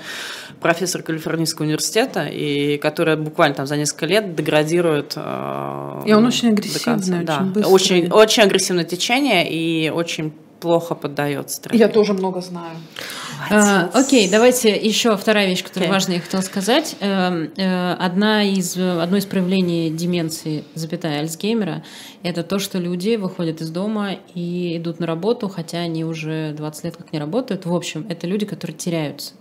профессор 0.61 1.03
Калифорнийского 1.03 1.65
университета, 1.65 2.25
и 2.25 2.77
которая 2.77 3.17
буквально 3.17 3.55
там 3.55 3.67
за 3.67 3.77
несколько 3.77 4.07
лет 4.07 4.35
деградирует. 4.35 5.13
Э, 5.15 6.01
и 6.05 6.13
он 6.13 6.25
очень 6.25 6.49
агрессивный, 6.49 7.23
да, 7.23 7.45
очень, 7.55 7.65
очень, 7.65 8.11
очень 8.11 8.43
агрессивное 8.43 8.85
течение 8.85 9.47
и 9.49 9.89
очень 9.89 10.33
плохо 10.63 10.95
поддается 10.95 11.61
терапии. 11.61 11.77
Я 11.77 11.89
тоже 11.89 12.13
много 12.13 12.39
знаю. 12.39 12.77
А, 13.51 13.89
окей, 13.93 14.29
давайте 14.29 14.69
еще 14.69 15.17
вторая 15.17 15.45
вещь, 15.45 15.61
которая 15.61 15.89
okay. 15.89 15.93
важная, 15.93 16.15
я 16.15 16.21
хотела 16.21 16.39
сказать. 16.39 16.95
Эм, 17.01 17.51
э, 17.57 17.93
одна 17.95 18.43
из, 18.43 18.77
одно 18.77 19.17
из 19.17 19.25
проявлений 19.25 19.89
деменции, 19.89 20.63
запятая 20.73 21.19
Альцгеймера, 21.19 21.83
это 22.23 22.43
то, 22.43 22.59
что 22.59 22.77
люди 22.79 23.17
выходят 23.17 23.59
из 23.59 23.71
дома 23.71 24.15
и 24.33 24.77
идут 24.77 25.01
на 25.01 25.05
работу, 25.05 25.49
хотя 25.49 25.79
они 25.79 26.05
уже 26.05 26.53
20 26.53 26.85
лет 26.85 26.95
как 26.95 27.11
не 27.11 27.19
работают. 27.19 27.65
В 27.65 27.75
общем, 27.75 28.05
это 28.07 28.25
люди, 28.25 28.45
которые 28.45 28.77
теряются. 28.77 29.33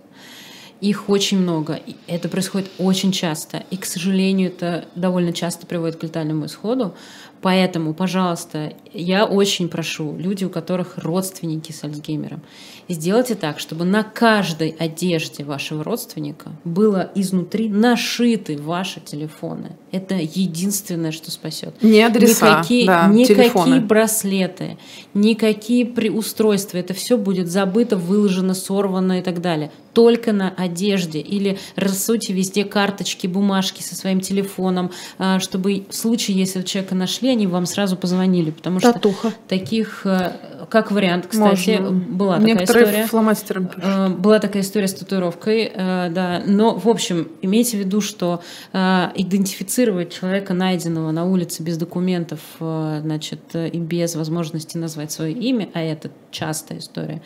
Их 0.81 1.07
очень 1.09 1.39
много. 1.39 1.79
Это 2.07 2.27
происходит 2.27 2.69
очень 2.77 3.13
часто. 3.13 3.63
И, 3.71 3.77
к 3.77 3.85
сожалению, 3.85 4.49
это 4.49 4.83
довольно 4.95 5.31
часто 5.31 5.65
приводит 5.65 5.95
к 5.95 6.03
летальному 6.03 6.47
исходу. 6.47 6.93
Поэтому, 7.43 7.93
пожалуйста, 7.93 8.71
я 8.93 9.25
очень 9.25 9.67
прошу, 9.67 10.15
люди, 10.17 10.45
у 10.45 10.49
которых 10.49 10.97
родственники 10.97 11.73
с 11.73 11.83
Альцгеймером, 11.83 12.41
сделайте 12.87 13.35
так, 13.35 13.59
чтобы 13.59 13.83
на 13.83 14.03
каждой 14.03 14.69
одежде 14.69 15.43
вашего 15.43 15.83
родственника 15.83 16.51
было 16.63 17.11
изнутри 17.15 17.67
нашиты 17.67 18.57
ваши 18.57 19.01
телефоны. 19.01 19.75
Это 19.93 20.15
единственное, 20.15 21.11
что 21.11 21.29
спасет. 21.29 21.75
Не 21.83 22.01
адреса, 22.01 22.57
никакие, 22.57 22.87
да, 22.87 23.07
никакие 23.07 23.37
телефоны. 23.37 23.79
браслеты, 23.79 24.77
никакие 25.13 25.85
устройства. 26.09 26.79
Это 26.79 26.95
все 26.95 27.15
будет 27.15 27.47
забыто, 27.47 27.95
выложено, 27.95 28.55
сорвано 28.55 29.19
и 29.19 29.21
так 29.21 29.39
далее. 29.39 29.71
Только 29.93 30.33
на 30.33 30.49
одежде. 30.49 31.19
Или 31.19 31.59
рассуйте 31.75 32.33
везде 32.33 32.65
карточки, 32.65 33.27
бумажки 33.27 33.83
со 33.83 33.95
своим 33.95 34.19
телефоном, 34.19 34.89
а, 35.19 35.39
чтобы 35.39 35.85
в 35.87 35.95
случае, 35.95 36.37
если 36.37 36.63
человека 36.63 36.95
нашли, 36.95 37.29
они 37.29 37.45
вам 37.45 37.67
сразу 37.67 37.95
позвонили, 37.95 38.49
потому 38.49 38.79
Татуха. 38.79 39.29
что 39.29 39.37
таких, 39.47 40.07
э, 40.07 40.31
как 40.69 40.91
вариант, 40.91 41.27
кстати, 41.29 41.77
Можно. 41.79 41.91
была 41.91 42.33
такая 42.35 42.47
Некоторые 42.47 42.85
история. 42.85 43.07
фломастером 43.07 43.67
пишут. 43.67 43.83
Э, 43.83 44.09
была 44.09 44.39
такая 44.39 44.63
история 44.63 44.87
с 44.87 44.93
татуировкой, 44.93 45.71
э, 45.73 46.09
да. 46.09 46.43
Но, 46.45 46.75
в 46.75 46.87
общем, 46.87 47.29
имейте 47.41 47.77
в 47.77 47.79
виду, 47.79 48.01
что 48.01 48.41
идентифицировать 48.73 50.13
человека, 50.13 50.53
найденного 50.53 51.11
на 51.11 51.25
улице 51.25 51.63
без 51.63 51.77
документов, 51.77 52.39
значит, 52.59 53.39
и 53.55 53.77
без 53.77 54.15
возможности 54.15 54.77
назвать 54.77 55.11
свое 55.11 55.33
имя, 55.33 55.69
а 55.73 55.81
это 55.81 56.11
частая 56.31 56.79
история, 56.79 57.21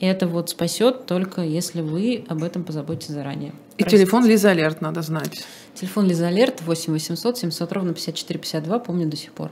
это 0.00 0.26
вот 0.26 0.50
спасет 0.50 1.06
только 1.06 1.42
если 1.42 1.80
вы 1.80 2.24
об 2.28 2.42
этом 2.42 2.64
позаботитесь 2.64 3.10
заранее. 3.10 3.52
И 3.76 3.82
Простите. 3.82 3.98
телефон 3.98 4.26
Лиза 4.26 4.50
Алерт 4.50 4.80
надо 4.80 5.02
знать. 5.02 5.44
Телефон 5.74 6.06
Лиза 6.06 6.28
Алерт 6.28 6.60
8 6.62 6.92
800 6.92 7.38
700 7.38 7.72
ровно 7.72 7.94
54 7.94 8.38
52, 8.38 8.78
помню 8.80 9.08
до 9.08 9.16
сих 9.16 9.32
пор. 9.32 9.50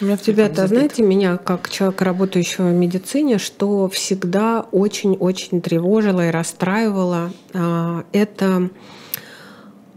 У 0.00 0.04
меня 0.04 0.16
Ребята, 0.26 0.68
знаете, 0.68 1.02
меня 1.02 1.38
как 1.38 1.68
человека, 1.70 2.04
работающего 2.04 2.68
в 2.68 2.72
медицине, 2.72 3.38
что 3.38 3.88
всегда 3.88 4.64
очень-очень 4.70 5.60
тревожило 5.60 6.28
и 6.28 6.30
расстраивало, 6.30 7.32
а, 7.52 8.04
это 8.12 8.70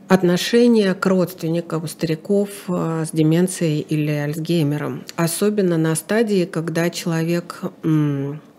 отношение 0.08 0.96
к 0.96 1.06
родственникам 1.06 1.88
стариков 1.88 2.50
а, 2.68 3.06
с 3.06 3.12
деменцией 3.12 3.82
или 3.82 4.12
Альцгеймером. 4.12 5.04
Особенно 5.18 5.78
на 5.78 5.94
стадии, 5.94 6.46
когда 6.46 6.90
человек 6.90 7.62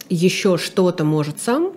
еще 0.09 0.59
что-то 0.59 1.05
может 1.05 1.41
сам, 1.41 1.73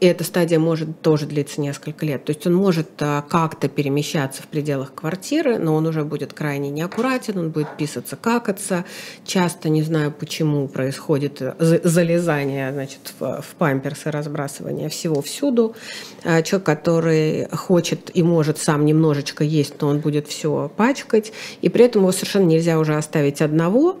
и 0.00 0.06
эта 0.06 0.22
стадия 0.22 0.58
может 0.58 1.00
тоже 1.02 1.26
длиться 1.26 1.60
несколько 1.60 2.06
лет. 2.06 2.24
То 2.24 2.30
есть 2.30 2.46
он 2.46 2.54
может 2.54 2.88
а, 3.00 3.22
как-то 3.22 3.68
перемещаться 3.68 4.42
в 4.42 4.46
пределах 4.46 4.94
квартиры, 4.94 5.58
но 5.58 5.74
он 5.74 5.86
уже 5.86 6.04
будет 6.04 6.32
крайне 6.32 6.70
неаккуратен, 6.70 7.38
он 7.38 7.50
будет 7.50 7.76
писаться, 7.76 8.16
какаться. 8.16 8.84
Часто, 9.24 9.68
не 9.68 9.82
знаю 9.82 10.12
почему, 10.12 10.68
происходит 10.68 11.42
залезание 11.58 12.72
значит, 12.72 13.12
в, 13.18 13.42
в 13.42 13.54
памперсы, 13.58 14.10
разбрасывание 14.10 14.88
всего 14.88 15.20
всюду. 15.20 15.74
А, 16.22 16.42
человек, 16.42 16.66
который 16.66 17.48
хочет 17.48 18.10
и 18.14 18.22
может 18.22 18.58
сам 18.58 18.84
немножечко 18.84 19.42
есть, 19.42 19.80
но 19.80 19.88
он 19.88 19.98
будет 19.98 20.28
все 20.28 20.70
пачкать. 20.76 21.32
И 21.60 21.68
при 21.68 21.86
этом 21.86 22.02
его 22.02 22.12
совершенно 22.12 22.46
нельзя 22.46 22.78
уже 22.78 22.96
оставить 22.96 23.42
одного, 23.42 23.98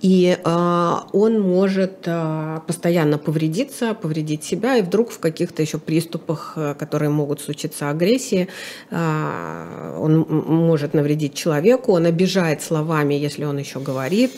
И 0.00 0.36
э, 0.42 0.94
он 1.12 1.40
может 1.40 2.02
э, 2.06 2.60
постоянно 2.66 3.18
повредиться, 3.18 3.94
повредить 3.94 4.44
себя, 4.44 4.76
и 4.76 4.82
вдруг 4.82 5.10
в 5.10 5.18
каких-то 5.18 5.62
еще 5.62 5.78
приступах, 5.78 6.52
э, 6.56 6.74
которые 6.78 7.10
могут 7.10 7.40
случиться 7.40 7.90
агрессии, 7.90 8.48
он 8.90 10.26
может 10.28 10.94
навредить 10.94 11.34
человеку, 11.34 11.92
он 11.92 12.06
обижает 12.06 12.62
словами, 12.62 13.14
если 13.14 13.44
он 13.44 13.58
еще 13.58 13.80
говорит. 13.80 14.32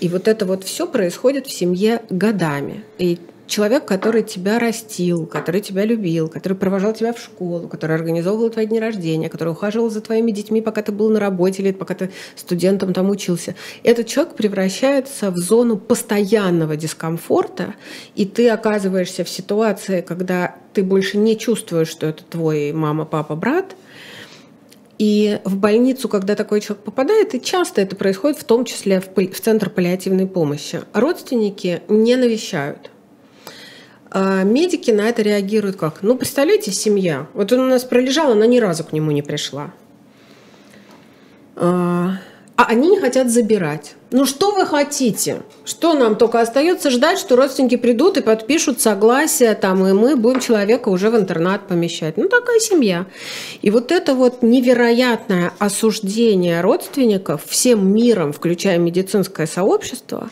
И 0.00 0.08
вот 0.08 0.28
это 0.28 0.46
вот 0.46 0.64
все 0.64 0.86
происходит 0.86 1.46
в 1.46 1.52
семье 1.52 2.02
годами. 2.10 2.84
И 2.98 3.18
человек, 3.46 3.84
который 3.84 4.22
тебя 4.22 4.58
растил, 4.58 5.26
который 5.26 5.60
тебя 5.60 5.84
любил, 5.84 6.28
который 6.28 6.54
провожал 6.54 6.92
тебя 6.92 7.12
в 7.12 7.18
школу, 7.18 7.68
который 7.68 7.96
организовывал 7.96 8.50
твои 8.50 8.66
дни 8.66 8.80
рождения, 8.80 9.28
который 9.28 9.50
ухаживал 9.50 9.90
за 9.90 10.00
твоими 10.00 10.30
детьми, 10.30 10.60
пока 10.60 10.82
ты 10.82 10.92
был 10.92 11.10
на 11.10 11.20
работе 11.20 11.62
или 11.62 11.72
пока 11.72 11.94
ты 11.94 12.10
студентом 12.36 12.92
там 12.92 13.10
учился. 13.10 13.54
Этот 13.82 14.06
человек 14.06 14.34
превращается 14.34 15.30
в 15.30 15.36
зону 15.36 15.76
постоянного 15.76 16.76
дискомфорта, 16.76 17.74
и 18.14 18.24
ты 18.24 18.48
оказываешься 18.48 19.24
в 19.24 19.28
ситуации, 19.28 20.00
когда 20.00 20.56
ты 20.72 20.82
больше 20.82 21.18
не 21.18 21.38
чувствуешь, 21.38 21.88
что 21.88 22.06
это 22.06 22.24
твой 22.24 22.72
мама, 22.72 23.04
папа, 23.04 23.36
брат, 23.36 23.76
и 24.98 25.40
в 25.44 25.56
больницу, 25.56 26.08
когда 26.08 26.36
такой 26.36 26.60
человек 26.60 26.84
попадает, 26.84 27.34
и 27.34 27.40
часто 27.40 27.80
это 27.80 27.96
происходит 27.96 28.38
в 28.38 28.44
том 28.44 28.64
числе 28.64 29.00
в, 29.00 29.08
в 29.14 29.40
центр 29.40 29.68
паллиативной 29.68 30.26
помощи, 30.26 30.82
родственники 30.92 31.82
не 31.88 32.14
навещают. 32.16 32.90
А 34.16 34.44
медики 34.44 34.92
на 34.92 35.08
это 35.08 35.22
реагируют 35.22 35.74
как? 35.74 36.02
Ну, 36.02 36.14
представляете, 36.16 36.70
семья. 36.70 37.26
Вот 37.34 37.50
он 37.52 37.58
у 37.58 37.64
нас 37.64 37.82
пролежал, 37.82 38.30
она 38.30 38.46
ни 38.46 38.60
разу 38.60 38.84
к 38.84 38.92
нему 38.92 39.10
не 39.10 39.22
пришла. 39.22 39.72
А, 41.56 42.12
а 42.54 42.64
они 42.66 42.90
не 42.90 43.00
хотят 43.00 43.28
забирать. 43.28 43.96
Ну 44.12 44.26
что 44.26 44.52
вы 44.52 44.64
хотите? 44.66 45.42
Что 45.64 45.94
нам 45.94 46.14
только 46.14 46.40
остается 46.40 46.90
ждать, 46.90 47.18
что 47.18 47.34
родственники 47.34 47.76
придут 47.76 48.16
и 48.16 48.22
подпишут 48.22 48.80
согласие, 48.80 49.52
там, 49.56 49.84
и 49.84 49.92
мы 49.92 50.14
будем 50.14 50.38
человека 50.38 50.90
уже 50.90 51.10
в 51.10 51.16
интернат 51.16 51.66
помещать. 51.66 52.16
Ну 52.16 52.28
такая 52.28 52.60
семья. 52.60 53.06
И 53.62 53.70
вот 53.72 53.90
это 53.90 54.14
вот 54.14 54.42
невероятное 54.42 55.52
осуждение 55.58 56.60
родственников 56.60 57.42
всем 57.48 57.92
миром, 57.92 58.32
включая 58.32 58.78
медицинское 58.78 59.48
сообщество, 59.48 60.30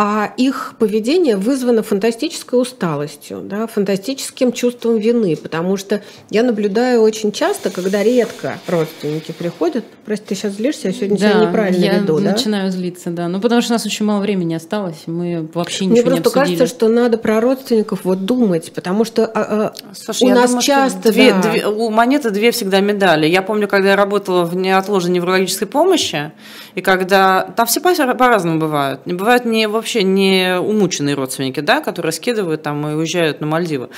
а 0.00 0.32
их 0.36 0.74
поведение 0.78 1.36
вызвано 1.36 1.82
фантастической 1.82 2.60
усталостью, 2.60 3.40
да, 3.42 3.66
фантастическим 3.66 4.52
чувством 4.52 4.98
вины, 4.98 5.34
потому 5.34 5.76
что 5.76 6.02
я 6.30 6.44
наблюдаю 6.44 7.02
очень 7.02 7.32
часто, 7.32 7.70
когда 7.70 8.04
редко 8.04 8.60
родственники 8.68 9.32
приходят, 9.32 9.84
прости, 10.04 10.26
ты 10.28 10.34
сейчас 10.36 10.52
злишься, 10.52 10.86
я 10.86 10.94
сегодня 10.94 11.18
да, 11.18 11.30
себя 11.32 11.46
неправильно 11.46 11.84
я 11.84 11.98
веду, 11.98 12.20
да? 12.20 12.30
начинаю 12.30 12.70
злиться, 12.70 13.10
да, 13.10 13.26
ну 13.26 13.40
потому 13.40 13.60
что 13.60 13.72
у 13.72 13.74
нас 13.74 13.86
очень 13.86 14.06
мало 14.06 14.20
времени 14.20 14.54
осталось, 14.54 15.02
мы 15.06 15.48
вообще 15.52 15.86
ничего 15.86 15.94
Мне 15.94 16.02
просто 16.02 16.14
не 16.14 16.42
обсудили. 16.42 16.58
кажется, 16.58 16.76
что 16.76 16.86
надо 16.86 17.18
про 17.18 17.40
родственников 17.40 18.04
вот 18.04 18.24
думать, 18.24 18.70
потому 18.72 19.04
что 19.04 19.26
а, 19.26 19.72
а, 19.82 19.94
Слушай, 19.94 20.30
у 20.30 20.30
нас 20.32 20.50
думаю, 20.50 20.62
часто... 20.62 21.10
Две, 21.10 21.32
да. 21.32 21.50
две, 21.50 21.66
у 21.66 21.90
монеты 21.90 22.30
две 22.30 22.52
всегда 22.52 22.78
медали. 22.78 23.26
Я 23.26 23.42
помню, 23.42 23.66
когда 23.66 23.88
я 23.88 23.96
работала 23.96 24.44
в 24.44 24.54
неотложной 24.54 25.14
неврологической 25.14 25.66
помощи, 25.66 26.30
и 26.76 26.82
когда... 26.82 27.52
Там 27.56 27.66
все 27.66 27.80
по-разному 27.80 28.60
бывают. 28.60 29.00
Бывают 29.04 29.44
не, 29.44 29.66
вообще 29.66 29.87
не 29.96 30.58
умученные 30.58 31.14
родственники, 31.14 31.60
да, 31.60 31.80
которые 31.80 32.12
скидывают 32.12 32.62
там 32.62 32.86
и 32.88 32.94
уезжают 32.94 33.40
на 33.40 33.46
Мальдивы. 33.46 33.88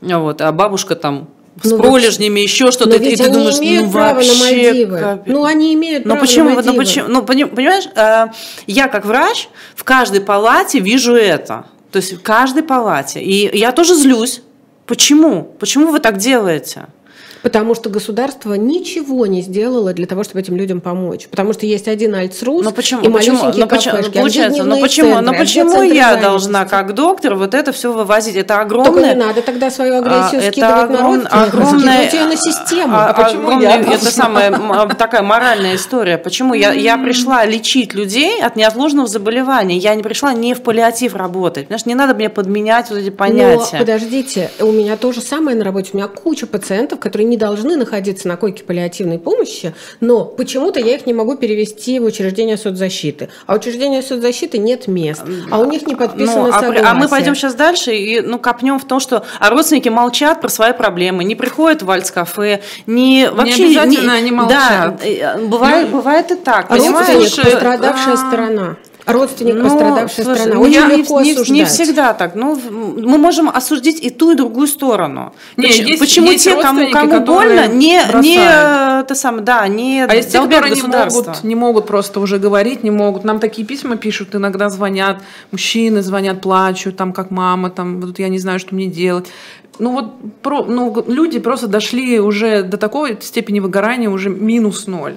Вот, 0.00 0.40
а 0.40 0.52
бабушка 0.52 0.96
там 0.96 1.28
с 1.62 1.70
ну, 1.70 1.78
пролежнями, 1.78 2.40
еще 2.40 2.70
что-то, 2.70 2.96
и 2.96 3.16
ты 3.16 3.30
думаешь, 3.30 3.58
ну 3.60 3.86
вообще... 3.86 4.86
На 4.86 5.22
ну, 5.26 5.44
они 5.44 5.74
имеют 5.74 6.04
но 6.04 6.14
право 6.14 6.26
почему, 6.26 6.48
на 6.48 6.54
Мальдивы. 6.54 6.72
Ну, 6.72 6.78
почему, 6.78 7.08
ну, 7.08 7.22
понимаешь, 7.22 7.88
э, 7.94 8.26
я 8.66 8.88
как 8.88 9.04
врач 9.04 9.48
в 9.74 9.84
каждой 9.84 10.22
палате 10.22 10.78
вижу 10.78 11.14
это. 11.14 11.66
То 11.90 11.98
есть 11.98 12.14
в 12.14 12.22
каждой 12.22 12.62
палате. 12.62 13.20
И 13.20 13.56
я 13.56 13.72
тоже 13.72 13.94
злюсь. 13.94 14.40
Почему? 14.86 15.54
Почему 15.58 15.92
вы 15.92 16.00
так 16.00 16.16
делаете? 16.16 16.86
Потому 17.42 17.74
что 17.74 17.90
государство 17.90 18.54
ничего 18.54 19.26
не 19.26 19.42
сделало 19.42 19.92
для 19.92 20.06
того, 20.06 20.24
чтобы 20.24 20.40
этим 20.40 20.56
людям 20.56 20.80
помочь. 20.80 21.26
Потому 21.28 21.52
что 21.52 21.66
есть 21.66 21.88
один 21.88 22.14
Альцрус 22.14 22.64
но 22.64 22.70
почему, 22.70 23.02
и 23.02 23.10
почему, 23.10 23.52
но 23.56 23.66
почему, 23.66 23.96
а 23.96 24.10
получается, 24.10 24.64
но 24.64 24.80
почему, 24.80 25.14
центры, 25.14 25.32
но 25.32 25.38
почему 25.38 25.82
я 25.82 26.16
должна, 26.16 26.64
как 26.64 26.94
доктор, 26.94 27.34
вот 27.34 27.54
это 27.54 27.72
все 27.72 27.92
вывозить? 27.92 28.36
Это 28.36 28.60
огромное... 28.60 28.92
Только 28.92 29.08
не 29.08 29.14
надо 29.14 29.42
тогда 29.42 29.70
свою 29.70 29.96
агрессию 29.96 30.40
а, 30.40 30.50
скидывать 30.50 30.58
это 30.58 30.82
огром, 30.82 31.22
на 31.22 31.44
огромное, 31.44 32.10
ее 32.10 32.24
на 32.24 32.36
систему. 32.36 32.94
А, 32.94 33.08
а 33.08 33.12
почему 33.12 33.46
огромное, 33.48 33.82
я 33.82 33.94
это 33.94 34.06
самая 34.06 34.94
такая 34.94 35.22
моральная 35.22 35.76
история. 35.76 36.18
Почему 36.18 36.54
я, 36.54 36.72
я 36.72 36.96
пришла 36.98 37.44
лечить 37.44 37.94
людей 37.94 38.42
от 38.42 38.56
неотложного 38.56 39.08
заболевания? 39.08 39.76
Я 39.76 39.94
не 39.94 40.02
пришла 40.02 40.32
не 40.32 40.54
в 40.54 40.62
паллиатив 40.62 41.14
работать. 41.14 41.66
Знаешь, 41.66 41.86
не 41.86 41.94
надо 41.94 42.14
мне 42.14 42.30
подменять 42.30 42.90
вот 42.90 42.98
эти 42.98 43.10
понятия. 43.10 43.68
Но 43.72 43.78
подождите, 43.78 44.50
у 44.60 44.70
меня 44.72 44.96
то 44.96 45.12
же 45.12 45.20
самое 45.20 45.56
на 45.56 45.64
работе. 45.64 45.90
У 45.92 45.96
меня 45.96 46.08
куча 46.08 46.46
пациентов, 46.46 47.00
которые 47.00 47.26
не 47.32 47.38
должны 47.38 47.76
находиться 47.76 48.28
на 48.28 48.36
койке 48.36 48.62
паллиативной 48.62 49.18
помощи, 49.18 49.74
но 50.00 50.26
почему-то 50.26 50.78
я 50.80 50.94
их 50.96 51.06
не 51.06 51.14
могу 51.14 51.34
перевести 51.36 51.98
в 51.98 52.04
учреждение 52.04 52.58
соцзащиты. 52.58 53.30
А 53.46 53.54
учреждение 53.54 54.02
соцзащиты 54.02 54.58
нет 54.58 54.86
мест, 54.86 55.22
а 55.50 55.58
у 55.58 55.64
них 55.64 55.86
не 55.86 55.94
подписано 55.94 56.48
ну, 56.48 56.52
согласие. 56.52 56.84
А, 56.84 56.90
а 56.90 56.94
мы 56.94 57.08
пойдем 57.08 57.34
сейчас 57.34 57.54
дальше 57.54 57.94
и 57.96 58.20
ну, 58.20 58.38
копнем 58.38 58.78
в 58.78 58.84
том, 58.84 59.00
что 59.00 59.24
а 59.40 59.48
родственники 59.48 59.88
молчат 59.88 60.42
про 60.42 60.50
свои 60.50 60.74
проблемы, 60.74 61.24
не 61.24 61.34
приходят 61.34 61.80
в 61.80 61.86
вальц-кафе, 61.86 62.60
не 62.86 63.30
вообще... 63.30 63.68
Не 63.70 63.78
обязательно 63.78 64.12
не, 64.12 64.18
они 64.18 64.30
молчат. 64.30 64.96
Да, 64.98 65.06
э, 65.06 65.38
бывает, 65.46 65.88
ну, 65.90 65.96
бывает 65.96 66.30
и 66.30 66.34
так. 66.34 66.68
Родственник, 66.68 67.34
пострадавшая 67.34 68.14
а... 68.14 68.16
сторона 68.18 68.76
родственник 69.06 69.54
ну, 69.54 69.64
пострадавшая 69.64 70.24
слушай, 70.24 70.40
сторона. 70.40 70.60
Очень 70.60 70.86
не, 70.86 70.96
легко 70.96 71.20
не, 71.20 71.32
осуждать. 71.32 71.56
Не 71.56 71.64
всегда 71.64 72.12
так. 72.14 72.34
Ну, 72.34 72.58
мы 72.70 73.18
можем 73.18 73.48
осудить 73.48 74.02
и 74.02 74.10
ту, 74.10 74.32
и 74.32 74.34
другую 74.34 74.66
сторону. 74.66 75.32
Не, 75.56 75.68
почему 75.68 75.88
есть, 75.88 76.00
почему 76.00 76.30
есть 76.30 76.44
те, 76.44 76.60
кому, 76.60 76.90
кому 76.90 77.20
больно, 77.20 77.66
не, 77.66 78.00
не 78.20 79.00
это 79.00 79.14
самое, 79.14 79.42
да, 79.42 79.66
не 79.68 80.04
А 80.04 80.14
есть 80.14 80.32
те, 80.32 80.40
которые 80.40 80.74
не 80.74 80.82
могут, 80.82 81.44
не 81.44 81.54
могут 81.54 81.86
просто 81.86 82.20
уже 82.20 82.38
говорить, 82.38 82.82
не 82.82 82.90
могут. 82.90 83.24
Нам 83.24 83.40
такие 83.40 83.66
письма 83.66 83.96
пишут, 83.96 84.34
иногда 84.34 84.68
звонят, 84.70 85.22
мужчины 85.50 86.02
звонят, 86.02 86.40
плачут, 86.40 86.96
там, 86.96 87.12
как 87.12 87.30
мама, 87.30 87.70
там, 87.70 88.00
вот 88.00 88.18
я 88.18 88.28
не 88.28 88.38
знаю, 88.38 88.58
что 88.58 88.74
мне 88.74 88.86
делать 88.86 89.26
ну 89.78 89.92
вот 89.92 90.12
про, 90.42 90.64
ну, 90.64 91.04
люди 91.08 91.38
просто 91.38 91.66
дошли 91.66 92.20
уже 92.20 92.62
до 92.62 92.76
такой 92.76 93.18
степени 93.20 93.58
выгорания, 93.58 94.08
уже 94.08 94.28
минус 94.28 94.86
ноль. 94.86 95.16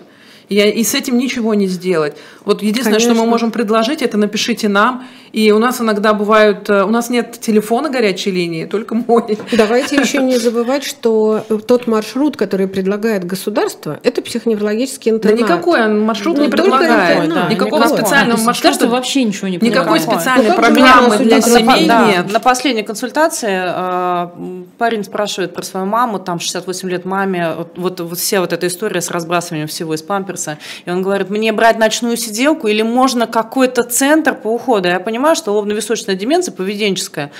И, 0.50 0.56
и 0.56 0.84
с 0.84 0.94
этим 0.94 1.18
ничего 1.18 1.54
не 1.54 1.68
сделать. 1.68 2.16
Вот 2.46 2.62
единственное, 2.62 3.00
Конечно. 3.00 3.16
что 3.16 3.24
мы 3.24 3.30
можем 3.30 3.52
предложить, 3.52 4.02
это 4.02 4.18
напишите 4.18 4.68
нам. 4.70 5.06
И 5.32 5.52
у 5.52 5.60
нас 5.60 5.82
иногда 5.82 6.14
бывают, 6.14 6.70
э, 6.70 6.84
у 6.84 6.90
нас 6.90 7.10
нет 7.10 7.40
телефона 7.42 7.90
горячей 7.90 8.32
линии, 8.32 8.66
только 8.66 8.96
мой. 8.96 9.38
Давайте 9.52 9.98
еще 9.98 10.20
не 10.20 10.38
забывать, 10.38 10.84
что 10.84 11.44
тот 11.68 11.88
маршрут, 11.88 12.38
который 12.38 12.68
предлагает 12.68 13.26
государство, 13.26 14.00
это 14.04 14.22
психоневрологический 14.22 15.12
интернат. 15.12 15.40
Да 15.40 15.46
никакой 15.46 15.84
он 15.84 16.00
маршрут 16.02 16.38
не, 16.38 16.46
не 16.46 16.50
предлагает. 16.50 17.26
Интернат, 17.26 17.50
никакого 17.50 17.82
никакого. 17.82 17.98
специального 18.02 18.40
маршрута. 18.42 18.88
вообще 18.88 19.24
ничего 19.24 19.48
не 19.48 19.58
предлагает. 19.58 20.00
Никакой 20.00 20.16
специальной 20.16 20.50
ну, 20.52 20.56
программы 20.56 21.18
для 21.18 21.42
семей 21.42 21.88
да, 21.88 22.06
нет. 22.06 22.32
На 22.32 22.40
последней 22.40 22.84
консультации 22.84 23.64
э, 23.66 24.64
парень 24.78 25.04
спрашивает 25.04 25.54
про 25.54 25.64
свою 25.64 25.86
маму, 25.86 26.20
там 26.20 26.40
68 26.40 26.90
лет 26.90 27.06
маме, 27.06 27.56
вот, 27.58 27.74
вот, 27.76 28.00
вот 28.00 28.18
вся 28.18 28.40
вот 28.40 28.54
эта 28.54 28.68
история 28.68 29.02
с 29.02 29.12
разбрасыванием 29.12 29.68
всего 29.68 29.94
из 29.96 30.02
памперса. 30.36 30.58
И 30.86 30.90
он 30.90 31.02
говорит, 31.02 31.30
мне 31.30 31.52
брать 31.52 31.78
ночную 31.80 32.18
сиделку 32.18 32.68
или 32.68 32.82
можно 32.82 33.28
какой-то 33.28 33.84
центр 33.84 34.36
по 34.36 34.48
уходу? 34.48 34.88
Я 34.88 35.00
понимаю, 35.00 35.36
что 35.36 35.54
лобно-височная 35.54 36.16
деменция 36.16 36.54
поведенческая 36.54 37.32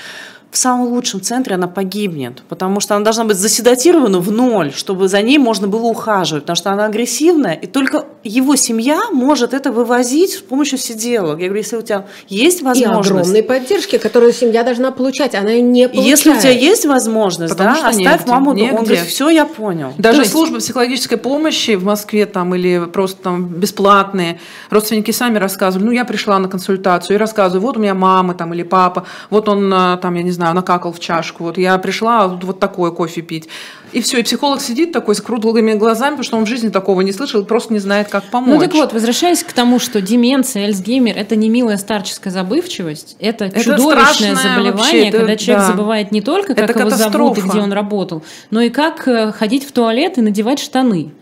в 0.50 0.56
самом 0.58 0.88
лучшем 0.88 1.20
центре 1.20 1.54
она 1.56 1.68
погибнет, 1.68 2.42
потому 2.48 2.80
что 2.80 2.94
она 2.94 3.04
должна 3.04 3.24
быть 3.24 3.36
заседатирована 3.36 4.20
в 4.20 4.30
ноль, 4.30 4.72
чтобы 4.72 5.08
за 5.08 5.20
ней 5.20 5.38
можно 5.38 5.68
было 5.68 5.86
ухаживать, 5.86 6.44
потому 6.44 6.56
что 6.56 6.70
она 6.70 6.86
агрессивная, 6.86 7.54
и 7.54 7.66
только 7.66 8.06
его 8.24 8.56
семья 8.56 9.10
может 9.12 9.52
это 9.52 9.70
вывозить 9.70 10.32
с 10.32 10.40
помощью 10.40 10.78
сиделок. 10.78 11.40
Я 11.40 11.46
говорю, 11.46 11.62
если 11.62 11.76
у 11.76 11.82
тебя 11.82 12.06
есть 12.28 12.62
возможность... 12.62 13.08
И 13.08 13.12
огромной 13.12 13.42
поддержки, 13.42 13.98
которую 13.98 14.32
семья 14.32 14.62
должна 14.62 14.92
получать, 14.92 15.34
она 15.34 15.50
ее 15.50 15.62
не 15.62 15.88
получает. 15.88 16.08
Если 16.08 16.30
у 16.30 16.38
тебя 16.38 16.50
есть 16.50 16.86
возможность, 16.86 17.52
потому 17.52 17.74
да, 17.74 17.88
оставь 17.88 17.96
негде, 17.96 18.30
маму 18.30 18.54
дома. 18.54 18.78
Он 18.78 18.84
говорит, 18.84 19.04
все, 19.04 19.28
я 19.28 19.46
понял. 19.46 19.92
Даже 19.98 20.22
есть... 20.22 20.32
службы 20.32 20.58
психологической 20.58 21.18
помощи 21.18 21.74
в 21.74 21.84
Москве 21.84 22.26
там 22.26 22.54
или 22.54 22.86
просто 22.92 23.22
там 23.22 23.46
бесплатные, 23.46 24.40
родственники 24.70 25.10
сами 25.10 25.38
рассказывали, 25.38 25.86
ну, 25.86 25.92
я 25.92 26.04
пришла 26.04 26.38
на 26.38 26.48
консультацию 26.48 27.16
и 27.16 27.18
рассказываю, 27.18 27.60
вот 27.60 27.76
у 27.76 27.80
меня 27.80 27.94
мама 27.94 28.34
там 28.34 28.54
или 28.54 28.62
папа, 28.62 29.06
вот 29.30 29.48
он 29.48 29.72
а, 29.72 29.96
там, 29.96 30.14
я 30.14 30.22
не 30.22 30.30
знаю, 30.36 30.46
знаю, 30.46 30.54
накакал 30.54 30.92
в 30.92 31.00
чашку. 31.00 31.44
Вот 31.44 31.58
я 31.58 31.76
пришла 31.78 32.28
вот 32.28 32.60
такой 32.60 32.94
кофе 32.94 33.22
пить. 33.22 33.48
И 33.92 34.00
все, 34.00 34.18
и 34.18 34.22
психолог 34.22 34.60
сидит 34.60 34.92
такой 34.92 35.14
с 35.14 35.20
круглыми 35.20 35.72
глазами, 35.72 36.10
потому 36.10 36.24
что 36.24 36.36
он 36.36 36.44
в 36.44 36.48
жизни 36.48 36.68
такого 36.68 37.00
не 37.00 37.12
слышал 37.12 37.44
просто 37.44 37.72
не 37.72 37.78
знает, 37.78 38.08
как 38.08 38.24
помочь. 38.24 38.54
Ну 38.54 38.60
так 38.60 38.74
вот, 38.74 38.92
возвращаясь 38.92 39.42
к 39.42 39.52
тому, 39.52 39.78
что 39.78 40.00
деменция, 40.00 40.66
Альцгеймер– 40.66 41.16
это 41.16 41.36
не 41.36 41.48
милая 41.48 41.76
старческая 41.76 42.32
забывчивость, 42.32 43.16
это, 43.20 43.46
это 43.46 43.62
чудовищное 43.62 44.34
заболевание, 44.34 44.72
вообще, 44.72 45.10
когда 45.10 45.32
это, 45.32 45.42
человек 45.42 45.66
да. 45.66 45.72
забывает 45.72 46.12
не 46.12 46.20
только, 46.20 46.54
как 46.54 46.70
это 46.70 46.78
его 46.78 46.90
катастрофа. 46.90 47.12
зовут 47.12 47.38
и 47.38 47.40
где 47.48 47.60
он 47.60 47.72
работал, 47.72 48.22
но 48.50 48.60
и 48.60 48.70
как 48.70 49.08
э, 49.08 49.32
ходить 49.32 49.66
в 49.66 49.72
туалет 49.72 50.18
и 50.18 50.20
надевать 50.20 50.58
штаны. 50.58 51.12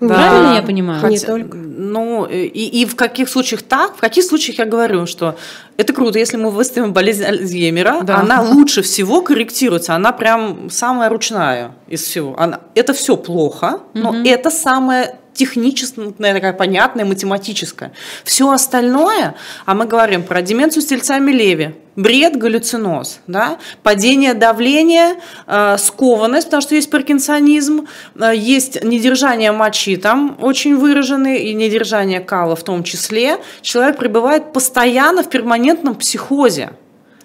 Да. 0.00 0.14
Правильно 0.14 0.54
я 0.56 0.62
понимаю? 0.62 1.00
Хотя, 1.00 1.12
не 1.12 1.18
только. 1.18 1.56
Ну, 1.56 2.26
и, 2.26 2.46
и 2.46 2.84
в 2.84 2.96
каких 2.96 3.28
случаях 3.28 3.62
так, 3.62 3.96
в 3.96 4.00
каких 4.00 4.24
случаях 4.24 4.58
я 4.58 4.66
говорю, 4.66 5.06
что 5.06 5.36
это 5.76 5.92
круто, 5.92 6.18
если 6.18 6.36
мы 6.36 6.50
выставим 6.50 6.92
болезнь 6.92 7.24
Альцгеймера, 7.24 8.02
да. 8.02 8.18
она 8.18 8.42
лучше 8.42 8.82
всего 8.82 9.22
корректируется, 9.22 9.94
она 9.94 10.12
прям 10.12 10.68
самая 10.70 11.08
ручная 11.08 11.72
из 11.88 12.02
всего. 12.02 12.38
Она, 12.38 12.60
это 12.74 12.92
все 12.92 13.16
плохо, 13.16 13.80
но 13.94 14.10
угу. 14.10 14.18
это 14.24 14.50
самое 14.50 15.16
техническая, 15.36 16.10
такая 16.10 16.52
понятная, 16.52 17.04
математическая. 17.04 17.92
Все 18.24 18.50
остальное, 18.50 19.36
а 19.64 19.74
мы 19.74 19.86
говорим 19.86 20.22
про 20.22 20.42
деменцию 20.42 20.82
с 20.82 20.86
тельцами 20.86 21.30
Леви, 21.30 21.74
бред, 21.96 22.36
галлюциноз, 22.36 23.20
да? 23.26 23.58
падение 23.82 24.34
давления, 24.34 25.16
э, 25.46 25.76
скованность, 25.78 26.46
потому 26.46 26.60
что 26.60 26.74
есть 26.74 26.90
паркинсонизм, 26.90 27.86
э, 28.16 28.32
есть 28.34 28.82
недержание 28.84 29.52
мочи 29.52 29.96
там 29.96 30.36
очень 30.40 30.76
выраженное, 30.76 31.36
и 31.36 31.54
недержание 31.54 32.20
кала 32.20 32.56
в 32.56 32.62
том 32.62 32.82
числе. 32.82 33.38
Человек 33.62 33.96
пребывает 33.96 34.52
постоянно 34.52 35.22
в 35.22 35.30
перманентном 35.30 35.94
психозе. 35.94 36.70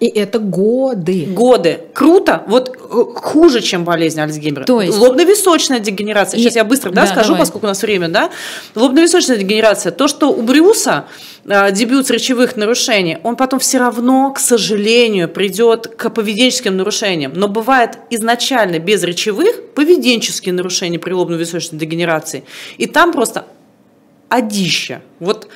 И 0.02 0.06
это 0.06 0.40
годы. 0.40 1.26
Годы. 1.26 1.78
Круто. 1.94 2.42
Вот 2.48 2.70
э, 2.70 3.04
хуже, 3.14 3.60
чем 3.60 3.84
болезнь 3.84 4.20
Альцгеймера. 4.20 4.64
То 4.64 4.80
есть... 4.80 4.98
Лобно-височная 4.98 5.78
дегенерация. 5.78 6.40
Сейчас 6.40 6.56
и... 6.56 6.58
я 6.58 6.64
быстро 6.64 6.90
да, 6.90 7.02
да, 7.02 7.06
скажу, 7.06 7.28
давай. 7.28 7.42
поскольку 7.42 7.66
у 7.66 7.68
нас 7.68 7.80
время. 7.82 8.08
Да? 8.08 8.30
Лобно-височная 8.74 9.36
дегенерация. 9.36 9.92
То, 9.92 10.08
что 10.08 10.32
у 10.32 10.42
Брюса 10.42 11.04
э, 11.44 11.70
дебют 11.70 12.10
речевых 12.10 12.56
нарушений, 12.56 13.18
он 13.22 13.36
потом 13.36 13.60
все 13.60 13.78
равно, 13.78 14.32
к 14.32 14.40
сожалению, 14.40 15.28
придет 15.28 15.86
к 15.86 16.10
поведенческим 16.10 16.76
нарушениям. 16.76 17.30
Но 17.36 17.46
бывает 17.46 17.98
изначально 18.10 18.80
без 18.80 19.04
речевых 19.04 19.70
поведенческие 19.72 20.52
нарушения 20.52 20.98
при 20.98 21.12
лобно-височной 21.12 21.78
дегенерации. 21.78 22.42
И 22.76 22.86
там 22.86 23.12
просто 23.12 23.44
одища. 24.32 25.02
Вот 25.20 25.46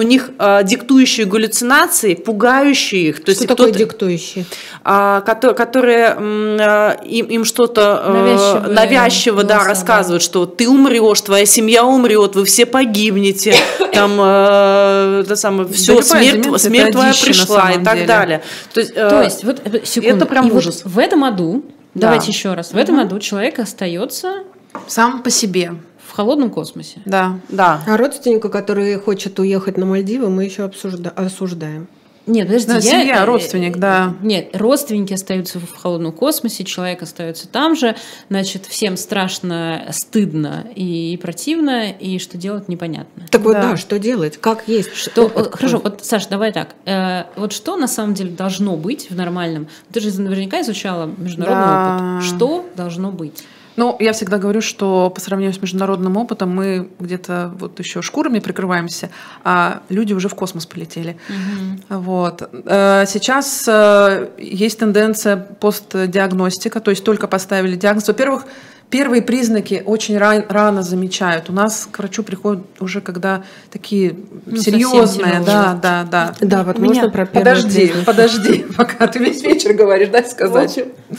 у 0.00 0.02
них 0.02 0.30
э, 0.38 0.62
диктующие 0.64 1.26
галлюцинации, 1.26 2.14
пугающие 2.14 3.10
их. 3.10 3.22
То 3.22 3.32
есть 3.32 3.42
что 3.44 3.54
такое 3.54 3.70
диктующие? 3.70 4.46
Э, 4.82 5.20
которые, 5.26 5.54
которые 5.54 6.16
э, 6.18 7.04
им, 7.04 7.26
им 7.26 7.44
что-то 7.44 8.02
э, 8.02 8.68
навязчиво, 8.70 9.44
да, 9.44 9.64
рассказывают, 9.64 10.22
да. 10.22 10.24
что 10.24 10.46
ты 10.46 10.66
умрешь, 10.70 11.20
твоя 11.20 11.44
семья 11.44 11.84
умрет, 11.84 12.34
вы 12.34 12.46
все 12.46 12.64
погибнете, 12.64 13.54
там 13.92 14.16
э, 14.18 15.22
это 15.22 15.36
самое, 15.36 15.68
все, 15.68 16.00
смерть, 16.00 16.60
смерть 16.60 16.92
твоя 16.92 17.12
пришла 17.12 17.72
и 17.72 17.84
так 17.84 17.94
деле. 17.96 18.06
далее. 18.06 18.42
То 18.72 18.80
есть, 18.80 18.92
э, 18.96 19.10
То 19.10 19.22
есть 19.22 19.44
вот, 19.44 19.60
э, 19.66 19.84
секунду, 19.84 20.16
это 20.16 20.26
прям 20.26 20.50
ужас. 20.50 20.80
Вот 20.84 20.94
в 20.94 20.98
этом 20.98 21.24
аду, 21.24 21.62
да. 21.92 22.08
давайте 22.08 22.30
еще 22.30 22.54
раз, 22.54 22.72
в 22.72 22.76
этом 22.78 22.98
аду 22.98 23.18
человек 23.18 23.58
остается 23.58 24.44
сам 24.86 25.22
по 25.22 25.28
себе 25.28 25.74
холодном 26.20 26.50
космосе. 26.50 27.00
Да, 27.06 27.38
да. 27.48 27.82
А 27.86 27.96
родственника, 27.96 28.50
который 28.50 28.96
хочет 28.96 29.38
уехать 29.38 29.78
на 29.78 29.86
Мальдивы, 29.86 30.28
мы 30.28 30.44
еще 30.44 30.64
обсужда- 30.64 31.10
осуждаем. 31.16 31.88
Нет, 32.26 32.46
подожди, 32.46 32.68
да, 32.68 32.74
я, 32.74 32.80
семья, 32.80 33.24
родственник, 33.24 33.78
да. 33.78 34.14
Нет, 34.20 34.50
родственники 34.52 35.14
остаются 35.14 35.58
в 35.58 35.74
холодном 35.74 36.12
космосе, 36.12 36.64
человек 36.64 37.02
остается 37.02 37.48
там 37.48 37.74
же, 37.74 37.96
значит, 38.28 38.66
всем 38.66 38.98
страшно, 38.98 39.86
стыдно 39.90 40.66
и 40.76 41.18
противно, 41.20 41.90
и 41.90 42.18
что 42.18 42.36
делать 42.36 42.68
непонятно. 42.68 43.26
Так 43.30 43.40
вот, 43.40 43.54
да, 43.54 43.70
да 43.70 43.76
что 43.78 43.98
делать? 43.98 44.36
Как 44.36 44.68
есть? 44.68 44.94
Что, 44.94 45.30
что 45.30 45.50
хорошо, 45.50 45.80
вот, 45.82 46.00
Саша, 46.04 46.28
давай 46.28 46.52
так. 46.52 46.74
Э, 46.84 47.24
вот 47.36 47.52
что 47.52 47.76
на 47.78 47.88
самом 47.88 48.12
деле 48.12 48.30
должно 48.30 48.76
быть 48.76 49.10
в 49.10 49.16
нормальном? 49.16 49.68
Ты 49.90 50.00
же 50.00 50.20
наверняка 50.20 50.60
изучала 50.60 51.10
международный 51.16 51.64
да. 51.64 52.16
опыт. 52.18 52.28
Что 52.28 52.66
должно 52.76 53.10
быть? 53.10 53.42
Ну, 53.76 53.96
я 54.00 54.12
всегда 54.12 54.38
говорю, 54.38 54.60
что 54.60 55.10
по 55.10 55.20
сравнению 55.20 55.54
с 55.54 55.62
международным 55.62 56.16
опытом 56.16 56.54
мы 56.54 56.88
где-то 56.98 57.52
вот 57.58 57.78
еще 57.78 58.02
шкурами 58.02 58.38
прикрываемся, 58.38 59.10
а 59.44 59.82
люди 59.88 60.12
уже 60.12 60.28
в 60.28 60.34
космос 60.34 60.66
полетели. 60.66 61.16
Угу. 61.28 62.00
Вот. 62.00 62.48
Э, 62.66 63.04
сейчас 63.06 63.64
э, 63.68 64.28
есть 64.38 64.78
тенденция 64.78 65.36
постдиагностика, 65.36 66.80
то 66.80 66.90
есть 66.90 67.04
только 67.04 67.28
поставили 67.28 67.76
диагноз. 67.76 68.08
Во-первых, 68.08 68.46
первые 68.90 69.22
признаки 69.22 69.82
очень 69.86 70.18
ран, 70.18 70.44
рано 70.48 70.82
замечают. 70.82 71.48
У 71.48 71.52
нас 71.52 71.88
к 71.90 71.98
врачу 71.98 72.22
приходят 72.22 72.62
уже 72.80 73.00
когда 73.00 73.44
такие 73.70 74.16
ну, 74.46 74.56
серьезные, 74.56 75.40
да, 75.46 75.78
да, 75.80 76.04
да. 76.10 76.34
Да, 76.40 76.64
вот 76.64 76.78
Меня... 76.78 76.94
можно 76.94 77.10
про 77.10 77.26
Подожди, 77.26 77.86
признак. 77.86 78.04
подожди, 78.04 78.66
пока 78.76 79.06
ты 79.06 79.20
весь 79.20 79.42
вечер 79.42 79.72
говоришь, 79.74 80.08
дай 80.08 80.24
сказать. 80.24 80.76
Вот, 80.76 81.18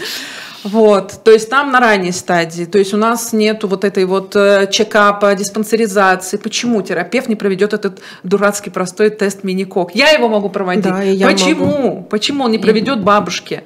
то 1.24 1.32
есть 1.32 1.50
там 1.50 1.72
на 1.72 1.80
ранней 1.80 2.12
стадии, 2.12 2.66
то 2.66 2.78
есть 2.78 2.94
у 2.94 2.98
нас 2.98 3.34
нету 3.34 3.68
вот 3.68 3.84
этой 3.84 4.06
вот 4.06 4.36
э, 4.36 4.68
чекапа, 4.72 5.34
диспансеризации. 5.34 6.38
Почему 6.38 6.82
терапевт 6.82 7.28
не 7.28 7.36
проведет 7.36 7.74
этот 7.74 8.02
дурацкий 8.24 8.70
простой 8.70 9.10
тест 9.10 9.44
мини-кок? 9.44 9.96
Я 9.96 10.10
его 10.10 10.30
могу 10.30 10.50
проводить. 10.50 10.84
Да, 10.84 11.02
я 11.02 11.28
Почему? 11.28 11.66
Могу. 11.66 12.04
Почему 12.04 12.44
он 12.44 12.52
не 12.52 12.60
проведет 12.60 13.04
бабушке? 13.04 13.64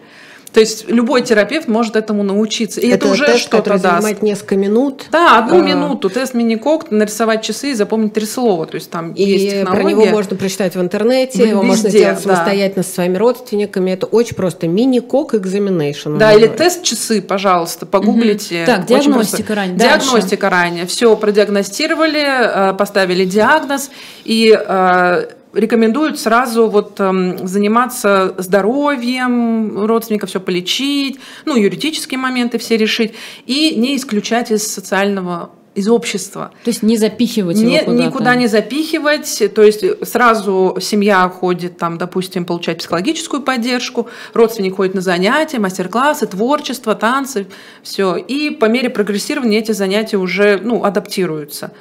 То 0.56 0.62
есть 0.62 0.90
любой 0.90 1.22
терапевт 1.22 1.68
может 1.68 1.98
этому 1.98 2.24
научиться. 2.24 2.80
И 2.80 2.88
это, 2.88 3.08
это 3.08 3.10
уже 3.10 3.38
что-то 3.38 3.72
даст. 3.72 3.84
занимает 3.84 4.22
несколько 4.22 4.56
минут. 4.56 5.04
Да, 5.12 5.38
одну 5.40 5.60
а... 5.60 5.62
минуту. 5.62 6.10
Тест 6.10 6.34
мини-кок, 6.34 6.92
нарисовать 6.92 7.44
часы 7.44 7.72
и 7.72 7.74
запомнить 7.74 8.14
три 8.14 8.26
слова. 8.26 8.66
То 8.66 8.76
есть 8.76 8.90
там 8.90 9.12
и 9.12 9.22
есть 9.22 9.50
технология. 9.50 9.82
про 9.84 9.90
него 9.90 10.06
можно 10.06 10.38
прочитать 10.38 10.76
в 10.76 10.80
интернете, 10.80 11.40
Везде, 11.40 11.50
его 11.50 11.62
можно 11.62 11.90
сделать 11.90 12.16
да. 12.16 12.22
самостоятельно 12.22 12.84
со 12.84 12.94
своими 12.94 13.18
родственниками. 13.18 13.92
Это 13.92 14.06
очень 14.06 14.38
просто. 14.38 14.70
Мини-кок 14.70 15.34
examination. 15.34 16.18
Да, 16.18 16.32
или 16.32 16.48
тест 16.48 16.84
часы, 16.84 17.22
пожалуйста, 17.22 17.86
погуглите. 17.86 18.60
Угу. 18.60 18.66
Так, 18.66 18.86
диагностика 18.86 19.56
ранее. 19.56 19.78
Диагностика 19.78 20.50
ранее. 20.50 20.86
Все 20.86 21.18
продиагностировали, 21.18 22.70
э, 22.72 22.74
поставили 22.76 23.26
диагноз 23.26 23.92
и 24.24 24.58
э, 24.58 25.26
рекомендуют 25.56 26.20
сразу 26.20 26.70
вот 26.70 26.96
э, 27.00 27.38
заниматься 27.44 28.36
здоровьем 28.38 29.86
родственников, 29.86 30.30
все 30.30 30.40
полечить, 30.40 31.20
ну, 31.46 31.56
юридические 31.56 32.20
моменты 32.20 32.58
все 32.58 32.78
решить, 32.78 33.14
и 33.46 33.76
не 33.76 33.96
исключать 33.96 34.52
из 34.52 34.68
социального 34.68 35.52
из 35.76 35.90
общества. 35.90 36.52
То 36.64 36.70
есть 36.70 36.84
не 36.84 36.96
запихивать 36.96 37.58
не, 37.58 37.76
его 37.76 37.86
куда-то. 37.86 38.08
Никуда 38.08 38.36
не 38.36 38.48
запихивать. 38.48 39.44
То 39.54 39.62
есть 39.62 39.84
сразу 40.08 40.78
семья 40.80 41.28
ходит, 41.28 41.78
там, 41.78 41.98
допустим, 41.98 42.46
получать 42.46 42.78
психологическую 42.78 43.44
поддержку, 43.44 44.08
родственник 44.34 44.78
ходит 44.78 44.96
на 44.96 45.02
занятия, 45.02 45.60
мастер-классы, 45.60 46.28
творчество, 46.28 46.96
танцы, 46.96 47.48
все. 47.84 48.16
И 48.16 48.52
по 48.52 48.66
мере 48.66 48.90
прогрессирования 48.90 49.60
эти 49.60 49.74
занятия 49.74 50.18
уже 50.18 50.62
ну, 50.64 50.86
адаптируются. 50.86 51.74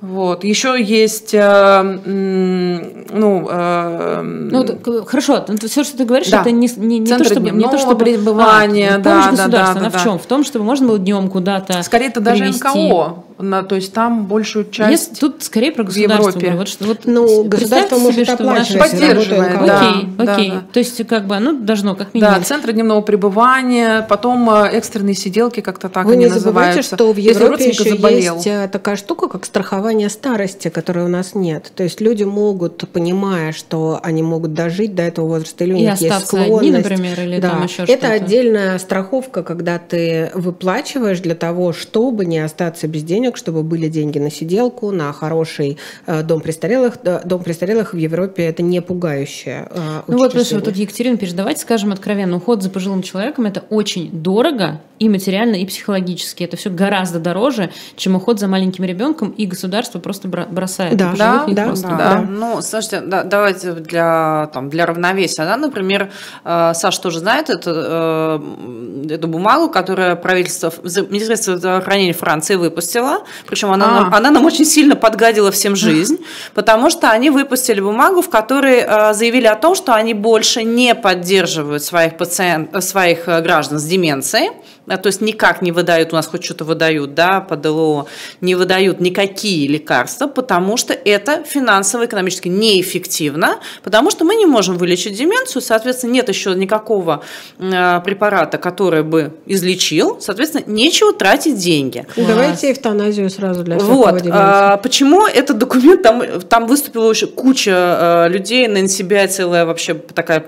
Вот. 0.00 0.44
Еще 0.44 0.76
есть, 0.82 1.32
э, 1.32 1.82
ну, 1.82 3.48
э, 3.50 4.22
ну, 4.22 5.04
хорошо, 5.06 5.44
все, 5.66 5.82
что 5.84 5.96
ты 5.96 6.04
говоришь, 6.04 6.28
да. 6.28 6.42
это 6.42 6.50
не, 6.50 6.68
не, 6.76 6.98
не 6.98 7.06
то, 7.06 7.24
чтобы 7.24 7.50
не 7.50 7.64
то, 7.64 7.78
чтобы 7.78 8.04
пребывание, 8.04 8.96
а, 8.96 8.98
да, 8.98 9.32
да, 9.34 9.48
да, 9.48 9.74
да, 9.74 9.90
в 9.90 10.02
чем? 10.02 10.18
В 10.18 10.26
том, 10.26 10.44
чтобы 10.44 10.64
можно 10.64 10.88
было 10.88 10.98
днем 10.98 11.30
куда-то. 11.30 11.82
Скорее, 11.82 12.08
это 12.08 12.20
даже 12.20 12.44
МКО 12.44 13.24
на, 13.38 13.62
то 13.62 13.74
есть 13.74 13.92
там 13.92 14.26
большую 14.26 14.70
часть 14.70 14.90
Есть, 14.90 15.20
Тут 15.20 15.42
скорее 15.42 15.72
про 15.72 15.84
государство. 15.84 16.30
В 16.30 16.36
Европе. 16.36 16.56
Вот, 16.56 16.68
что, 16.68 16.84
вот, 16.84 17.00
ну, 17.04 17.44
государство 17.44 17.98
может 17.98 18.26
себе, 18.26 18.34
что 18.34 18.44
наше 18.44 18.78
поддерживает. 18.78 19.66
Да, 19.66 19.88
окей, 19.90 20.08
да, 20.16 20.34
окей. 20.34 20.48
Да, 20.50 20.54
да. 20.56 20.62
То 20.72 20.78
есть 20.78 21.06
как 21.06 21.26
бы 21.26 21.34
оно 21.36 21.52
должно 21.52 21.96
как 21.96 22.14
минимум. 22.14 22.34
Да, 22.34 22.40
центры 22.40 22.72
дневного 22.72 23.00
пребывания, 23.00 24.06
потом 24.08 24.48
э, 24.50 24.68
экстренные 24.68 25.14
сиделки 25.14 25.60
как-то 25.60 25.88
так 25.88 26.06
Вы 26.06 26.12
они 26.12 26.24
не 26.24 26.30
забывайте, 26.30 26.76
называются. 26.76 26.96
что 26.96 27.12
в 27.12 27.16
Европе 27.16 27.68
еще 27.68 27.90
заболел. 27.90 28.36
есть 28.36 28.46
э, 28.46 28.68
такая 28.70 28.96
штука, 28.96 29.28
как 29.28 29.44
страхование 29.44 30.08
старости, 30.08 30.68
которой 30.68 31.04
у 31.04 31.08
нас 31.08 31.34
нет. 31.34 31.72
То 31.74 31.82
есть 31.82 32.00
люди 32.00 32.22
могут, 32.22 32.88
понимая, 32.92 33.52
что 33.52 33.98
они 34.02 34.22
могут 34.22 34.54
дожить 34.54 34.94
до 34.94 35.02
этого 35.02 35.26
возраста, 35.26 35.64
или 35.64 35.72
у 35.72 35.76
них 35.76 36.00
есть 36.00 36.26
склонность. 36.26 36.58
Одни, 36.58 36.70
например, 36.70 37.20
или 37.20 37.40
да. 37.40 37.50
там 37.50 37.64
еще 37.64 37.82
Это 37.82 37.92
что-то. 37.92 38.12
отдельная 38.12 38.78
страховка, 38.78 39.42
когда 39.42 39.78
ты 39.78 40.30
выплачиваешь 40.34 41.20
для 41.20 41.34
того, 41.34 41.72
чтобы 41.72 42.24
не 42.26 42.38
остаться 42.38 42.86
без 42.86 43.02
денег 43.02 43.23
денег, 43.24 43.36
чтобы 43.36 43.62
были 43.62 43.88
деньги 43.88 44.18
на 44.18 44.30
сиделку, 44.30 44.90
на 44.90 45.12
хороший 45.12 45.78
э, 46.06 46.22
дом 46.22 46.40
престарелых. 46.40 46.98
Дом 47.24 47.42
престарелых 47.42 47.94
в 47.94 47.96
Европе 47.96 48.44
это 48.44 48.62
не 48.62 48.82
пугающее. 48.82 49.68
Э, 49.70 50.02
ну 50.06 50.18
вот, 50.18 50.32
просто 50.32 50.56
вот 50.56 50.64
тут 50.64 50.76
Екатерина 50.76 51.16
пишет, 51.16 51.36
давайте 51.36 51.60
скажем 51.60 51.92
откровенно, 51.92 52.36
уход 52.36 52.62
за 52.62 52.70
пожилым 52.70 53.02
человеком 53.02 53.46
это 53.46 53.64
очень 53.70 54.10
дорого 54.10 54.80
и 54.98 55.08
материально, 55.08 55.56
и 55.56 55.66
психологически. 55.66 56.44
Это 56.44 56.56
все 56.56 56.70
гораздо 56.70 57.18
дороже, 57.18 57.70
чем 57.96 58.14
уход 58.14 58.38
за 58.38 58.46
маленьким 58.46 58.84
ребенком, 58.84 59.30
и 59.30 59.46
государство 59.46 59.98
просто 59.98 60.28
бросает. 60.28 60.96
Да, 60.96 61.14
да, 61.16 61.44
да, 61.48 61.64
просто. 61.64 61.88
да, 61.88 61.96
да. 61.96 62.26
Ну, 62.28 62.62
слушайте, 62.62 63.00
да, 63.00 63.24
давайте 63.24 63.72
для, 63.72 64.50
там, 64.52 64.68
для 64.68 64.86
равновесия. 64.86 65.44
Да, 65.44 65.56
например, 65.56 66.10
э, 66.44 66.72
Саша 66.74 67.00
тоже 67.00 67.20
знает 67.20 67.50
эту, 67.50 67.70
эту 67.70 69.28
бумагу, 69.28 69.68
которая 69.68 70.14
правительство, 70.14 70.72
Министерство 71.08 71.56
здравоохранения 71.56 72.12
Франции 72.12 72.54
выпустило, 72.56 73.13
причем 73.46 73.70
она, 73.70 74.08
а. 74.12 74.16
она 74.16 74.30
нам 74.30 74.44
очень 74.44 74.64
сильно 74.64 74.96
подгадила 74.96 75.50
всем 75.50 75.76
жизнь, 75.76 76.18
потому 76.54 76.90
что 76.90 77.10
они 77.10 77.30
выпустили 77.30 77.80
бумагу, 77.80 78.22
в 78.22 78.30
которой 78.30 78.80
э, 78.80 79.14
заявили 79.14 79.46
о 79.46 79.56
том, 79.56 79.74
что 79.74 79.94
они 79.94 80.14
больше 80.14 80.62
не 80.62 80.94
поддерживают 80.94 81.82
своих, 81.82 82.16
пациент, 82.16 82.82
своих 82.84 83.28
э, 83.28 83.40
граждан 83.40 83.78
с 83.78 83.84
деменцией, 83.84 84.50
то 84.86 85.06
есть 85.06 85.20
никак 85.20 85.62
не 85.62 85.72
выдают, 85.72 86.12
у 86.12 86.16
нас 86.16 86.26
хоть 86.26 86.44
что-то 86.44 86.64
выдают, 86.64 87.14
да, 87.14 87.40
по 87.40 87.56
ДЛО, 87.56 88.06
не 88.40 88.54
выдают 88.54 89.00
никакие 89.00 89.66
лекарства, 89.66 90.26
потому 90.26 90.76
что 90.76 90.92
это 90.92 91.42
финансово-экономически 91.44 92.48
неэффективно, 92.48 93.60
потому 93.82 94.10
что 94.10 94.24
мы 94.24 94.34
не 94.34 94.46
можем 94.46 94.76
вылечить 94.76 95.16
деменцию, 95.16 95.62
соответственно, 95.62 96.12
нет 96.12 96.28
еще 96.28 96.54
никакого 96.54 97.22
э, 97.58 98.00
препарата, 98.04 98.58
который 98.58 99.02
бы 99.02 99.32
излечил, 99.46 100.20
соответственно, 100.20 100.64
нечего 100.66 101.12
тратить 101.12 101.56
деньги. 101.56 102.06
Давайте 102.16 102.72
эвтаназию 102.72 103.03
сразу 103.12 103.62
для 103.62 103.78
всех, 103.78 103.88
Вот, 103.88 104.22
а, 104.30 104.76
почему 104.78 105.26
этот 105.26 105.58
документ, 105.58 106.02
там, 106.02 106.22
там 106.48 106.66
выступила 106.66 107.10
уже 107.10 107.26
куча 107.26 107.70
э, 107.70 108.28
людей, 108.28 108.66
на 108.68 108.78
NCBI 108.78 109.28
целая 109.28 109.64
вообще 109.64 109.94
такая, 109.94 110.44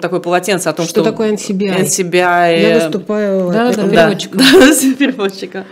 такое 0.00 0.20
полотенце 0.20 0.68
о 0.68 0.72
том, 0.72 0.86
что... 0.86 1.00
Что 1.00 1.10
такое 1.10 1.32
NCBI? 1.32 1.80
NCBI. 1.82 2.60
Я 2.60 2.74
выступаю... 2.80 3.50
Да, 3.52 3.72
да, 3.72 3.88
переводчиком. 3.88 4.38
Да, 4.38 4.44
переводчика. 4.98 5.64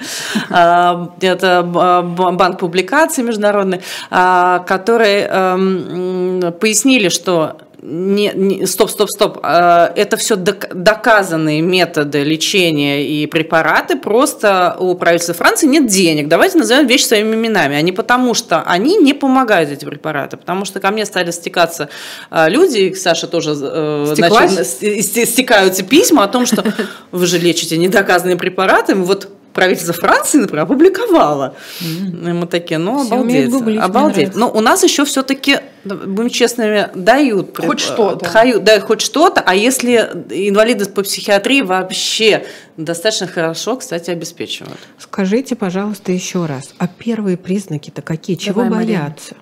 А, 0.50 1.10
это 1.20 1.62
банк 1.62 2.58
публикаций 2.58 3.24
международный, 3.24 3.80
а, 4.10 4.60
который 4.60 5.22
эм, 5.22 6.52
пояснили, 6.60 7.08
что 7.08 7.56
не, 7.82 8.30
не, 8.34 8.66
стоп, 8.66 8.90
стоп, 8.90 9.08
стоп. 9.10 9.38
А, 9.42 9.92
это 9.96 10.16
все 10.16 10.36
доказанные 10.36 11.60
методы 11.62 12.22
лечения 12.22 13.04
и 13.04 13.26
препараты. 13.26 13.96
Просто 13.96 14.76
у 14.78 14.94
правительства 14.94 15.34
Франции 15.34 15.66
нет 15.66 15.86
денег. 15.88 16.28
Давайте 16.28 16.58
назовем 16.58 16.86
вещи 16.86 17.04
своими 17.04 17.34
именами. 17.34 17.74
А 17.74 17.82
не 17.82 17.90
потому, 17.90 18.34
что 18.34 18.62
они 18.62 18.96
не 18.98 19.14
помогают 19.14 19.70
эти 19.70 19.84
препараты. 19.84 20.36
Потому 20.36 20.64
что 20.64 20.78
ко 20.78 20.92
мне 20.92 21.04
стали 21.04 21.32
стекаться 21.32 21.88
люди, 22.30 22.78
и 22.78 22.94
Саша 22.94 23.26
тоже 23.26 23.54
значит, 23.54 24.66
стекаются 24.66 25.82
письма 25.82 26.22
о 26.22 26.28
том, 26.28 26.46
что 26.46 26.64
вы 27.10 27.26
же 27.26 27.38
лечите 27.38 27.76
недоказанные 27.78 28.36
препараты. 28.36 28.94
Вот 28.94 29.28
правительство 29.52 29.94
Франции, 29.94 30.38
например, 30.38 30.64
опубликовало. 30.64 31.56
Mm-hmm. 31.80 32.32
Мы 32.32 32.46
такие, 32.46 32.78
ну, 32.78 33.04
Все 33.04 33.14
обалдеть. 33.14 33.50
Гуглить, 33.50 33.80
обалдеть. 33.80 34.34
Но 34.34 34.50
у 34.50 34.60
нас 34.60 34.82
еще 34.82 35.04
все-таки, 35.04 35.60
будем 35.84 36.30
честными, 36.30 36.88
дают. 36.94 37.58
Хоть 37.58 37.80
что-то. 37.80 38.30
Дают, 38.32 38.64
да, 38.64 38.80
хоть 38.80 39.00
что-то. 39.00 39.40
А 39.40 39.54
если 39.54 39.96
инвалиды 40.30 40.86
по 40.86 41.02
психиатрии 41.02 41.62
вообще 41.62 42.46
достаточно 42.76 43.26
хорошо, 43.26 43.76
кстати, 43.76 44.10
обеспечивают. 44.10 44.78
Скажите, 44.98 45.56
пожалуйста, 45.56 46.12
еще 46.12 46.46
раз, 46.46 46.74
а 46.78 46.88
первые 46.88 47.36
признаки-то 47.36 48.02
какие? 48.02 48.36
Чего 48.36 48.62
Давай, 48.62 48.86
бояться? 48.86 49.36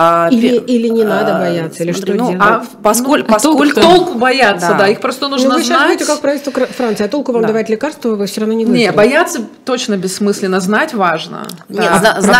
А, 0.00 0.28
или, 0.30 0.58
или 0.58 0.86
не 0.86 1.02
надо 1.02 1.38
а, 1.38 1.40
бояться, 1.40 1.82
или 1.82 1.90
что 1.90 2.14
ну, 2.14 2.30
делать? 2.30 2.36
А, 2.40 2.62
поскольку, 2.84 3.26
ну, 3.26 3.34
поскольку... 3.34 3.80
Толку 3.80 4.16
бояться, 4.16 4.68
да. 4.68 4.74
да, 4.78 4.88
их 4.88 5.00
просто 5.00 5.26
нужно 5.26 5.48
ну, 5.48 5.54
вы 5.56 5.64
знать. 5.64 5.98
сейчас 5.98 6.06
как 6.06 6.20
правительство 6.20 6.66
Франции, 6.66 7.04
а 7.04 7.08
толку 7.08 7.32
вам 7.32 7.42
да. 7.42 7.48
давать 7.48 7.68
лекарства 7.68 8.10
вы 8.10 8.26
все 8.26 8.42
равно 8.42 8.54
не 8.54 8.64
будете. 8.64 8.84
Не, 8.84 8.92
бояться 8.92 9.40
точно 9.64 9.96
бессмысленно, 9.96 10.60
знать 10.60 10.94
важно. 10.94 11.48
Нет, 11.68 11.80
да. 11.80 12.20
знать, 12.20 12.22
знать, 12.22 12.38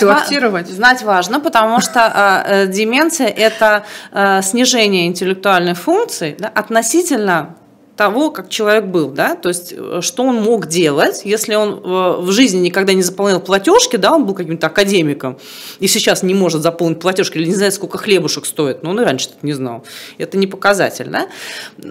знать. 0.00 0.68
Знать 0.70 1.02
важно, 1.02 1.40
потому 1.40 1.82
что 1.82 2.44
э, 2.46 2.66
деменция– 2.68 3.26
это 3.28 3.84
э, 4.12 4.40
снижение 4.40 5.08
интеллектуальной 5.08 5.74
функции 5.74 6.36
да, 6.38 6.48
относительно 6.48 7.56
того, 8.00 8.30
как 8.30 8.48
человек 8.48 8.86
был, 8.86 9.10
да, 9.10 9.36
то 9.36 9.50
есть 9.50 9.74
э, 9.76 9.98
что 10.00 10.22
он 10.22 10.36
мог 10.36 10.68
делать, 10.68 11.20
если 11.24 11.54
он 11.54 11.82
э, 11.84 12.20
в 12.22 12.32
жизни 12.32 12.58
никогда 12.58 12.94
не 12.94 13.02
заполнял 13.02 13.40
платежки, 13.40 13.96
да, 13.96 14.14
он 14.14 14.24
был 14.24 14.32
каким-то 14.32 14.68
академиком, 14.68 15.36
и 15.80 15.86
сейчас 15.86 16.22
не 16.22 16.32
может 16.32 16.62
заполнить 16.62 16.98
платежки 16.98 17.36
или 17.36 17.44
не 17.44 17.54
знает, 17.54 17.74
сколько 17.74 17.98
хлебушек 17.98 18.46
стоит, 18.46 18.82
но 18.82 18.88
он 18.90 19.00
и 19.02 19.04
раньше 19.04 19.28
это 19.28 19.46
не 19.46 19.52
знал. 19.52 19.84
Это 20.16 20.38
не 20.38 20.46
показатель, 20.46 21.10
да. 21.10 21.28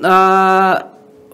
А, 0.02 0.94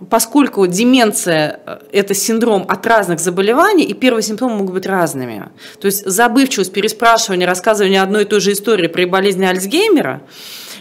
поскольку 0.09 0.67
деменция 0.67 1.61
э,– 1.65 1.77
это 1.93 2.13
синдром 2.13 2.65
от 2.67 2.85
разных 2.85 3.21
заболеваний, 3.21 3.85
и 3.85 3.93
первые 3.93 4.23
симптомы 4.23 4.55
могут 4.55 4.73
быть 4.73 4.85
разными. 4.85 5.51
То 5.79 5.85
есть 5.85 6.05
забывчивость, 6.05 6.73
переспрашивание, 6.73 7.47
рассказывание 7.47 8.01
одной 8.01 8.23
и 8.23 8.25
той 8.25 8.41
же 8.41 8.51
истории 8.51 8.87
при 8.87 9.05
болезни 9.05 9.45
Альцгеймера– 9.45 10.21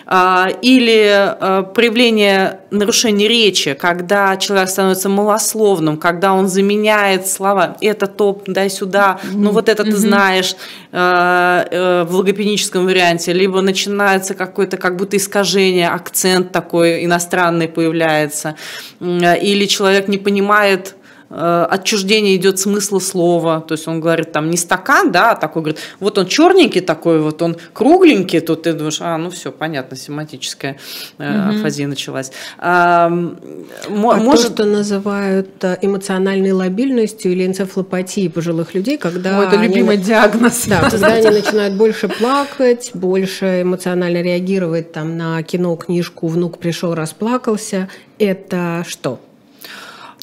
или 0.07 1.09
а, 1.09 1.63
проявление 1.63 2.61
нарушения 2.71 3.27
речи, 3.27 3.75
когда 3.75 4.37
человек 4.37 4.69
становится 4.69 5.09
малословным, 5.09 5.97
когда 5.97 6.35
он 6.35 6.49
заменяет 6.49 7.27
слова 7.27 7.77
«это 7.81 8.07
топ, 8.07 8.45
дай 8.47 8.69
сюда», 8.69 9.19
«ну 9.33 9.51
вот 9.51 9.69
это 9.69 9.83
ты 9.85 9.97
знаешь» 9.97 10.57
а, 10.93 11.67
э, 11.71 12.05
в 12.05 12.15
логопедическом 12.15 12.85
варианте, 12.85 13.33
либо 13.33 13.61
начинается 13.61 14.35
какое-то 14.35 14.77
как 14.77 14.97
будто 14.97 15.17
искажение, 15.17 15.89
акцент 15.89 16.53
такой 16.53 17.05
иностранный 17.05 17.69
появляется, 17.69 18.57
или 19.01 19.67
человек 19.67 20.09
не 20.09 20.19
понимает 20.19 20.95
Э, 21.04 21.04
отчуждение 21.35 22.37
идет 22.37 22.59
смысла 22.59 22.99
слова, 22.99 23.61
то 23.61 23.73
есть 23.73 23.89
он 23.89 24.01
говорит 24.01 24.33
там 24.33 24.51
не 24.51 24.57
стакан, 24.57 25.11
да, 25.11 25.33
а 25.33 25.37
такой 25.37 25.63
говорит, 25.63 25.81
вот 26.01 26.19
он 26.19 26.27
черненький 26.27 26.81
такой, 26.81 27.21
вот 27.21 27.43
он 27.43 27.57
кругленький, 27.73 28.41
тут 28.41 28.63
ты 28.63 28.73
думаешь, 28.73 28.99
а, 29.01 29.17
ну 29.19 29.31
все, 29.31 29.51
понятно, 29.51 29.97
семантическая 29.97 30.77
угу. 31.19 31.59
афазия 31.59 31.87
началась. 31.87 32.31
А, 32.59 33.07
а 33.07 33.11
может... 33.91 34.49
то, 34.49 34.53
что 34.55 34.65
называют 34.65 35.63
э, 35.65 35.79
эмоциональной 35.83 36.53
лобильностью 36.53 37.33
или 37.33 37.47
энцефалопатией 37.47 38.31
пожилых 38.31 38.75
людей, 38.75 38.99
когда... 38.99 39.41
О, 39.41 39.43
это 39.43 39.59
они... 39.59 39.69
любимый 39.69 39.97
диагноз. 39.97 40.67
Да, 40.67 40.89
когда 40.89 41.09
они 41.09 41.29
начинают 41.29 41.75
больше 41.75 42.09
плакать, 42.09 42.91
больше 42.95 43.63
эмоционально 43.63 44.23
реагировать 44.23 44.93
там 44.93 45.17
на 45.17 45.43
кино, 45.43 45.77
книжку, 45.77 46.29
внук 46.29 46.59
пришел, 46.59 46.95
расплакался, 46.95 47.89
это 48.19 48.85
что? 48.87 49.19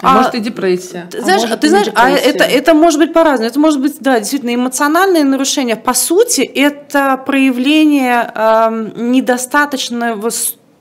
А, 0.02 0.12
а 0.12 0.18
может 0.18 0.36
и 0.36 0.39
депрессия. 0.39 1.08
Ты 1.12 1.20
а 1.20 1.22
знаешь, 1.22 1.43
а 1.52 1.58
ты 1.58 1.70
знаешь, 1.70 1.88
а 1.93 2.10
это, 2.10 2.43
это 2.43 2.74
может 2.74 2.99
быть 2.99 3.14
по-разному. 3.14 3.49
Это 3.49 3.60
может 3.60 3.80
быть, 3.80 3.99
да, 3.99 4.20
действительно, 4.20 4.56
эмоциональные 4.56 5.24
нарушения. 5.24 5.76
По 5.76 5.93
сути, 5.93 6.41
это 6.41 7.18
проявление 7.18 8.32
э, 8.34 8.91
недостаточного 8.95 10.32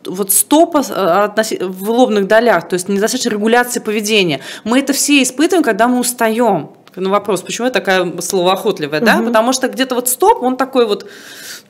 вот 0.07 0.33
стопа 0.33 0.83
э, 0.89 1.66
в 1.66 1.91
лобных 1.91 2.27
долях, 2.27 2.68
то 2.68 2.75
есть 2.75 2.89
недостаточно 2.89 3.31
регуляции 3.31 3.81
поведения. 3.81 4.41
Мы 4.64 4.79
это 4.79 4.93
все 4.93 5.23
испытываем, 5.23 5.62
когда 5.62 5.89
мы 5.89 5.99
устаем. 6.01 6.71
На 6.97 7.11
вопрос, 7.11 7.43
почему 7.43 7.66
я 7.66 7.72
такая 7.72 8.20
словоохотливая, 8.20 9.01
угу. 9.01 9.07
да? 9.07 9.22
Потому 9.22 9.53
что 9.53 9.68
где-то 9.68 9.95
вот 9.95 10.09
стоп, 10.09 10.43
он 10.43 10.57
такой 10.57 10.86
вот 10.86 11.07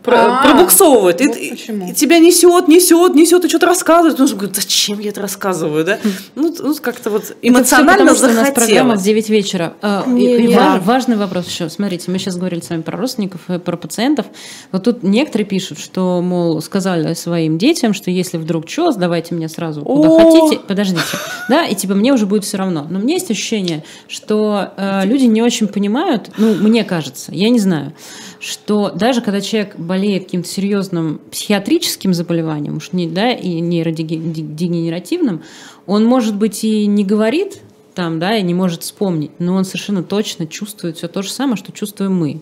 а, 0.06 0.42
пробуксовывает. 0.42 1.20
Вот 1.20 1.36
и, 1.36 1.48
и 1.48 1.94
тебя 1.94 2.18
несет, 2.18 2.68
несет, 2.68 3.14
несет, 3.14 3.44
и 3.44 3.48
что-то 3.48 3.66
рассказывает. 3.66 4.18
Ну, 4.18 4.26
говорит, 4.28 4.56
зачем 4.56 4.98
я 4.98 5.10
это 5.10 5.20
рассказываю, 5.20 5.84
да? 5.84 5.98
Ну, 6.34 6.54
ну 6.58 6.74
как-то 6.76 7.10
вот 7.10 7.36
эмоционально 7.42 8.10
это 8.10 8.14
потому, 8.14 8.16
что 8.16 8.28
у 8.28 8.42
нас 8.44 8.50
программа 8.52 8.96
в 8.96 9.02
9 9.02 9.28
вечера. 9.28 9.74
А, 9.82 10.04
не, 10.06 10.36
и, 10.36 10.46
не, 10.48 10.56
важ, 10.56 10.82
важный 10.82 11.16
вопрос 11.16 11.48
еще. 11.48 11.68
Смотрите, 11.68 12.10
мы 12.10 12.18
сейчас 12.18 12.36
говорили 12.36 12.60
с 12.60 12.70
вами 12.70 12.80
про 12.80 12.96
родственников 12.96 13.42
и 13.50 13.58
про 13.58 13.76
пациентов. 13.76 14.26
Вот 14.72 14.84
тут 14.84 15.02
некоторые 15.02 15.46
пишут, 15.46 15.78
что, 15.78 16.22
мол, 16.22 16.62
сказали 16.62 17.12
своим 17.14 17.58
детям, 17.58 17.92
что 17.92 18.10
если 18.10 18.38
вдруг 18.38 18.68
что, 18.68 18.92
сдавайте 18.92 19.34
меня 19.34 19.48
сразу 19.48 19.82
куда 19.82 20.08
О! 20.08 20.18
хотите. 20.18 20.62
Подождите. 20.66 21.02
Да, 21.48 21.66
и 21.66 21.74
типа 21.74 21.94
мне 21.94 22.12
уже 22.12 22.24
будет 22.24 22.44
все 22.44 22.56
равно. 22.56 22.86
Но 22.88 22.98
у 22.98 23.02
меня 23.02 23.14
есть 23.14 23.30
ощущение, 23.30 23.84
что 24.08 24.72
э, 24.76 25.02
люди 25.10 25.24
не 25.24 25.42
очень 25.42 25.68
понимают, 25.68 26.30
ну, 26.38 26.54
мне 26.54 26.84
кажется, 26.84 27.32
я 27.34 27.50
не 27.50 27.58
знаю, 27.58 27.92
что 28.38 28.90
даже 28.90 29.20
когда 29.20 29.40
человек 29.40 29.76
болеет 29.76 30.24
каким-то 30.24 30.48
серьезным 30.48 31.20
психиатрическим 31.30 32.14
заболеванием, 32.14 32.76
уж 32.76 32.92
не, 32.92 33.08
да, 33.08 33.32
и 33.32 33.60
нейродегенеративным, 33.60 35.42
он, 35.86 36.04
может 36.04 36.36
быть, 36.36 36.64
и 36.64 36.86
не 36.86 37.04
говорит 37.04 37.60
там, 37.94 38.18
да, 38.18 38.36
и 38.36 38.42
не 38.42 38.54
может 38.54 38.82
вспомнить, 38.82 39.32
но 39.38 39.54
он 39.54 39.64
совершенно 39.64 40.02
точно 40.02 40.46
чувствует 40.46 40.96
все 40.96 41.08
то 41.08 41.22
же 41.22 41.30
самое, 41.30 41.56
что 41.56 41.72
чувствуем 41.72 42.14
мы. 42.16 42.40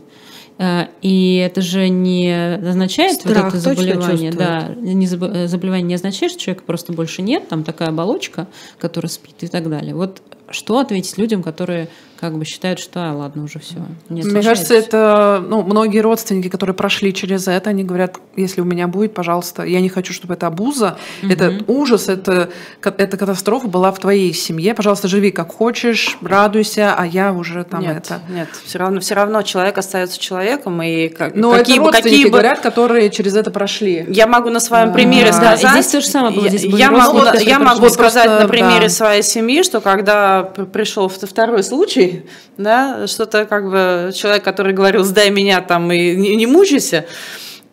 Э, 0.58 0.88
и 1.02 1.36
это 1.36 1.62
же 1.62 1.88
не 1.88 2.56
означает 2.56 3.20
Страх 3.20 3.44
вот 3.44 3.54
это 3.54 3.58
заболевание, 3.58 4.30
да, 4.30 4.68
не 4.76 5.06
заболевание 5.06 5.86
не 5.86 5.94
означает, 5.94 6.32
что 6.32 6.40
человека 6.42 6.64
просто 6.66 6.92
больше 6.92 7.22
нет, 7.22 7.48
там 7.48 7.64
такая 7.64 7.88
оболочка, 7.88 8.46
которая 8.78 9.10
спит 9.10 9.36
и 9.40 9.48
так 9.48 9.70
далее. 9.70 9.94
Вот 9.94 10.20
что 10.50 10.78
ответить 10.78 11.16
людям, 11.18 11.42
которые 11.42 11.88
как 12.20 12.36
бы 12.36 12.44
считают, 12.44 12.80
что 12.80 13.10
а, 13.10 13.14
ладно, 13.14 13.44
уже 13.44 13.60
все. 13.60 13.76
Мне 14.08 14.42
кажется, 14.42 14.74
это 14.74 15.42
ну, 15.46 15.62
многие 15.62 16.00
родственники, 16.00 16.48
которые 16.48 16.74
прошли 16.74 17.14
через 17.14 17.46
это, 17.46 17.70
они 17.70 17.84
говорят, 17.84 18.16
если 18.34 18.60
у 18.60 18.64
меня 18.64 18.88
будет, 18.88 19.14
пожалуйста, 19.14 19.62
я 19.62 19.80
не 19.80 19.88
хочу, 19.88 20.12
чтобы 20.12 20.34
это 20.34 20.48
абуза, 20.48 20.98
угу. 21.22 21.32
это 21.32 21.62
ужас, 21.68 22.08
это, 22.08 22.50
это 22.82 23.16
катастрофа 23.16 23.68
была 23.68 23.92
в 23.92 24.00
твоей 24.00 24.32
семье, 24.32 24.74
пожалуйста, 24.74 25.06
живи 25.06 25.30
как 25.30 25.52
хочешь, 25.52 26.18
радуйся, 26.20 26.94
а 26.96 27.06
я 27.06 27.32
уже 27.32 27.62
там 27.62 27.82
нет, 27.82 27.98
это. 27.98 28.20
Нет, 28.28 28.48
все 28.64 28.78
равно, 28.78 29.00
все 29.00 29.14
равно 29.14 29.42
человек 29.42 29.78
остается 29.78 30.18
человеком 30.18 30.82
и 30.82 31.08
как, 31.08 31.36
Но 31.36 31.52
какие 31.52 31.76
это 31.76 31.84
родственники 31.84 32.10
какие 32.10 32.24
бы... 32.24 32.30
говорят, 32.30 32.60
которые 32.60 33.10
через 33.10 33.36
это 33.36 33.52
прошли. 33.52 34.06
Я 34.08 34.26
могу 34.26 34.50
на 34.50 34.60
своем 34.60 34.92
примере 34.92 35.30
да. 35.30 35.56
сказать. 35.56 35.70
Здесь 35.72 35.86
то 35.86 36.00
же 36.00 36.06
самое 36.06 36.34
было. 36.34 36.48
Здесь 36.48 36.64
я, 36.64 36.90
могу, 36.90 37.20
я 37.38 37.60
могу 37.60 37.88
сказать 37.90 38.24
просто, 38.24 38.42
на 38.42 38.48
примере 38.48 38.88
да. 38.88 38.88
своей 38.88 39.22
семьи, 39.22 39.62
что 39.62 39.80
когда 39.80 40.42
пришел 40.42 41.08
второй 41.08 41.62
случай 41.62 42.07
да, 42.56 43.06
что-то 43.06 43.44
как 43.44 43.70
бы 43.70 44.12
человек, 44.14 44.44
который 44.44 44.72
говорил, 44.72 45.04
сдай 45.04 45.30
меня 45.30 45.60
там 45.60 45.90
и 45.92 46.16
не, 46.16 46.36
не 46.36 46.46
мучайся, 46.46 47.06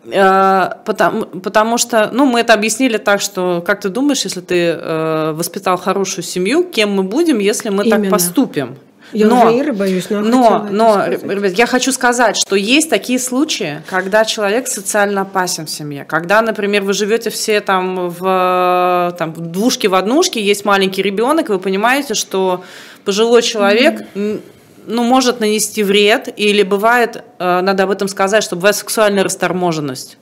Э, 0.08 0.70
потому, 0.84 1.24
потому 1.24 1.78
что, 1.78 2.10
ну, 2.12 2.26
мы 2.26 2.40
это 2.40 2.54
объяснили 2.54 2.96
так, 2.98 3.20
что, 3.20 3.62
как 3.66 3.80
ты 3.80 3.88
думаешь, 3.88 4.24
если 4.24 4.40
ты 4.40 4.56
э, 4.68 5.32
воспитал 5.32 5.76
хорошую 5.76 6.24
семью, 6.24 6.64
кем 6.64 6.92
мы 6.92 7.02
будем, 7.02 7.38
если 7.38 7.70
мы 7.70 7.84
Именно. 7.84 8.02
так 8.02 8.10
поступим? 8.10 8.76
Я 9.12 9.26
но, 9.26 9.46
уже 9.46 9.58
Иры 9.58 9.72
боюсь, 9.72 10.10
но 10.10 10.20
Но, 10.20 10.66
но, 10.70 11.06
ребят, 11.06 11.52
я 11.52 11.66
хочу 11.66 11.92
сказать, 11.92 12.36
что 12.36 12.56
есть 12.56 12.90
такие 12.90 13.18
случаи, 13.18 13.82
когда 13.88 14.24
человек 14.24 14.68
социально 14.68 15.22
опасен 15.22 15.66
в 15.66 15.70
семье. 15.70 16.04
Когда, 16.04 16.42
например, 16.42 16.82
вы 16.82 16.92
живете 16.92 17.30
все 17.30 17.60
там 17.60 18.10
в 18.10 19.14
там, 19.18 19.32
двушке 19.36 19.88
в 19.88 19.94
однушке, 19.94 20.42
есть 20.42 20.64
маленький 20.64 21.02
ребенок, 21.02 21.48
вы 21.48 21.58
понимаете, 21.58 22.14
что 22.14 22.64
пожилой 23.04 23.42
человек 23.42 24.02
mm-hmm 24.14 24.40
ну, 24.86 25.02
может 25.02 25.40
нанести 25.40 25.82
вред, 25.82 26.28
или 26.36 26.62
бывает, 26.62 27.24
э, 27.38 27.60
надо 27.60 27.82
об 27.82 27.90
этом 27.90 28.06
сказать, 28.08 28.42
что 28.42 28.54
бывает 28.54 28.76
сексуальная 28.76 29.24
расторможенность 29.24 30.16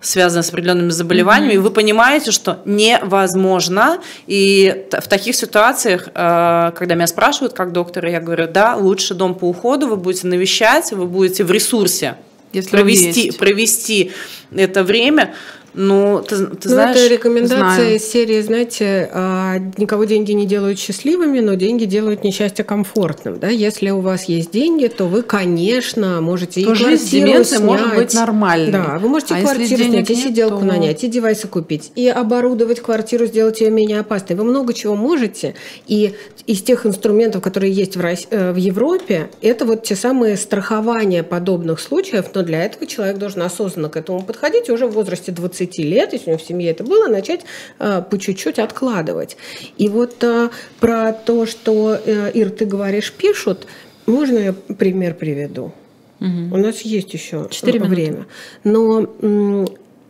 связанная 0.00 0.42
с 0.42 0.48
определенными 0.48 0.90
заболеваниями, 0.90 1.52
mm-hmm. 1.52 1.56
и 1.56 1.58
вы 1.58 1.70
понимаете, 1.70 2.30
что 2.30 2.60
невозможно. 2.64 4.00
И 4.26 4.86
в 4.92 5.08
таких 5.08 5.36
ситуациях, 5.36 6.08
э, 6.14 6.72
когда 6.74 6.94
меня 6.94 7.06
спрашивают 7.06 7.52
как 7.52 7.72
доктора, 7.72 8.10
я 8.10 8.20
говорю, 8.20 8.48
да, 8.48 8.76
лучше 8.76 9.14
дом 9.14 9.34
по 9.34 9.44
уходу, 9.44 9.88
вы 9.88 9.96
будете 9.96 10.26
навещать, 10.26 10.92
вы 10.92 11.06
будете 11.06 11.44
в 11.44 11.50
ресурсе 11.50 12.16
Если 12.52 12.70
провести, 12.70 13.32
провести 13.32 14.12
это 14.54 14.84
время. 14.84 15.34
Ну, 15.74 16.22
ты, 16.26 16.46
ты 16.46 16.68
ну, 16.68 16.74
знаешь, 16.74 16.96
это 16.96 17.14
рекомендация 17.14 17.74
знаю. 17.74 17.96
из 17.96 18.10
серии, 18.10 18.40
знаете, 18.40 19.08
а, 19.12 19.58
никого 19.76 20.04
деньги 20.04 20.32
не 20.32 20.46
делают 20.46 20.78
счастливыми, 20.78 21.40
но 21.40 21.54
деньги 21.54 21.84
делают 21.84 22.24
несчастье 22.24 22.64
комфортным. 22.64 23.38
Да? 23.38 23.48
Если 23.48 23.90
у 23.90 24.00
вас 24.00 24.24
есть 24.24 24.50
деньги, 24.50 24.88
то 24.88 25.06
вы, 25.06 25.22
конечно, 25.22 26.20
можете 26.20 26.64
то 26.64 26.72
и 26.72 26.74
жизнь 26.74 27.20
квартиру 27.20 27.44
снять. 27.44 27.60
может 27.62 27.94
быть 27.94 28.14
нормальной. 28.14 28.72
Да, 28.72 28.98
вы 29.00 29.08
можете 29.08 29.34
а 29.34 29.40
квартиру 29.40 29.84
снять, 29.84 30.10
и 30.10 30.14
сиделку 30.14 30.60
то... 30.60 30.64
нанять, 30.64 31.04
и 31.04 31.08
девайсы 31.08 31.46
купить, 31.46 31.92
и 31.94 32.08
оборудовать 32.08 32.80
квартиру, 32.80 33.26
сделать 33.26 33.60
ее 33.60 33.70
менее 33.70 34.00
опасной. 34.00 34.36
Вы 34.36 34.44
много 34.44 34.74
чего 34.74 34.96
можете, 34.96 35.54
и 35.86 36.14
из 36.46 36.62
тех 36.62 36.84
инструментов, 36.84 37.42
которые 37.42 37.72
есть 37.72 37.96
в, 37.96 38.00
России, 38.00 38.28
э, 38.30 38.52
в 38.52 38.56
Европе, 38.56 39.30
это 39.40 39.64
вот 39.64 39.84
те 39.84 39.94
самые 39.94 40.36
страхования 40.36 41.22
подобных 41.22 41.78
случаев, 41.78 42.26
но 42.34 42.42
для 42.42 42.64
этого 42.64 42.86
человек 42.86 43.18
должен 43.18 43.42
осознанно 43.42 43.88
к 43.88 43.96
этому 43.96 44.22
подходить 44.22 44.68
уже 44.68 44.86
в 44.86 44.92
возрасте 44.92 45.30
20 45.30 45.59
20 45.60 45.78
лет, 45.78 46.12
если 46.12 46.26
у 46.26 46.28
него 46.30 46.38
в 46.38 46.46
семье 46.46 46.70
это 46.70 46.84
было, 46.84 47.08
начать 47.08 47.40
э, 47.78 48.02
по 48.08 48.18
чуть-чуть 48.18 48.58
откладывать. 48.58 49.36
И 49.78 49.88
вот 49.88 50.22
э, 50.24 50.50
про 50.78 51.12
то, 51.12 51.46
что, 51.46 51.98
э, 52.04 52.30
Ир, 52.34 52.50
ты 52.50 52.64
говоришь, 52.64 53.12
пишут, 53.12 53.66
можно 54.06 54.38
я 54.38 54.52
пример 54.52 55.14
приведу? 55.14 55.72
Угу. 56.20 56.54
У 56.54 56.56
нас 56.56 56.80
есть 56.82 57.14
еще 57.14 57.48
время. 57.86 58.26
Но 58.64 59.66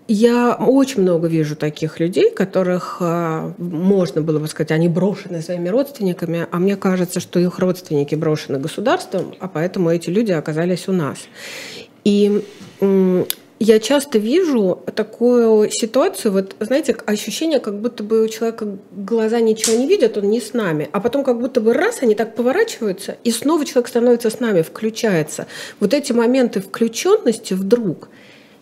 я 0.09 0.55
очень 0.55 1.03
много 1.03 1.29
вижу 1.29 1.55
таких 1.55 2.01
людей, 2.01 2.31
которых 2.31 3.01
можно 3.59 4.21
было 4.23 4.41
бы 4.41 4.49
сказать, 4.49 4.73
они 4.73 4.89
брошены 4.89 5.41
своими 5.41 5.69
родственниками, 5.69 6.49
а 6.51 6.59
мне 6.59 6.77
кажется, 6.77 7.21
что 7.21 7.39
их 7.39 7.61
родственники 7.61 8.17
брошены 8.17 8.59
государством, 8.59 9.35
а 9.39 9.47
поэтому 9.47 9.89
эти 9.91 10.11
люди 10.11 10.33
оказались 10.33 10.89
у 10.89 10.93
нас. 10.93 11.19
И 12.03 12.43
я 13.63 13.79
часто 13.79 14.19
вижу 14.19 14.83
такую 14.95 15.71
ситуацию, 15.71 16.33
вот, 16.33 16.57
знаете, 16.61 16.97
ощущение, 17.05 17.61
как 17.61 17.79
будто 17.79 18.03
бы 18.03 18.25
у 18.25 18.29
человека 18.29 18.79
глаза 18.91 19.41
ничего 19.41 19.77
не 19.77 19.87
видят, 19.87 20.17
он 20.17 20.31
не 20.31 20.41
с 20.41 20.55
нами, 20.55 20.89
а 20.93 21.01
потом 21.01 21.23
как 21.23 21.39
будто 21.39 21.61
бы 21.61 21.75
раз, 21.75 21.99
они 22.01 22.15
так 22.15 22.35
поворачиваются, 22.35 23.19
и 23.23 23.31
снова 23.31 23.67
человек 23.67 23.89
становится 23.89 24.31
с 24.31 24.41
нами, 24.41 24.63
включается. 24.63 25.47
Вот 25.79 25.93
эти 25.93 26.13
моменты 26.13 26.61
включенности 26.63 27.53
вдруг, 27.53 28.09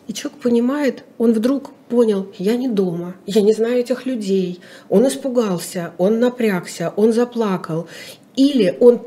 и 0.09 0.13
человек 0.13 0.41
понимает, 0.41 1.05
он 1.17 1.33
вдруг 1.33 1.71
понял, 1.89 2.27
я 2.37 2.57
не 2.57 2.67
дома, 2.67 3.15
я 3.25 3.41
не 3.41 3.53
знаю 3.53 3.79
этих 3.79 4.05
людей, 4.05 4.61
он 4.89 5.07
испугался, 5.07 5.93
он 5.97 6.19
напрягся, 6.19 6.93
он 6.97 7.13
заплакал, 7.13 7.87
или 8.35 8.77
он 8.81 9.01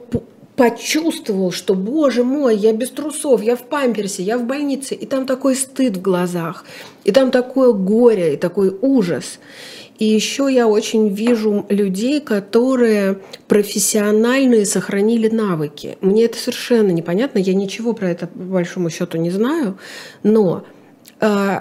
почувствовал, 0.56 1.52
что, 1.52 1.76
боже 1.76 2.24
мой, 2.24 2.56
я 2.56 2.74
без 2.74 2.90
трусов, 2.90 3.42
я 3.42 3.56
в 3.56 3.64
памперсе, 3.64 4.24
я 4.24 4.38
в 4.38 4.46
больнице, 4.46 4.96
и 4.96 5.06
там 5.06 5.26
такой 5.26 5.56
стыд 5.56 5.98
в 5.98 6.02
глазах, 6.02 6.66
и 7.04 7.12
там 7.12 7.32
такое 7.32 7.74
горе, 7.74 8.34
и 8.34 8.38
такой 8.38 8.76
ужас. 8.82 9.40
И 9.98 10.06
еще 10.06 10.50
я 10.52 10.68
очень 10.68 11.10
вижу 11.10 11.66
людей, 11.70 12.22
которые 12.22 13.20
профессиональные 13.48 14.66
сохранили 14.66 15.30
навыки. 15.30 15.98
Мне 16.02 16.26
это 16.26 16.40
совершенно 16.40 16.90
непонятно, 16.90 17.38
я 17.38 17.54
ничего 17.54 17.94
про 17.94 18.10
это 18.10 18.26
по 18.26 18.40
большому 18.40 18.90
счету 18.90 19.20
не 19.20 19.30
знаю, 19.30 19.78
но 20.24 20.64
э, 21.20 21.60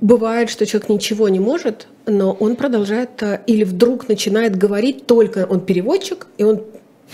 бывает, 0.00 0.50
что 0.50 0.66
человек 0.66 0.88
ничего 0.88 1.28
не 1.28 1.40
может, 1.40 1.88
но 2.06 2.32
он 2.32 2.54
продолжает 2.56 3.22
э, 3.22 3.40
или 3.46 3.64
вдруг 3.64 4.08
начинает 4.08 4.56
говорить 4.56 5.06
только 5.06 5.46
он 5.50 5.60
переводчик, 5.60 6.28
и 6.38 6.44
он 6.44 6.62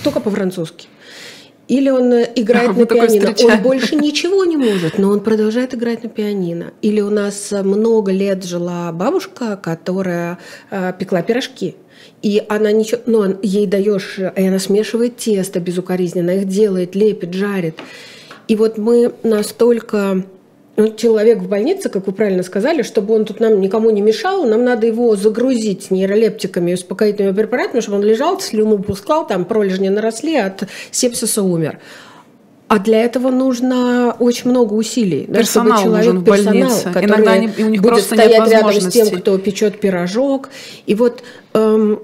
только 0.03 0.20
по-французски. 0.20 0.88
Или 1.68 1.90
он 1.90 2.12
э, 2.12 2.30
играет 2.36 2.70
а, 2.74 2.74
на 2.74 2.86
пианино. 2.86 3.34
Он 3.42 3.62
больше 3.62 3.97
ничего 3.97 4.44
не 4.44 4.57
может, 4.57 4.99
но 4.99 5.11
он 5.11 5.20
продолжает 5.20 5.74
играть 5.74 6.05
на 6.05 6.09
пианино. 6.09 6.72
Или 6.82 7.01
у 7.01 7.11
нас 7.11 7.53
э, 7.53 7.62
много 7.62 8.12
лет 8.12 8.44
жила 8.44 8.92
бабушка, 8.92 9.57
которая 9.57 10.38
э, 10.70 10.92
пекла 10.99 11.22
пирожки. 11.22 11.74
И 12.22 12.42
она 12.49 12.72
ничего, 12.72 13.01
ну, 13.07 13.36
ей 13.42 13.66
даешь, 13.66 14.18
и 14.18 14.47
она 14.47 14.59
смешивает 14.59 15.16
тесто 15.16 15.61
безукоризненно, 15.61 16.30
их 16.38 16.49
делает, 16.49 16.94
лепит, 16.94 17.34
жарит. 17.34 17.78
И 18.49 18.57
вот 18.57 18.78
мы 18.78 19.12
настолько 19.22 20.24
ну, 20.76 20.94
человек 20.94 21.38
в 21.38 21.48
больнице, 21.48 21.88
как 21.88 22.06
вы 22.06 22.12
правильно 22.12 22.42
сказали, 22.42 22.82
чтобы 22.82 23.14
он 23.14 23.24
тут 23.24 23.40
нам 23.40 23.60
никому 23.60 23.90
не 23.90 24.02
мешал, 24.02 24.44
нам 24.44 24.64
надо 24.64 24.86
его 24.86 25.16
загрузить 25.16 25.90
нейролептиками 25.90 26.70
и 26.70 26.74
успокоительными 26.74 27.34
препаратами, 27.34 27.80
чтобы 27.80 27.98
он 27.98 28.04
лежал, 28.04 28.38
слюну 28.40 28.78
пускал, 28.78 29.26
там 29.26 29.44
пролежни 29.46 29.88
наросли, 29.88 30.36
от 30.36 30.64
сепсиса 30.90 31.42
умер. 31.42 31.78
А 32.68 32.78
для 32.80 33.04
этого 33.04 33.30
нужно 33.30 34.16
очень 34.18 34.50
много 34.50 34.74
усилий. 34.74 35.26
Персонал 35.26 35.70
да, 35.70 35.78
чтобы 35.78 35.84
человек, 35.84 36.06
нужен 36.06 36.18
в 36.18 36.24
больнице. 36.24 36.68
Персонал, 36.68 36.92
который 36.92 37.06
Иногда 37.06 37.32
они, 37.32 37.50
у 37.58 37.68
них 37.68 37.80
будет 37.82 38.02
стоять 38.02 38.50
рядом 38.50 38.80
с 38.80 38.88
тем, 38.88 39.10
кто 39.10 39.38
печет 39.38 39.78
пирожок. 39.78 40.48
И 40.86 40.96
вот 40.96 41.22
эм, 41.54 42.00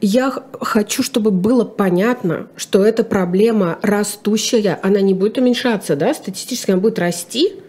я 0.00 0.34
хочу, 0.60 1.04
чтобы 1.04 1.30
было 1.30 1.62
понятно, 1.64 2.48
что 2.56 2.84
эта 2.84 3.04
проблема 3.04 3.78
растущая, 3.80 4.80
она 4.82 5.00
не 5.00 5.14
будет 5.14 5.38
уменьшаться, 5.38 5.94
да, 5.94 6.12
статистически 6.12 6.72
она 6.72 6.80
будет 6.80 6.98
расти, 6.98 7.61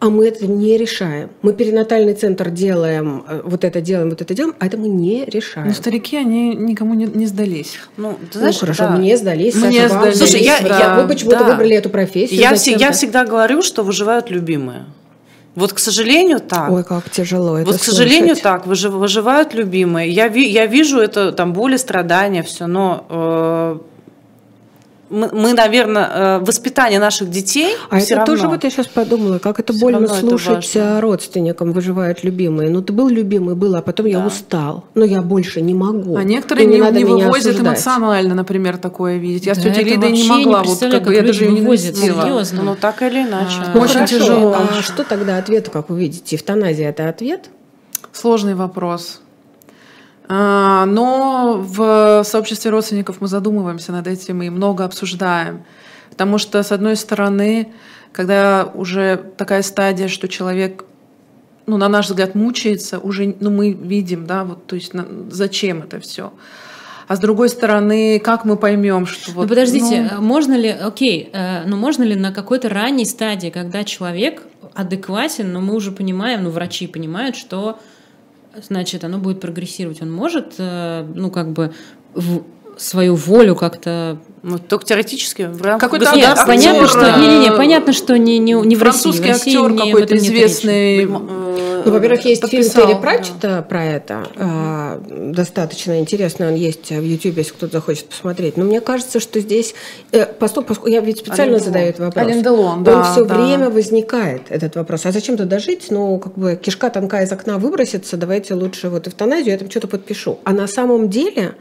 а 0.00 0.10
мы 0.10 0.28
это 0.28 0.46
не 0.46 0.76
решаем. 0.76 1.30
Мы 1.42 1.52
перинатальный 1.52 2.14
центр 2.14 2.50
делаем, 2.50 3.24
э, 3.28 3.40
вот 3.44 3.64
это 3.64 3.80
делаем, 3.80 4.10
вот 4.10 4.22
это 4.22 4.32
делаем, 4.32 4.54
а 4.60 4.66
это 4.66 4.76
мы 4.76 4.88
не 4.88 5.24
решаем. 5.24 5.66
Но 5.66 5.74
старики, 5.74 6.16
они 6.16 6.54
никому 6.54 6.94
не, 6.94 7.06
не 7.06 7.26
сдались. 7.26 7.74
Ну, 7.96 8.16
ты 8.32 8.38
знаешь, 8.38 8.54
ну 8.56 8.60
хорошо, 8.60 8.84
да. 8.84 8.90
мне 8.90 9.16
сдались, 9.16 9.56
мне 9.56 9.88
Саша, 9.88 9.94
сдались. 9.94 10.18
Слушай, 10.18 10.42
я, 10.42 10.60
да. 10.60 10.78
я, 10.78 11.00
вы 11.00 11.08
почему-то 11.08 11.40
да. 11.40 11.44
выбрали 11.44 11.74
эту 11.74 11.90
профессию. 11.90 12.40
Я, 12.40 12.52
вс- 12.52 12.78
я 12.78 12.92
всегда 12.92 13.24
говорю, 13.24 13.62
что 13.62 13.82
выживают 13.82 14.30
любимые. 14.30 14.86
Вот, 15.56 15.72
к 15.72 15.80
сожалению, 15.80 16.38
так. 16.38 16.70
Ой, 16.70 16.84
как 16.84 17.10
тяжело 17.10 17.58
это 17.58 17.66
Вот, 17.72 17.80
к 17.80 17.84
сожалению, 17.84 18.36
так. 18.36 18.68
Выжив, 18.68 18.92
выживают 18.92 19.54
любимые. 19.54 20.08
Я, 20.08 20.28
ви, 20.28 20.44
я 20.44 20.66
вижу 20.66 21.00
это, 21.00 21.32
там, 21.32 21.52
боли, 21.52 21.76
страдания, 21.76 22.44
все, 22.44 22.68
но 22.68 23.04
э, 23.10 23.78
мы, 25.10 25.30
мы, 25.32 25.52
наверное, 25.52 26.10
э, 26.12 26.38
воспитание 26.40 26.98
наших 26.98 27.30
детей. 27.30 27.74
А 27.90 27.98
это 27.98 28.16
равно. 28.16 28.26
тоже 28.26 28.48
вот 28.48 28.64
я 28.64 28.70
сейчас 28.70 28.86
подумала, 28.86 29.38
как 29.38 29.60
это 29.60 29.72
больно 29.72 30.08
слушать 30.08 30.70
это 30.74 31.00
родственникам, 31.00 31.72
выживают 31.72 32.24
любимые. 32.24 32.70
Ну, 32.70 32.82
ты 32.82 32.92
был 32.92 33.08
любимый, 33.08 33.54
был, 33.54 33.74
а 33.74 33.82
потом 33.82 34.04
да. 34.04 34.10
я 34.10 34.26
устал. 34.26 34.84
Но 34.94 35.04
я 35.04 35.22
больше 35.22 35.60
не 35.60 35.74
могу. 35.74 36.16
А 36.16 36.24
некоторые 36.24 36.66
не, 36.66 36.78
не, 36.78 36.90
не 36.90 37.04
вывозят 37.04 37.54
осуждать. 37.54 37.60
эмоционально, 37.60 38.34
например, 38.34 38.76
такое 38.78 39.16
видеть. 39.16 39.46
Я 39.46 39.54
да, 39.54 39.60
с 39.60 39.64
тетей 39.64 39.84
Лидой 39.84 40.12
не 40.12 40.24
могла, 40.24 40.62
не 40.62 40.68
вот 40.68 40.80
как 40.80 41.08
я 41.10 41.22
даже 41.22 41.46
не 41.46 41.60
вывозит, 41.60 41.96
серьезно. 41.96 42.62
Ну, 42.62 42.76
так 42.76 43.02
или 43.02 43.22
иначе. 43.22 43.56
А, 43.74 43.78
Очень 43.78 43.94
хорошо. 43.94 44.18
тяжело. 44.18 44.54
А 44.54 44.82
что 44.82 45.04
тогда 45.04 45.38
ответ, 45.38 45.68
как 45.68 45.88
вы 45.88 46.00
видите? 46.00 46.36
Эвтаназия– 46.36 46.88
это 46.90 47.08
ответ? 47.08 47.50
Сложный 48.12 48.54
вопрос. 48.54 49.20
А, 50.30 50.84
но 50.84 51.58
в 51.58 52.22
сообществе 52.24 52.70
родственников 52.70 53.20
мы 53.20 53.28
задумываемся 53.28 53.92
над 53.92 54.06
этим 54.06 54.42
и 54.42 54.50
много 54.50 54.84
обсуждаем. 54.84 55.64
Потому 56.10 56.36
что, 56.36 56.62
с 56.62 56.70
одной 56.70 56.96
стороны, 56.96 57.72
когда 58.12 58.70
уже 58.74 59.16
такая 59.36 59.62
стадия, 59.62 60.08
что 60.08 60.28
человек, 60.28 60.84
ну, 61.66 61.78
на 61.78 61.88
наш 61.88 62.08
взгляд, 62.08 62.34
мучается, 62.34 62.98
уже 62.98 63.34
ну, 63.40 63.50
мы 63.50 63.72
видим, 63.72 64.26
да, 64.26 64.44
вот, 64.44 64.66
то 64.66 64.76
есть 64.76 64.92
на, 64.92 65.06
зачем 65.30 65.82
это 65.82 65.98
все. 66.00 66.32
А 67.06 67.16
с 67.16 67.20
другой 67.20 67.48
стороны, 67.48 68.20
как 68.20 68.44
мы 68.44 68.56
поймем, 68.56 69.06
что 69.06 69.32
вот... 69.32 69.44
Ну, 69.44 69.48
подождите, 69.48 70.10
ну... 70.14 70.20
можно 70.20 70.52
ли, 70.54 70.68
окей, 70.68 71.30
э, 71.32 71.64
ну 71.64 71.78
можно 71.78 72.02
ли 72.02 72.14
на 72.14 72.32
какой-то 72.32 72.68
ранней 72.68 73.06
стадии, 73.06 73.48
когда 73.48 73.82
человек 73.82 74.42
адекватен, 74.74 75.50
но 75.50 75.62
мы 75.62 75.74
уже 75.74 75.90
понимаем, 75.90 76.44
ну 76.44 76.50
врачи 76.50 76.86
понимают, 76.86 77.34
что 77.34 77.78
значит, 78.66 79.04
оно 79.04 79.18
будет 79.18 79.40
прогрессировать. 79.40 80.02
Он 80.02 80.10
может, 80.10 80.54
э, 80.58 81.06
ну, 81.14 81.30
как 81.30 81.52
бы, 81.52 81.72
в 82.14 82.42
свою 82.76 83.14
волю 83.16 83.56
как-то 83.56 84.18
Ну, 84.42 84.58
только 84.58 84.84
теоретически, 84.86 85.42
в 85.42 85.60
рамках 85.62 85.90
Какой-то 85.90 86.14
Нет, 86.14 86.28
актер, 86.30 86.46
понятно, 86.46 86.86
что, 86.86 87.18
не, 87.18 87.26
не, 87.26 87.38
не, 87.40 87.48
э, 87.48 87.56
понятно, 87.56 87.92
что 87.92 88.16
не, 88.16 88.38
не, 88.38 88.52
не 88.52 88.76
в 88.76 88.78
Французский 88.78 89.28
России. 89.28 89.56
В 89.56 89.62
России 89.62 89.74
актер 89.74 89.86
какой-то 89.86 90.16
известный. 90.16 91.08
Э, 91.78 91.82
Ну, 91.84 91.92
во-первых, 91.92 92.24
есть 92.24 92.40
подписал, 92.40 92.86
фильм 92.86 92.86
Терри 92.86 92.94
да. 92.94 93.00
Пратчета 93.00 93.66
про 93.68 93.84
это. 93.84 94.26
а, 94.36 95.02
достаточно 95.08 95.98
интересный. 95.98 96.48
Он 96.48 96.54
есть 96.54 96.90
в 96.90 97.02
Ютьюбе, 97.02 97.42
если 97.42 97.52
кто-то 97.52 97.72
захочет 97.72 98.06
посмотреть. 98.06 98.56
Но 98.56 98.64
мне 98.64 98.80
кажется, 98.80 99.20
что 99.20 99.40
здесь... 99.40 99.74
э, 100.12 100.26
поскольку 100.26 100.86
я 100.86 101.00
ведь 101.00 101.18
специально 101.18 101.54
Ален 101.54 101.64
задаю 101.64 101.86
этот 101.88 102.00
вопрос. 102.00 102.26
Ален 102.26 102.42
Делон, 102.42 102.78
Он 102.78 102.84
да, 102.84 103.02
все 103.12 103.24
да. 103.24 103.34
время 103.34 103.70
возникает, 103.70 104.42
этот 104.50 104.76
вопрос. 104.76 105.06
А 105.06 105.12
зачем 105.12 105.36
туда 105.36 105.58
жить? 105.58 105.86
Ну, 105.90 106.18
как 106.18 106.34
бы 106.34 106.56
кишка 106.56 106.90
тонкая 106.90 107.24
из 107.24 107.32
окна 107.32 107.58
выбросится, 107.58 108.16
давайте 108.16 108.54
лучше 108.54 108.88
вот 108.88 109.08
эвтаназию, 109.08 109.52
я 109.52 109.58
там 109.58 109.70
что-то 109.70 109.88
подпишу. 109.88 110.38
А 110.44 110.52
на 110.52 110.66
самом 110.66 111.08
деле 111.08 111.54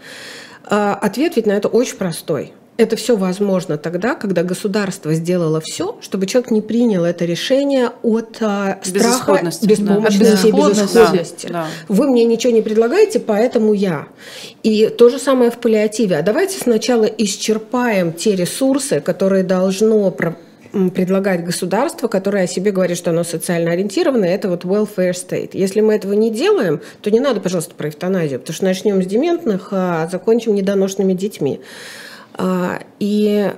э, 0.69 0.95
ответ 1.01 1.35
ведь 1.35 1.45
на 1.45 1.53
это 1.53 1.67
очень 1.67 1.97
простой. 1.97 2.53
Это 2.77 2.95
все 2.95 3.15
возможно 3.15 3.77
тогда, 3.77 4.13
когда 4.13 4.43
государство 4.43 5.13
сделало 5.13 5.61
все, 5.61 5.97
чтобы 5.99 6.27
человек 6.27 6.51
не 6.51 6.61
принял 6.61 7.03
это 7.03 7.25
решение 7.25 7.91
от 8.03 8.37
а, 8.39 8.79
страха, 8.83 9.09
Безысходности, 9.09 9.65
да. 9.65 9.69
беспомощности, 9.69 10.47
От 10.47 10.69
безысходности, 10.69 11.47
да. 11.47 11.67
Вы 11.87 12.07
мне 12.07 12.25
ничего 12.25 12.53
не 12.53 12.61
предлагаете, 12.61 13.19
поэтому 13.19 13.73
я. 13.73 14.07
И 14.61 14.89
то 14.89 15.09
же 15.09 15.17
самое 15.17 15.49
в 15.49 15.57
паллиативе. 15.57 16.17
А 16.17 16.21
давайте 16.21 16.59
сначала 16.59 17.05
исчерпаем 17.05 18.13
те 18.13 18.35
ресурсы, 18.35 18.99
которые 18.99 19.43
должно 19.43 20.11
предлагать 20.93 21.43
государство, 21.43 22.07
которое 22.07 22.43
о 22.43 22.47
себе 22.47 22.71
говорит, 22.71 22.97
что 22.97 23.09
оно 23.09 23.23
социально 23.23 23.71
ориентировано, 23.71 24.25
это 24.25 24.49
вот 24.49 24.65
welfare 24.65 25.13
state. 25.13 25.51
Если 25.53 25.81
мы 25.81 25.95
этого 25.95 26.13
не 26.13 26.29
делаем, 26.29 26.81
то 27.01 27.09
не 27.09 27.19
надо, 27.19 27.39
пожалуйста, 27.39 27.73
про 27.73 27.89
эвтаназию, 27.89 28.39
потому 28.39 28.53
что 28.53 28.65
начнем 28.65 29.01
с 29.01 29.05
дементных, 29.05 29.69
а 29.71 30.07
закончим 30.11 30.53
недоношенными 30.53 31.13
детьми. 31.13 31.61
А, 32.39 32.79
И 32.99 33.51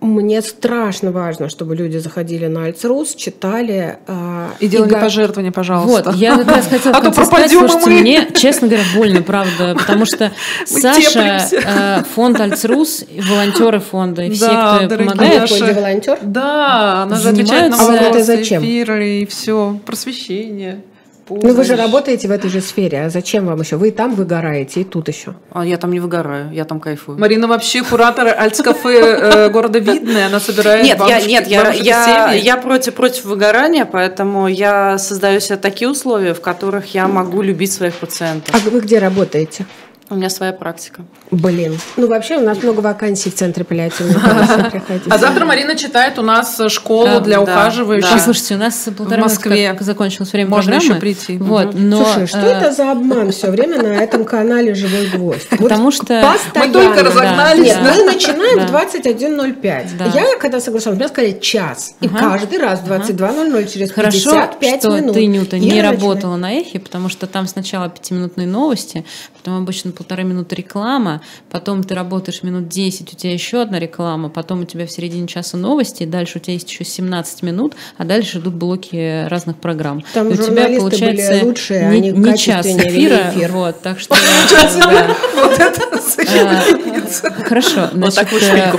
мне 0.00 0.42
страшно 0.42 1.12
важно, 1.12 1.48
чтобы 1.48 1.76
люди 1.76 1.98
заходили 1.98 2.46
на 2.48 2.64
Альцрус, 2.64 3.14
читали 3.14 3.98
а, 4.08 4.50
И 4.60 4.66
делали 4.68 4.90
го- 4.94 5.00
пожертвования, 5.00 5.52
пожалуйста. 5.52 6.10
Вот, 6.10 6.16
я 6.16 6.36
как 6.38 6.48
раз 6.48 6.66
хотела 6.66 6.96
А 6.96 7.00
то 7.00 7.24
сказать, 7.24 7.52
и 7.52 7.56
слушайте, 7.56 7.90
мы. 7.90 8.00
мне, 8.00 8.28
честно 8.34 8.66
говоря, 8.68 8.84
больно, 8.94 9.22
правда, 9.22 9.74
потому 9.78 10.04
что 10.04 10.32
Мы 10.72 10.80
Саша, 10.80 11.00
теплимся. 11.48 11.56
э, 11.64 12.02
фонд 12.14 12.40
Альцрус, 12.40 13.04
и 13.08 13.20
волонтеры 13.20 13.78
фонда, 13.80 14.22
и 14.22 14.30
все, 14.30 14.46
Да, 14.46 14.80
кто 14.84 14.94
А 14.94 14.98
помогает, 14.98 15.48
фонде 15.50 15.72
волонтер? 15.72 16.18
Да, 16.22 17.02
она 17.04 17.16
же 17.16 17.28
отвечает 17.28 17.70
на 17.70 17.80
А 17.80 17.86
вопросы, 17.86 18.24
зачем? 18.24 18.62
эфиры 18.62 19.08
и 19.20 19.26
все. 19.26 19.78
Просвещение. 19.86 20.80
Ну 21.28 21.54
вы 21.54 21.64
же 21.64 21.76
работаете 21.76 22.28
в 22.28 22.30
этой 22.30 22.50
же 22.50 22.60
сфере, 22.60 23.04
а 23.04 23.10
зачем 23.10 23.46
вам 23.46 23.60
еще? 23.60 23.76
Вы 23.76 23.88
и 23.88 23.90
там 23.90 24.14
выгораете, 24.14 24.80
и 24.80 24.84
тут 24.84 25.08
еще. 25.08 25.34
А 25.50 25.64
я 25.64 25.76
там 25.76 25.92
не 25.92 26.00
выгораю, 26.00 26.52
я 26.52 26.64
там 26.64 26.80
кайфую. 26.80 27.18
Марина 27.18 27.46
вообще 27.48 27.82
куратор 27.82 28.28
альцкафе 28.28 28.98
э, 28.98 29.48
города 29.50 29.78
Видное, 29.78 30.26
она 30.26 30.40
собирает 30.40 30.84
Нет, 30.84 30.98
я, 31.08 31.20
нет, 31.20 31.46
я, 31.46 31.72
я, 31.72 32.32
я 32.32 32.56
против, 32.56 32.94
против 32.94 33.24
выгорания, 33.24 33.84
поэтому 33.84 34.48
я 34.48 34.98
создаю 34.98 35.40
себе 35.40 35.56
такие 35.56 35.90
условия, 35.90 36.34
в 36.34 36.40
которых 36.40 36.94
я 36.94 37.08
могу 37.08 37.42
любить 37.42 37.72
своих 37.72 37.94
пациентов. 37.94 38.54
А 38.54 38.70
вы 38.70 38.80
где 38.80 38.98
работаете? 38.98 39.66
У 40.14 40.16
меня 40.16 40.30
своя 40.30 40.52
практика. 40.52 41.04
Блин. 41.32 41.76
Ну 41.96 42.06
вообще 42.06 42.36
у 42.36 42.40
нас 42.40 42.62
много 42.62 42.78
вакансий 42.78 43.30
в 43.30 43.34
центре 43.34 43.64
паллиативной. 43.64 44.14
А 45.10 45.18
завтра 45.18 45.44
Марина 45.44 45.74
читает 45.74 46.20
у 46.20 46.22
нас 46.22 46.60
э, 46.60 46.68
школу 46.68 47.20
для 47.20 47.40
ухаживающих. 47.40 48.20
Слушайте, 48.20 48.54
у 48.54 48.58
нас 48.58 48.88
полтора 48.96 49.22
В 49.22 49.24
Москве. 49.24 49.76
закончилось 49.80 50.32
время 50.32 50.50
Можно 50.50 50.74
еще 50.74 50.94
прийти. 50.94 51.36
Вот, 51.38 51.74
но, 51.74 52.04
Слушай, 52.04 52.26
что 52.28 52.38
э, 52.38 52.46
это 52.46 52.72
за 52.72 52.92
обман 52.92 53.32
все 53.32 53.50
время 53.50 53.82
на 53.82 53.88
этом 53.88 54.24
канале 54.24 54.74
«Живой 54.74 55.08
гвоздь»? 55.08 55.48
Потому 55.48 55.90
что-. 55.90 56.22
Мы 56.54 56.68
только 56.68 57.02
разогнались, 57.02 57.74
мы 57.82 58.04
начинаем 58.04 58.66
в 58.66 58.72
21.05. 58.72 59.86
Да. 59.98 60.04
Я, 60.14 60.38
когда 60.38 60.60
соглашалась, 60.60 60.98
мне 60.98 61.08
сказали 61.08 61.38
час. 61.40 61.96
И 62.00 62.08
каждый 62.08 62.58
раз 62.58 62.80
в 62.80 62.90
22.00 62.90 63.72
через 63.72 63.90
Хорошо, 63.90 64.30
55 64.30 64.80
что 64.80 64.96
минут. 64.96 65.14
ты, 65.14 65.26
Нюта, 65.26 65.58
не 65.58 65.82
работала 65.82 66.36
на 66.36 66.52
эхе, 66.52 66.78
потому 66.78 67.08
что 67.08 67.26
там 67.26 67.48
сначала 67.48 67.88
пятиминутные 67.88 68.46
новости, 68.46 69.04
потом 69.36 69.58
обычно 69.58 69.90
полторы 70.04 70.24
минуты 70.24 70.54
реклама, 70.56 71.22
потом 71.50 71.82
ты 71.82 71.94
работаешь 71.94 72.42
минут 72.42 72.68
10, 72.68 73.14
у 73.14 73.16
тебя 73.16 73.32
еще 73.32 73.62
одна 73.62 73.78
реклама, 73.78 74.28
потом 74.28 74.60
у 74.60 74.64
тебя 74.64 74.86
в 74.86 74.90
середине 74.90 75.26
часа 75.26 75.56
новости, 75.56 76.04
дальше 76.04 76.38
у 76.38 76.40
тебя 76.40 76.52
есть 76.52 76.70
еще 76.70 76.84
17 76.84 77.42
минут, 77.42 77.74
а 77.96 78.04
дальше 78.04 78.38
идут 78.38 78.52
блоки 78.54 79.26
разных 79.28 79.56
программ. 79.56 80.04
Там 80.12 80.28
И 80.28 80.34
у 80.34 80.36
тебя 80.36 80.66
получается 80.78 81.32
были 81.32 81.44
лучшие, 81.44 81.80
не, 81.88 81.96
они 81.96 82.10
не 82.10 82.36
час 82.36 82.66
эфира, 82.66 83.30
эфир. 83.30 83.52
вот, 83.52 83.80
так 83.80 83.98
что... 83.98 84.14
да. 84.78 85.16
Вот 85.34 85.58
это 85.58 86.00
соединится. 86.00 87.30
Хорошо, 87.30 87.88
значит, 87.92 88.28
э, 88.42 88.72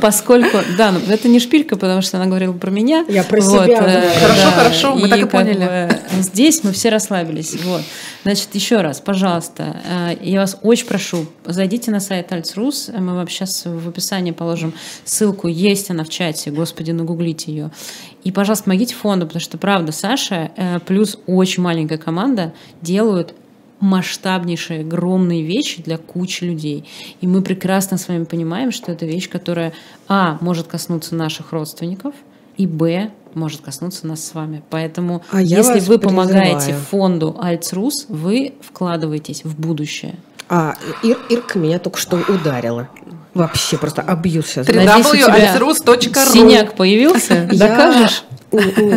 поскольку, 0.00 0.58
да, 0.76 0.92
ну, 0.92 1.00
это 1.08 1.28
не 1.28 1.38
шпилька, 1.38 1.76
потому 1.76 2.02
что 2.02 2.16
она 2.16 2.26
говорила 2.26 2.52
про 2.52 2.70
меня. 2.70 3.04
Я 3.08 3.24
про 3.24 3.40
себя 3.40 3.78
говорю. 3.78 4.08
Хорошо, 4.20 4.50
хорошо, 4.54 4.94
мы 4.94 5.08
так 5.08 5.20
и 5.20 5.26
поняли. 5.26 5.88
бы 5.88 6.22
здесь 6.22 6.64
мы 6.64 6.72
все 6.72 6.90
расслабились. 6.90 7.56
Вот. 7.64 7.82
Значит, 8.24 8.48
еще 8.52 8.80
раз, 8.80 9.00
пожалуйста, 9.00 9.76
э, 9.84 10.16
я 10.20 10.40
вас 10.40 10.51
очень 10.62 10.86
прошу, 10.86 11.26
зайдите 11.44 11.90
на 11.90 12.00
сайт 12.00 12.32
Альцрус, 12.32 12.90
мы 12.96 13.14
вам 13.14 13.28
сейчас 13.28 13.64
в 13.64 13.88
описании 13.88 14.32
положим 14.32 14.74
ссылку, 15.04 15.48
есть 15.48 15.90
она 15.90 16.04
в 16.04 16.08
чате, 16.08 16.50
господи, 16.50 16.90
нагуглите 16.90 17.52
ее. 17.52 17.70
И, 18.24 18.32
пожалуйста, 18.32 18.64
помогите 18.64 18.94
фонду, 18.94 19.26
потому 19.26 19.40
что, 19.40 19.58
правда, 19.58 19.92
Саша 19.92 20.52
э, 20.56 20.80
плюс 20.80 21.18
очень 21.26 21.62
маленькая 21.62 21.98
команда 21.98 22.52
делают 22.80 23.34
масштабнейшие, 23.80 24.82
огромные 24.82 25.42
вещи 25.42 25.82
для 25.82 25.98
кучи 25.98 26.44
людей. 26.44 26.88
И 27.20 27.26
мы 27.26 27.42
прекрасно 27.42 27.98
с 27.98 28.06
вами 28.06 28.24
понимаем, 28.24 28.70
что 28.70 28.92
это 28.92 29.06
вещь, 29.06 29.28
которая, 29.28 29.72
а, 30.06 30.38
может 30.40 30.68
коснуться 30.68 31.16
наших 31.16 31.52
родственников, 31.52 32.14
и, 32.56 32.66
б, 32.68 33.10
может 33.34 33.60
коснуться 33.60 34.06
нас 34.06 34.24
с 34.24 34.34
вами. 34.34 34.62
Поэтому, 34.70 35.22
А 35.30 35.42
если 35.42 35.80
вас 35.80 35.88
вы 35.88 35.98
помогаете 35.98 36.74
фонду 36.74 37.36
Альцрус, 37.40 38.06
вы 38.08 38.54
вкладываетесь 38.60 39.44
в 39.44 39.58
будущее. 39.58 40.14
А 40.54 40.74
Ир- 41.02 41.18
Ирка 41.30 41.58
меня 41.58 41.78
только 41.78 41.98
что 41.98 42.18
ударила. 42.28 42.90
Вообще 43.32 43.78
просто 43.78 44.02
абьюз 44.02 44.46
сейчас. 44.48 44.68
Www.altrus.ru 44.68 46.30
Синяк 46.30 46.74
появился? 46.74 47.48
Докажешь? 47.50 48.24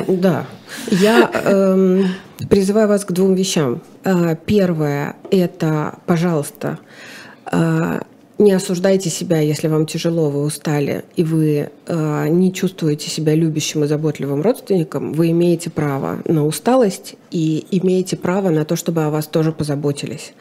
Да. 0.09 0.43
Я 0.91 1.29
эм, 1.45 2.13
призываю 2.49 2.89
вас 2.89 3.05
к 3.05 3.13
двум 3.13 3.35
вещам. 3.35 3.81
Э, 4.03 4.35
Первое– 4.45 5.15
это, 5.31 5.95
пожалуйста, 6.05 6.77
э, 7.49 8.01
не 8.37 8.51
осуждайте 8.51 9.09
себя, 9.09 9.39
если 9.39 9.67
вам 9.67 9.85
тяжело, 9.85 10.29
вы 10.29 10.41
устали, 10.43 11.05
и 11.15 11.23
вы 11.23 11.69
э, 11.87 12.27
не 12.27 12.53
чувствуете 12.53 13.09
себя 13.09 13.33
любящим 13.33 13.83
и 13.83 13.87
заботливым 13.87 14.41
родственником, 14.41 15.13
вы 15.13 15.31
имеете 15.31 15.69
право 15.69 16.19
на 16.25 16.45
усталость 16.45 17.15
и 17.31 17.65
имеете 17.71 18.17
право 18.17 18.49
на 18.49 18.65
то, 18.65 18.75
чтобы 18.75 19.03
о 19.03 19.09
вас 19.09 19.27
тоже 19.27 19.51
позаботились. 19.51 20.33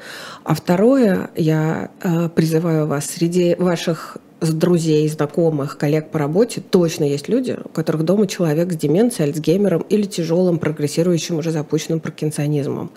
А 0.42 0.54
второе, 0.54 1.30
я 1.36 1.90
э, 2.02 2.28
призываю 2.30 2.86
вас 2.86 3.06
среди 3.06 3.54
ваших 3.54 4.18
друзей, 4.40 5.08
знакомых, 5.08 5.78
коллег 5.78 6.10
по 6.10 6.18
работе 6.18 6.60
точно 6.60 7.04
есть 7.04 7.28
люди, 7.28 7.56
у 7.64 7.68
которых 7.68 8.04
дома 8.04 8.26
человек 8.26 8.72
с 8.72 8.76
деменцией, 8.76 9.30
Альцгеймером 9.30 9.82
или 9.88 10.02
тяжелым 10.02 10.58
прогрессирующим 10.58 11.38
уже 11.38 11.50
запущенным 11.50 12.00
паркинсонизмом. 12.00 12.90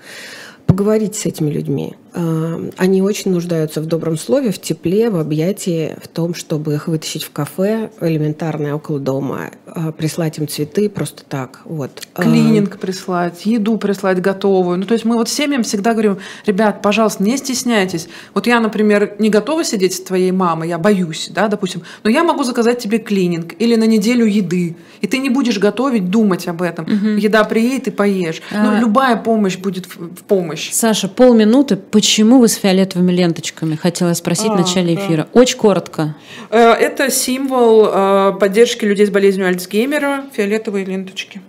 Поговорите 0.65 1.17
с 1.17 1.25
этими 1.25 1.49
людьми. 1.49 1.95
Э, 2.17 2.69
Они 2.77 3.01
очень 3.01 3.31
нуждаются 3.31 3.79
в 3.79 3.85
добром 3.85 4.17
слове, 4.17 4.51
в 4.51 4.59
тепле, 4.59 5.09
в 5.11 5.17
объятии, 5.19 5.95
в 6.01 6.07
том, 6.07 6.33
чтобы 6.33 6.73
их 6.73 6.87
вытащить 6.87 7.23
в 7.23 7.31
кафе, 7.31 7.91
элементарное 8.01 8.73
около 8.73 8.99
дома, 8.99 9.51
э, 9.67 9.91
прислать 9.91 10.39
им 10.39 10.47
цветы 10.47 10.89
просто 10.89 11.23
так. 11.23 11.61
Вот. 11.65 11.91
Э, 12.15 12.23
клининг 12.23 12.79
прислать, 12.79 13.45
еду 13.45 13.77
прислать 13.77 14.19
готовую. 14.19 14.79
Ну, 14.79 14.85
то 14.85 14.93
есть 14.93 15.05
мы 15.05 15.15
вот 15.15 15.29
семьям 15.29 15.61
всегда 15.61 15.91
говорим, 15.91 16.17
ребят, 16.47 16.81
пожалуйста, 16.81 17.23
не 17.23 17.37
стесняйтесь. 17.37 18.07
Вот 18.33 18.47
я, 18.47 18.59
например, 18.59 19.15
не 19.19 19.29
готова 19.29 19.63
сидеть 19.63 19.93
с 19.93 20.01
твоей 20.01 20.31
мамой, 20.31 20.69
я 20.69 20.79
боюсь, 20.79 21.29
да, 21.31 21.47
допустим, 21.47 21.83
но 22.03 22.09
я 22.09 22.23
могу 22.23 22.43
заказать 22.43 22.79
тебе 22.79 22.97
клининг 22.97 23.53
или 23.59 23.75
на 23.75 23.85
неделю 23.85 24.25
еды, 24.25 24.75
и 25.01 25.07
ты 25.07 25.19
не 25.19 25.29
будешь 25.29 25.59
готовить, 25.59 26.09
думать 26.09 26.47
об 26.47 26.63
этом. 26.63 26.85
Еда 27.17 27.43
приедет 27.43 27.89
и 27.89 27.91
поешь. 27.91 28.41
А. 28.51 28.63
Ну, 28.63 28.79
любая 28.79 29.15
помощь 29.17 29.57
будет 29.57 29.85
в, 29.85 30.15
в 30.15 30.23
помощь. 30.23 30.71
Саша, 30.71 31.07
полминуты. 31.07 31.75
Почему 31.75 32.06
вы 32.39 32.47
с 32.47 32.55
фиолетовыми 32.55 33.11
ленточками? 33.11 33.75
Хотела 33.75 34.13
спросить 34.13 34.47
в 34.47 34.53
А, 34.53 34.57
начале 34.57 34.95
да. 34.95 35.01
эфира. 35.05 35.27
Очень 35.33 35.57
коротко. 35.57 36.15
Э, 36.49 36.71
Это 36.71 37.11
символ 37.11 37.87
э, 37.91 38.33
поддержки 38.39 38.85
людей 38.85 39.05
с 39.05 39.09
болезнью 39.09 39.47
Альцгеймера, 39.47 40.25
фиолетовые 40.33 40.85
ленточки. 40.85 41.41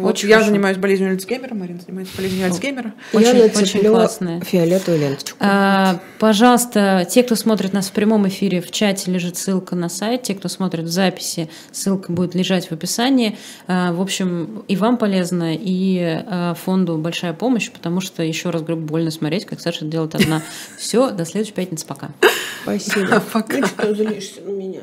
Вот 0.00 0.10
Очень 0.14 0.28
я 0.28 0.36
хорошо. 0.36 0.50
занимаюсь 0.50 0.76
болезнью 0.76 1.10
Альцгеймера, 1.10 1.54
Марина 1.54 1.80
занимается 1.80 2.16
болезнью 2.16 2.46
Альцгеймера. 2.46 2.94
Я 3.12 3.18
Очень- 3.18 3.38
нацеплю 3.42 3.62
очень 3.62 3.80
классная. 3.90 4.40
фиолетовую 4.40 5.00
ленточку. 5.00 5.36
А, 5.40 6.00
пожалуйста, 6.18 7.06
те, 7.10 7.22
кто 7.22 7.34
смотрит 7.34 7.72
нас 7.72 7.88
в 7.88 7.92
прямом 7.92 8.26
эфире, 8.28 8.60
в 8.60 8.70
чате 8.70 9.10
лежит 9.10 9.36
ссылка 9.36 9.74
на 9.76 9.88
сайт. 9.88 10.22
Те, 10.22 10.34
кто 10.34 10.48
смотрит 10.48 10.84
в 10.84 10.88
записи, 10.90 11.48
ссылка 11.72 12.12
будет 12.12 12.34
лежать 12.34 12.68
в 12.68 12.72
описании. 12.72 13.36
А, 13.66 13.92
в 13.92 14.00
общем, 14.00 14.64
и 14.68 14.76
вам 14.76 14.96
полезно, 14.98 15.54
и 15.54 15.98
а, 16.26 16.54
фонду 16.54 16.96
большая 16.98 17.32
помощь, 17.32 17.70
потому 17.70 18.00
что, 18.00 18.22
еще 18.22 18.50
раз 18.50 18.62
говорю, 18.62 18.82
больно 18.82 19.10
смотреть, 19.10 19.44
как 19.46 19.60
Саша 19.60 19.84
делает 19.84 20.14
одна. 20.14 20.42
Все, 20.78 21.10
до 21.10 21.24
следующей 21.24 21.52
пятницы, 21.54 21.86
пока. 21.86 22.10
Спасибо. 22.62 23.22
Пока. 23.32 23.58
Ну 23.58 23.66
что, 23.66 23.94
злишься 23.94 24.40
на 24.42 24.50
меня? 24.50 24.80